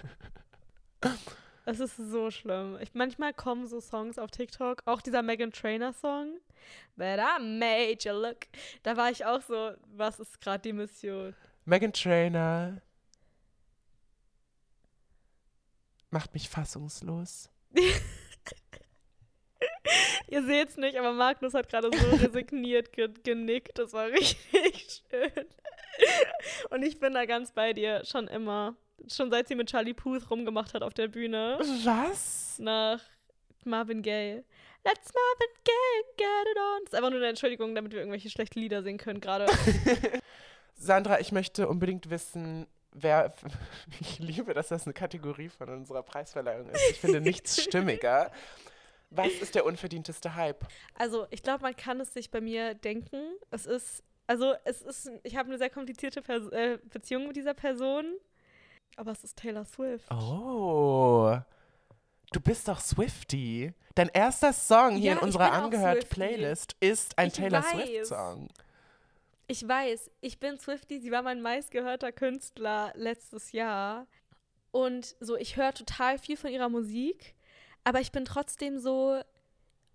es 1.66 1.80
ist 1.80 1.96
so 1.96 2.30
schlimm. 2.30 2.78
Ich, 2.80 2.94
manchmal 2.94 3.34
kommen 3.34 3.66
so 3.66 3.80
Songs 3.80 4.18
auf 4.18 4.30
TikTok, 4.30 4.82
auch 4.86 5.02
dieser 5.02 5.22
Megan 5.22 5.52
Trainer 5.52 5.92
Song, 5.92 6.38
But 6.96 7.18
I 7.18 7.40
made 7.40 7.98
you 8.04 8.12
look. 8.12 8.46
Da 8.82 8.96
war 8.96 9.10
ich 9.10 9.24
auch 9.24 9.42
so, 9.42 9.72
was 9.88 10.20
ist 10.20 10.40
gerade 10.40 10.62
die 10.62 10.72
Mission? 10.72 11.34
Megan 11.64 11.92
Trainer 11.92 12.80
macht 16.10 16.32
mich 16.34 16.48
fassungslos. 16.48 17.50
Ihr 20.28 20.44
seht 20.44 20.70
es 20.70 20.76
nicht, 20.76 20.96
aber 20.96 21.12
Magnus 21.12 21.54
hat 21.54 21.68
gerade 21.68 21.90
so 21.96 22.16
resigniert 22.16 22.92
ge 22.92 23.08
genickt. 23.22 23.78
Das 23.78 23.92
war 23.92 24.08
richtig 24.08 25.02
schön. 25.10 25.46
Und 26.70 26.82
ich 26.82 26.98
bin 26.98 27.12
da 27.14 27.24
ganz 27.24 27.52
bei 27.52 27.72
dir, 27.72 28.04
schon 28.04 28.28
immer. 28.28 28.76
Schon 29.08 29.30
seit 29.30 29.48
sie 29.48 29.54
mit 29.54 29.68
Charlie 29.68 29.94
Puth 29.94 30.30
rumgemacht 30.30 30.72
hat 30.74 30.82
auf 30.82 30.94
der 30.94 31.08
Bühne. 31.08 31.58
Was? 31.84 32.58
nach 32.58 33.00
Marvin 33.64 34.02
Gaye. 34.02 34.44
Let's 34.84 35.12
Marvin 35.14 35.54
Gaye, 35.64 36.14
get 36.16 36.52
it 36.52 36.58
on. 36.58 36.80
Das 36.84 36.92
ist 36.92 36.94
einfach 36.94 37.10
nur 37.10 37.18
eine 37.18 37.28
Entschuldigung, 37.28 37.74
damit 37.74 37.92
wir 37.92 38.00
irgendwelche 38.00 38.30
schlechten 38.30 38.60
Lieder 38.60 38.82
singen 38.82 38.98
können 38.98 39.20
gerade. 39.20 39.46
Sandra, 40.74 41.20
ich 41.20 41.32
möchte 41.32 41.68
unbedingt 41.68 42.10
wissen, 42.10 42.66
wer. 42.92 43.34
Ich 44.00 44.18
liebe, 44.18 44.54
dass 44.54 44.68
das 44.68 44.84
eine 44.84 44.92
Kategorie 44.92 45.48
von 45.48 45.68
unserer 45.68 46.02
Preisverleihung 46.02 46.68
ist. 46.68 46.90
Ich 46.90 47.00
finde 47.00 47.20
nichts 47.20 47.62
stimmiger. 47.62 48.30
Was 49.10 49.32
ist 49.32 49.54
der 49.54 49.64
unverdienteste 49.64 50.34
Hype? 50.34 50.66
Also, 50.94 51.26
ich 51.30 51.42
glaube, 51.42 51.62
man 51.62 51.76
kann 51.76 52.00
es 52.00 52.12
sich 52.12 52.30
bei 52.30 52.40
mir 52.40 52.74
denken. 52.74 53.36
Es 53.50 53.64
ist, 53.64 54.02
also, 54.26 54.54
es 54.64 54.82
ist, 54.82 55.10
ich 55.22 55.36
habe 55.36 55.48
eine 55.48 55.58
sehr 55.58 55.70
komplizierte 55.70 56.22
Pers 56.22 56.48
äh, 56.48 56.78
Beziehung 56.90 57.26
mit 57.26 57.36
dieser 57.36 57.54
Person. 57.54 58.06
Aber 58.96 59.12
es 59.12 59.24
ist 59.24 59.36
Taylor 59.36 59.64
Swift. 59.64 60.10
Oh. 60.12 61.36
Du 62.32 62.40
bist 62.40 62.68
doch 62.68 62.80
Swifty. 62.80 63.72
Dein 63.94 64.08
erster 64.08 64.52
Song 64.52 64.96
hier 64.96 65.12
Ja, 65.12 65.12
in 65.14 65.18
unserer 65.18 65.52
angehört. 65.52 66.08
Playlist 66.10 66.76
ist 66.80 67.16
ein 67.18 67.28
Ich 67.28 67.34
Taylor 67.34 67.62
weiß. 67.62 67.70
Swift-Song. 67.72 68.48
Ich 69.46 69.68
weiß, 69.68 70.10
ich 70.20 70.40
bin 70.40 70.58
Swifty, 70.58 71.00
sie 71.00 71.10
war 71.10 71.22
mein 71.22 71.42
meistgehörter 71.42 72.12
Künstler 72.12 72.92
letztes 72.94 73.52
Jahr. 73.52 74.06
Und 74.70 75.14
so, 75.20 75.36
ich 75.36 75.56
höre 75.56 75.74
total 75.74 76.18
viel 76.18 76.36
von 76.36 76.50
ihrer 76.50 76.68
Musik, 76.68 77.34
aber 77.84 78.00
ich 78.00 78.10
bin 78.10 78.24
trotzdem 78.24 78.78
so, 78.78 79.20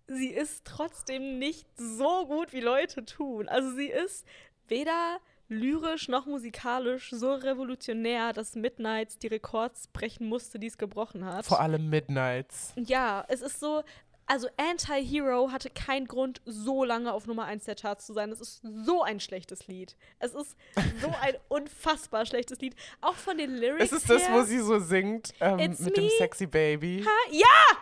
sie 0.10 0.30
ist 0.30 0.66
trotzdem 0.66 1.40
nicht 1.40 1.68
so 1.78 2.26
gut, 2.26 2.54
wie 2.54 2.62
Leute 2.62 3.06
tun. 3.06 3.48
Also 3.48 3.72
sie 3.76 3.88
ist 3.88 4.26
weder 4.68 5.20
lyrisch 5.48 6.08
noch 6.08 6.26
musikalisch 6.28 7.10
so 7.12 7.34
revolutionär, 7.34 8.34
dass 8.34 8.56
Midnights 8.56 9.18
die 9.18 9.28
Rekords 9.28 9.88
brechen 9.88 10.28
musste, 10.28 10.60
die 10.60 10.68
es 10.68 10.78
gebrochen 10.78 11.26
hat. 11.26 11.46
Vor 11.46 11.60
allem 11.60 11.90
Midnights. 11.90 12.74
Ja, 12.76 13.26
es 13.30 13.42
ist 13.42 13.60
so, 13.60 13.84
also 14.28 14.48
Anti-Hero 14.58 15.52
hatte 15.52 15.72
keinen 15.72 16.08
Grund, 16.08 16.40
so 16.46 16.84
lange 16.84 17.12
auf 17.12 17.26
Nummer 17.26 17.46
1 17.46 17.66
der 17.66 17.74
Charts 17.74 18.06
zu 18.06 18.14
sein. 18.14 18.32
Es 18.32 18.40
ist 18.42 18.62
so 18.86 19.02
ein 19.02 19.20
schlechtes 19.20 19.68
Lied. 19.68 19.96
Es 20.20 20.36
ist 20.36 20.56
so 21.02 21.08
ein 21.22 21.34
unfassbar 21.48 22.28
schlechtes 22.28 22.60
Lied. 22.62 22.76
Auch 23.02 23.16
von 23.16 23.40
den 23.40 23.56
Lyrics 23.56 23.86
Ist 23.86 23.94
es 23.94 24.04
das, 24.04 24.28
her. 24.28 24.36
wo 24.36 24.44
sie 24.44 24.60
so 24.60 24.78
singt 24.78 25.34
ähm, 25.40 25.76
mit 25.80 25.98
dem 25.98 26.04
me. 26.04 26.12
Sexy 26.20 26.46
Baby? 26.46 27.04
Ha, 27.04 27.32
ja! 27.32 27.78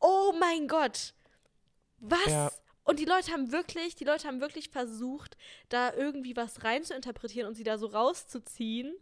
Oh 0.00 0.34
mein 0.38 0.66
Gott. 0.66 1.14
Was? 2.10 2.26
Ja. 2.26 2.50
Und 2.84 2.98
die 3.00 3.04
Leute 3.06 3.32
haben 3.32 3.50
wirklich, 3.50 3.94
die 3.96 4.04
Leute 4.04 4.28
haben 4.28 4.40
wirklich 4.40 4.68
versucht, 4.68 5.36
da 5.70 5.92
irgendwie 5.94 6.36
was 6.36 6.64
rein 6.64 6.84
zu 6.84 6.94
interpretieren 6.94 7.48
und 7.48 7.54
sie 7.54 7.64
da 7.64 7.78
so 7.78 7.86
rauszuziehen. 7.86 8.94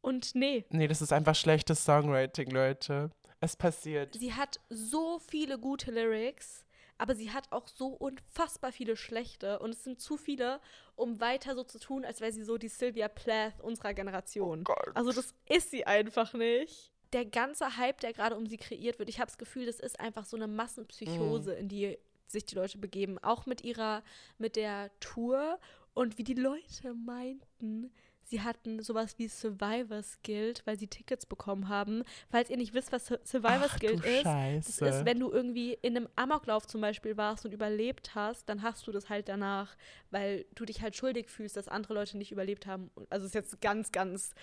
Und 0.00 0.34
nee, 0.34 0.64
Nee, 0.70 0.88
das 0.88 1.02
ist 1.02 1.12
einfach 1.12 1.34
schlechtes 1.34 1.84
Songwriting, 1.84 2.50
Leute. 2.50 3.10
Es 3.40 3.56
passiert. 3.56 4.14
sie 4.14 4.32
hat 4.32 4.58
so 4.70 5.18
viele 5.18 5.58
gute 5.58 5.90
Lyrics, 5.90 6.64
aber 6.96 7.14
sie 7.14 7.30
hat 7.30 7.52
auch 7.52 7.68
so 7.68 7.88
unfassbar 7.88 8.72
viele 8.72 8.96
schlechte. 8.96 9.58
Und 9.58 9.70
es 9.74 9.84
sind 9.84 10.00
zu 10.00 10.16
viele, 10.16 10.60
um 10.94 11.20
weiter 11.20 11.54
so 11.54 11.62
zu 11.64 11.78
tun, 11.78 12.04
als 12.06 12.22
wäre 12.22 12.32
sie 12.32 12.42
so 12.44 12.56
die 12.56 12.68
Sylvia 12.68 13.08
Plath 13.08 13.60
unserer 13.60 13.92
Generation. 13.92 14.60
Oh 14.60 14.72
Gott. 14.74 14.96
Also 14.96 15.12
das 15.12 15.34
ist 15.46 15.70
sie 15.70 15.84
einfach 15.86 16.32
nicht. 16.32 16.90
Der 17.12 17.26
ganze 17.26 17.76
Hype, 17.76 18.00
der 18.00 18.14
gerade 18.14 18.36
um 18.36 18.46
sie 18.46 18.56
kreiert 18.56 18.98
wird, 18.98 19.10
ich 19.10 19.18
habe 19.20 19.26
das 19.26 19.36
Gefühl, 19.38 19.66
das 19.66 19.78
ist 19.80 20.00
einfach 20.00 20.24
so 20.24 20.36
eine 20.36 20.48
Massenpsychose, 20.48 21.52
Mhm. 21.52 21.58
in 21.58 21.68
die 21.68 21.98
sich 22.26 22.44
die 22.44 22.54
Leute 22.54 22.78
begeben. 22.78 23.18
Auch 23.22 23.46
mit 23.46 23.62
ihrer, 23.64 24.02
mit 24.38 24.56
der 24.56 24.90
Tour 25.00 25.58
und 25.94 26.18
wie 26.18 26.24
die 26.24 26.34
Leute 26.34 26.94
meinten, 26.94 27.90
sie 28.22 28.40
hatten 28.42 28.82
sowas 28.82 29.18
wie 29.18 29.28
Survivor's 29.28 30.18
Guild, 30.24 30.62
weil 30.66 30.76
sie 30.78 30.88
Tickets 30.88 31.26
bekommen 31.26 31.68
haben. 31.68 32.02
Falls 32.28 32.50
ihr 32.50 32.56
nicht 32.56 32.74
wisst, 32.74 32.90
was 32.90 33.06
Sur- 33.06 33.20
Survivor's 33.24 33.70
Ach, 33.74 33.78
Guild 33.78 34.04
ist, 34.04 34.22
Scheiße. 34.22 34.84
das 34.84 34.96
ist, 34.96 35.04
wenn 35.04 35.20
du 35.20 35.30
irgendwie 35.30 35.74
in 35.80 35.96
einem 35.96 36.08
Amoklauf 36.16 36.66
zum 36.66 36.80
Beispiel 36.80 37.16
warst 37.16 37.44
und 37.46 37.52
überlebt 37.52 38.14
hast, 38.16 38.48
dann 38.48 38.62
hast 38.62 38.86
du 38.88 38.92
das 38.92 39.08
halt 39.08 39.28
danach, 39.28 39.76
weil 40.10 40.44
du 40.56 40.64
dich 40.64 40.82
halt 40.82 40.96
schuldig 40.96 41.30
fühlst, 41.30 41.56
dass 41.56 41.68
andere 41.68 41.94
Leute 41.94 42.18
nicht 42.18 42.32
überlebt 42.32 42.66
haben. 42.66 42.90
Also 43.10 43.26
ist 43.26 43.34
jetzt 43.36 43.60
ganz, 43.60 43.92
ganz 43.92 44.34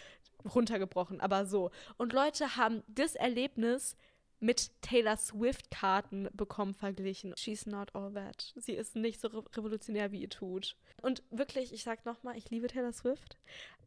runtergebrochen, 0.56 1.22
aber 1.22 1.46
so. 1.46 1.70
Und 1.98 2.14
Leute 2.14 2.56
haben 2.56 2.84
das 2.88 3.16
Erlebnis 3.16 3.96
mit 4.44 4.72
Taylor 4.82 5.16
Swift-Karten 5.16 6.28
bekommen 6.34 6.74
verglichen. 6.74 7.34
She's 7.38 7.66
not 7.66 7.96
all 7.96 8.12
that. 8.14 8.52
Sie 8.56 8.74
ist 8.74 8.96
nicht 8.96 9.22
so 9.22 9.30
re 9.30 9.44
revolutionär, 9.56 10.12
wie 10.12 10.22
ihr 10.22 10.30
tut. 10.30 10.76
Und 11.02 11.24
wirklich, 11.32 11.74
ich 11.74 11.84
sag 11.84 12.06
nochmal, 12.06 12.38
ich 12.38 12.50
liebe 12.50 12.68
Taylor 12.68 12.92
Swift, 12.92 13.38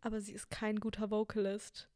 aber 0.00 0.20
sie 0.22 0.32
ist 0.32 0.50
kein 0.50 0.80
guter 0.80 1.10
Vocalist. 1.10 1.88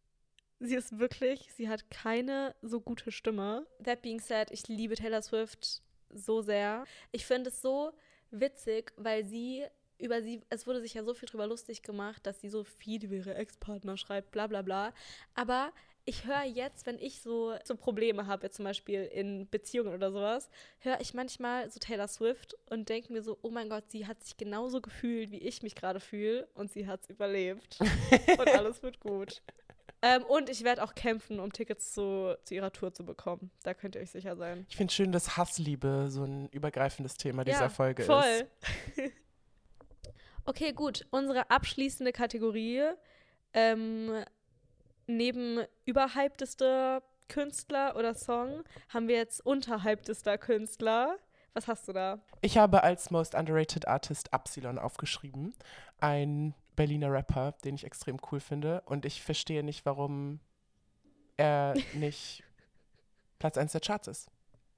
Sie 0.58 0.74
ist 0.74 0.98
wirklich, 0.98 1.50
sie 1.54 1.70
hat 1.70 1.90
keine 1.90 2.54
so 2.60 2.82
gute 2.82 3.10
Stimme. 3.10 3.66
That 3.82 4.02
being 4.02 4.20
said, 4.20 4.50
ich 4.50 4.68
liebe 4.68 4.94
Taylor 4.94 5.22
Swift 5.22 5.82
so 6.10 6.42
sehr. 6.42 6.84
Ich 7.12 7.24
finde 7.24 7.48
es 7.48 7.62
so 7.62 7.92
witzig, 8.30 8.92
weil 8.96 9.24
sie 9.24 9.64
über 9.98 10.22
sie, 10.22 10.42
es 10.50 10.66
wurde 10.66 10.80
sich 10.80 10.94
ja 10.94 11.04
so 11.04 11.14
viel 11.14 11.28
drüber 11.28 11.46
lustig 11.46 11.82
gemacht, 11.82 12.26
dass 12.26 12.40
sie 12.40 12.48
so 12.50 12.64
viel 12.64 13.04
über 13.04 13.14
ihre 13.14 13.34
Ex-Partner 13.34 13.96
schreibt, 13.96 14.32
bla 14.32 14.46
bla 14.46 14.60
bla. 14.62 14.92
Aber 15.34 15.72
ich 16.04 16.26
höre 16.26 16.44
jetzt, 16.44 16.86
wenn 16.86 16.98
ich 16.98 17.20
so, 17.20 17.54
so 17.64 17.76
Probleme 17.76 18.26
habe, 18.26 18.44
jetzt 18.44 18.56
zum 18.56 18.64
Beispiel 18.64 19.04
in 19.04 19.48
Beziehungen 19.48 19.94
oder 19.94 20.10
sowas, 20.10 20.50
höre 20.78 21.00
ich 21.00 21.14
manchmal 21.14 21.70
so 21.70 21.78
Taylor 21.78 22.08
Swift 22.08 22.56
und 22.68 22.88
denke 22.88 23.12
mir 23.12 23.22
so, 23.22 23.38
oh 23.42 23.50
mein 23.50 23.68
Gott, 23.68 23.90
sie 23.90 24.06
hat 24.06 24.22
sich 24.22 24.36
genauso 24.36 24.80
gefühlt, 24.80 25.30
wie 25.30 25.38
ich 25.38 25.62
mich 25.62 25.74
gerade 25.74 26.00
fühle 26.00 26.48
und 26.54 26.72
sie 26.72 26.86
hat 26.86 27.02
es 27.02 27.10
überlebt. 27.10 27.78
und 27.80 28.48
alles 28.56 28.82
wird 28.82 29.00
gut. 29.00 29.42
Ähm, 30.02 30.22
und 30.24 30.48
ich 30.48 30.64
werde 30.64 30.82
auch 30.82 30.94
kämpfen, 30.94 31.40
um 31.40 31.52
Tickets 31.52 31.92
zu, 31.92 32.36
zu 32.44 32.54
ihrer 32.54 32.72
Tour 32.72 32.94
zu 32.94 33.04
bekommen. 33.04 33.50
Da 33.62 33.74
könnt 33.74 33.94
ihr 33.94 34.00
euch 34.00 34.10
sicher 34.10 34.34
sein. 34.34 34.64
Ich 34.70 34.76
finde 34.76 34.92
schön, 34.94 35.12
dass 35.12 35.36
Hassliebe 35.36 36.06
so 36.08 36.24
ein 36.24 36.48
übergreifendes 36.48 37.16
Thema 37.16 37.44
dieser 37.44 37.62
ja, 37.62 37.68
Folge 37.68 38.04
voll. 38.04 38.24
ist. 38.24 38.46
okay, 40.46 40.72
gut. 40.72 41.06
Unsere 41.10 41.50
abschließende 41.50 42.12
Kategorie 42.12 42.82
ähm, 43.52 44.24
neben 45.16 45.64
überhyptester 45.84 47.02
Künstler 47.28 47.96
oder 47.96 48.14
Song 48.14 48.64
haben 48.88 49.08
wir 49.08 49.16
jetzt 49.16 49.44
unterhyptester 49.44 50.36
Künstler. 50.36 51.16
Was 51.54 51.68
hast 51.68 51.88
du 51.88 51.92
da? 51.92 52.20
Ich 52.42 52.58
habe 52.58 52.82
als 52.82 53.10
Most 53.10 53.34
Underrated 53.34 53.88
Artist 53.88 54.32
Absilon 54.32 54.78
aufgeschrieben. 54.78 55.54
Ein 56.00 56.54
Berliner 56.76 57.12
Rapper, 57.12 57.52
den 57.64 57.74
ich 57.74 57.84
extrem 57.84 58.18
cool 58.30 58.40
finde. 58.40 58.82
Und 58.86 59.04
ich 59.04 59.22
verstehe 59.22 59.62
nicht, 59.62 59.84
warum 59.84 60.40
er 61.36 61.74
nicht 61.94 62.42
Platz 63.38 63.56
1 63.56 63.72
der 63.72 63.80
Charts 63.80 64.08
ist. 64.08 64.30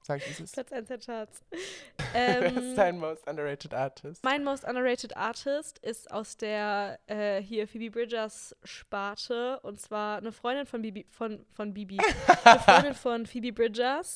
Sag 0.05 0.19
ich 0.27 0.39
es. 0.39 0.51
Platz 0.51 0.71
1 0.71 0.87
der 0.89 0.97
Charts. 0.99 1.41
Wer 2.13 2.45
ist 2.45 2.57
Ähm, 2.57 2.75
dein 2.75 2.99
most 2.99 3.25
underrated 3.27 3.73
artist? 3.73 4.23
mein 4.23 4.43
most 4.43 4.65
underrated 4.65 5.15
artist 5.15 5.79
ist 5.79 6.11
aus 6.11 6.35
der 6.37 6.99
äh, 7.07 7.41
hier 7.41 7.67
Phoebe 7.67 7.89
Bridgers 7.89 8.55
Sparte 8.63 9.59
und 9.61 9.79
zwar 9.79 10.17
eine 10.17 10.31
Freundin 10.31 10.65
von 10.65 10.81
Bibi 10.81 11.05
von 11.09 11.45
von 11.51 11.73
Bibi, 11.73 11.97
eine 12.43 12.59
Freundin 12.59 12.93
von 12.95 13.25
Phoebe 13.25 13.53
Bridgers 13.53 14.15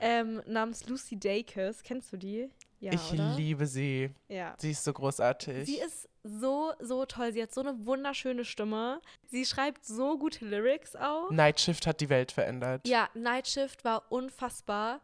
ähm, 0.00 0.40
namens 0.46 0.86
Lucy 0.88 1.18
Dacus. 1.18 1.82
Kennst 1.82 2.12
du 2.12 2.16
die? 2.16 2.48
Ja, 2.80 2.92
ich 2.92 3.12
oder? 3.12 3.34
liebe 3.36 3.66
sie. 3.66 4.10
Ja. 4.28 4.54
Sie 4.58 4.70
ist 4.72 4.84
so 4.84 4.92
großartig. 4.92 5.64
Sie 5.66 5.78
ist 5.80 6.06
so, 6.22 6.72
so 6.80 7.06
toll. 7.06 7.32
Sie 7.32 7.42
hat 7.42 7.52
so 7.54 7.62
eine 7.62 7.86
wunderschöne 7.86 8.44
Stimme. 8.44 9.00
Sie 9.28 9.44
schreibt 9.46 9.84
so 9.86 10.18
gute 10.18 10.44
Lyrics 10.44 10.94
auch. 10.94 11.30
Night 11.30 11.60
Shift 11.60 11.86
hat 11.86 12.00
die 12.02 12.08
Welt 12.10 12.30
verändert. 12.32 12.86
Ja, 12.86 13.08
Night 13.14 13.48
Shift 13.48 13.84
war 13.84 14.10
unfassbar. 14.12 15.00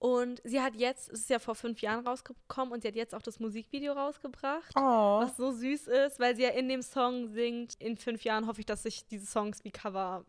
Und 0.00 0.40
sie 0.44 0.62
hat 0.62 0.74
jetzt, 0.76 1.10
es 1.10 1.20
ist 1.20 1.30
ja 1.30 1.38
vor 1.38 1.54
fünf 1.54 1.82
Jahren 1.82 2.06
rausgekommen 2.06 2.72
und 2.72 2.80
sie 2.82 2.88
hat 2.88 2.96
jetzt 2.96 3.14
auch 3.14 3.20
das 3.20 3.38
Musikvideo 3.38 3.92
rausgebracht. 3.92 4.72
Oh. 4.74 5.20
Was 5.20 5.36
so 5.36 5.52
süß 5.52 5.88
ist, 5.88 6.18
weil 6.18 6.34
sie 6.34 6.42
ja 6.42 6.48
in 6.50 6.70
dem 6.70 6.80
Song 6.80 7.28
singt, 7.28 7.74
in 7.74 7.98
fünf 7.98 8.24
Jahren 8.24 8.46
hoffe 8.46 8.60
ich, 8.60 8.66
dass 8.66 8.82
sich 8.84 9.06
diese 9.06 9.26
Songs 9.26 9.62
wie 9.62 9.70
Cover 9.70 10.24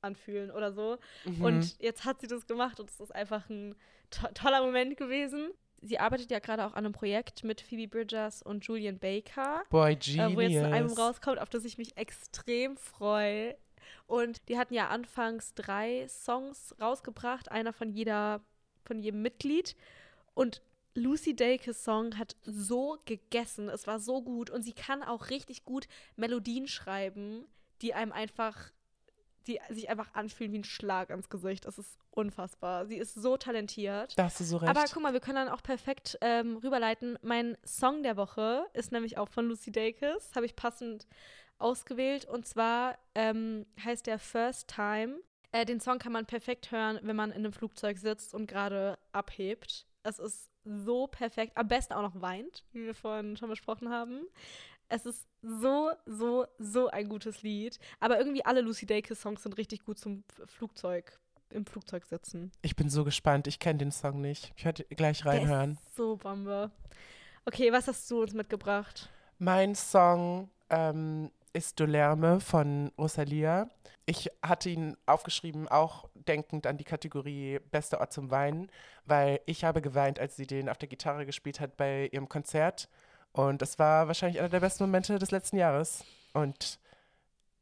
anfühlen 0.00 0.52
oder 0.52 0.72
so. 0.72 0.98
Mhm. 1.24 1.44
Und 1.44 1.82
jetzt 1.82 2.04
hat 2.04 2.20
sie 2.20 2.28
das 2.28 2.46
gemacht 2.46 2.78
und 2.78 2.88
es 2.88 3.00
ist 3.00 3.14
einfach 3.14 3.50
ein 3.50 3.74
to 4.10 4.28
toller 4.32 4.64
Moment 4.64 4.96
gewesen. 4.96 5.50
Sie 5.82 5.98
arbeitet 5.98 6.30
ja 6.30 6.38
gerade 6.38 6.64
auch 6.64 6.72
an 6.72 6.84
einem 6.84 6.92
Projekt 6.92 7.44
mit 7.44 7.60
Phoebe 7.60 7.88
Bridgers 7.88 8.42
und 8.42 8.64
Julian 8.64 8.98
Baker. 8.98 9.64
Boy, 9.70 9.92
äh, 9.92 9.96
Genius. 9.96 10.36
wo 10.36 10.40
jetzt 10.40 10.64
ein 10.64 10.72
Album 10.72 10.96
rauskommt, 10.96 11.40
auf 11.40 11.48
das 11.48 11.64
ich 11.64 11.78
mich 11.78 11.96
extrem 11.96 12.76
freue. 12.76 13.56
Und 14.06 14.48
die 14.48 14.56
hatten 14.56 14.74
ja 14.74 14.88
anfangs 14.88 15.54
drei 15.54 16.06
Songs 16.08 16.74
rausgebracht, 16.80 17.50
einer 17.50 17.72
von 17.72 17.90
jeder, 17.90 18.40
von 18.86 18.98
jedem 19.00 19.22
Mitglied. 19.22 19.76
Und 20.34 20.62
Lucy 20.94 21.36
Dacus 21.36 21.84
Song 21.84 22.18
hat 22.18 22.36
so 22.44 22.98
gegessen, 23.04 23.68
es 23.68 23.86
war 23.86 24.00
so 24.00 24.22
gut 24.22 24.50
und 24.50 24.62
sie 24.62 24.72
kann 24.72 25.02
auch 25.02 25.28
richtig 25.30 25.64
gut 25.64 25.88
Melodien 26.16 26.66
schreiben, 26.66 27.44
die 27.82 27.92
einem 27.92 28.12
einfach, 28.12 28.72
die 29.46 29.60
sich 29.68 29.90
einfach 29.90 30.14
anfühlen 30.14 30.52
wie 30.52 30.58
ein 30.58 30.64
Schlag 30.64 31.10
ans 31.10 31.28
Gesicht. 31.28 31.66
Das 31.66 31.78
ist 31.78 31.98
unfassbar. 32.10 32.86
Sie 32.86 32.96
ist 32.96 33.14
so 33.14 33.36
talentiert. 33.36 34.18
Da 34.18 34.24
hast 34.24 34.40
du 34.40 34.44
so 34.44 34.56
recht. 34.56 34.70
Aber 34.70 34.84
guck 34.90 35.02
mal, 35.02 35.12
wir 35.12 35.20
können 35.20 35.36
dann 35.36 35.48
auch 35.48 35.62
perfekt 35.62 36.16
ähm, 36.22 36.56
rüberleiten. 36.56 37.18
Mein 37.22 37.58
Song 37.64 38.02
der 38.02 38.16
Woche 38.16 38.66
ist 38.72 38.90
nämlich 38.90 39.18
auch 39.18 39.28
von 39.28 39.46
Lucy 39.46 39.70
Dacus. 39.70 40.34
Habe 40.34 40.46
ich 40.46 40.56
passend 40.56 41.06
ausgewählt. 41.58 42.24
Und 42.24 42.46
zwar 42.46 42.98
ähm, 43.14 43.66
heißt 43.84 44.06
der 44.06 44.18
First 44.18 44.68
Time. 44.68 45.20
Äh, 45.52 45.64
den 45.64 45.80
Song 45.80 45.98
kann 45.98 46.12
man 46.12 46.26
perfekt 46.26 46.70
hören, 46.70 46.98
wenn 47.02 47.16
man 47.16 47.30
in 47.30 47.38
einem 47.38 47.52
Flugzeug 47.52 47.98
sitzt 47.98 48.34
und 48.34 48.46
gerade 48.46 48.98
abhebt. 49.12 49.86
Es 50.02 50.18
ist 50.18 50.50
so 50.64 51.06
perfekt. 51.06 51.56
Am 51.56 51.68
besten 51.68 51.94
auch 51.94 52.02
noch 52.02 52.20
weint, 52.20 52.64
wie 52.72 52.84
wir 52.84 52.94
vorhin 52.94 53.36
schon 53.36 53.48
besprochen 53.48 53.90
haben. 53.90 54.26
Es 54.88 55.04
ist 55.06 55.26
so, 55.42 55.90
so, 56.06 56.46
so 56.58 56.88
ein 56.88 57.08
gutes 57.08 57.42
Lied. 57.42 57.78
Aber 58.00 58.18
irgendwie 58.18 58.44
alle 58.44 58.60
Lucy 58.60 58.86
Dacus-Songs 58.86 59.42
sind 59.42 59.56
richtig 59.56 59.84
gut 59.84 59.98
zum 59.98 60.22
Flugzeug, 60.46 61.18
im 61.50 61.66
Flugzeug 61.66 62.04
sitzen. 62.04 62.52
ich 62.62 62.76
bin 62.76 62.88
so 62.88 63.04
gespannt. 63.04 63.46
Ich 63.46 63.58
kenne 63.58 63.78
den 63.78 63.92
Song 63.92 64.20
nicht. 64.20 64.52
Ich 64.56 64.64
werde 64.64 64.84
gleich 64.84 65.24
reinhören. 65.24 65.74
Der 65.74 65.88
ist 65.88 65.96
so 65.96 66.16
Bombe. 66.16 66.70
Okay, 67.44 67.72
was 67.72 67.86
hast 67.88 68.10
du 68.10 68.22
uns 68.22 68.34
mitgebracht? 68.34 69.08
Mein 69.38 69.74
Song 69.74 70.50
ähm, 70.70 71.30
ist 71.56 71.80
Dolerme 71.80 72.38
von 72.40 72.92
Rosalia. 72.98 73.68
Ich 74.04 74.30
hatte 74.42 74.68
ihn 74.70 74.96
aufgeschrieben, 75.06 75.66
auch 75.68 76.08
denkend 76.14 76.66
an 76.66 76.76
die 76.76 76.84
Kategorie 76.84 77.58
Bester 77.70 77.98
Ort 78.00 78.12
zum 78.12 78.30
Weinen, 78.30 78.70
weil 79.06 79.40
ich 79.46 79.64
habe 79.64 79.80
geweint, 79.80 80.18
als 80.20 80.36
sie 80.36 80.46
den 80.46 80.68
auf 80.68 80.78
der 80.78 80.88
Gitarre 80.88 81.24
gespielt 81.26 81.58
hat 81.58 81.76
bei 81.76 82.08
ihrem 82.12 82.28
Konzert. 82.28 82.88
Und 83.32 83.62
das 83.62 83.78
war 83.78 84.06
wahrscheinlich 84.06 84.38
einer 84.38 84.48
der 84.50 84.60
besten 84.60 84.84
Momente 84.84 85.18
des 85.18 85.30
letzten 85.30 85.56
Jahres. 85.56 86.04
Und 86.34 86.78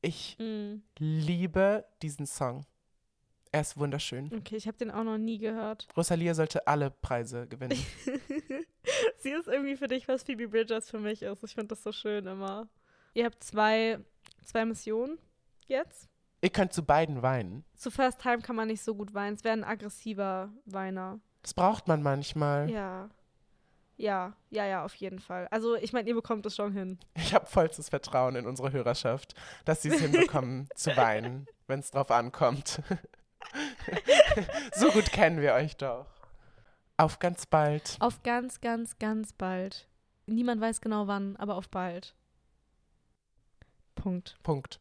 ich 0.03 0.37
Mm, 0.39 0.83
liebe 0.99 1.85
diesen 2.03 2.27
Song. 2.27 2.67
Er 3.53 3.61
ist 3.61 3.79
wunderschön. 3.79 4.31
okay, 4.37 4.57
ich 4.57 4.67
habe 4.67 4.77
den 4.77 4.91
auch 4.91 5.05
noch 5.05 5.17
nie 5.17 5.39
gehört. 5.39 5.87
Rosalia 5.97 6.35
sollte 6.35 6.67
alle 6.67 6.91
Preise 6.91 7.47
gewinnen. 7.47 7.79
Sie 9.19 9.31
ist 9.31 9.47
irgendwie 9.47 9.77
für 9.77 9.87
dich, 9.89 10.09
was 10.09 10.25
Phoebe 10.25 10.49
Bridgers 10.49 10.91
für 10.91 10.99
mich 10.99 11.23
ist. 11.23 11.45
Ich 11.45 11.55
finde 11.55 11.69
das 11.69 11.83
so 11.85 11.93
schön 11.93 12.27
immer. 12.27 12.69
Ihr 13.15 13.25
habt 13.25 13.43
zwei, 13.43 13.99
zwei 14.45 14.65
Missionen 14.65 15.19
jetzt. 15.67 16.09
Ihr 16.41 16.51
könnt 16.51 16.73
zu 16.73 16.83
beiden 16.83 17.23
weinen. 17.23 17.65
Zu 17.75 17.91
First 17.91 18.21
Time 18.21 18.41
kann 18.41 18.57
man 18.57 18.69
nicht 18.69 18.83
so 18.83 18.95
gut 18.95 19.15
weinen. 19.15 19.35
Es 19.35 19.45
wäre 19.45 19.57
ein 19.57 19.65
aggressiver 19.65 20.53
Weiner. 20.67 21.21
Das 21.43 21.55
braucht 21.55 21.89
man 21.89 22.03
manchmal. 22.03 22.69
Ja. 22.69 23.09
Ja, 23.97 24.37
ja, 24.51 24.67
ja, 24.67 24.85
auf 24.85 24.95
jeden 24.97 25.21
Fall. 25.21 25.47
Also, 25.53 25.77
ich 25.77 25.93
meine, 25.93 26.09
ihr 26.09 26.17
bekommt 26.17 26.45
es 26.47 26.57
schon 26.57 26.73
hin. 26.73 26.99
Ich 27.15 27.33
habe 27.33 27.47
vollstes 27.47 27.89
Vertrauen 27.89 28.35
in 28.35 28.45
unsere 28.45 28.73
Hörerschaft, 28.73 29.35
dass 29.65 29.83
sie 29.83 29.91
es 29.91 30.01
hinbekommen 30.01 30.69
zu 30.75 30.97
weinen, 30.97 31.47
wenn 31.69 31.79
es 31.79 31.93
drauf 31.93 32.11
ankommt. 32.11 32.83
so 34.75 34.91
gut 34.91 35.13
kennen 35.13 35.41
wir 35.41 35.55
euch 35.55 35.77
doch. 35.77 36.07
Auf 36.97 37.21
ganz 37.21 37.47
bald. 37.47 37.97
Auf 38.01 38.25
ganz, 38.25 38.61
ganz, 38.61 38.99
ganz 38.99 39.33
bald. 39.33 39.89
Niemand 40.27 40.61
weiß 40.61 40.81
genau 40.81 41.07
wann, 41.07 41.37
aber 41.37 41.55
auf 41.55 41.69
bald. 41.69 42.17
Punkt. 44.05 44.37
Punkt. 44.43 44.81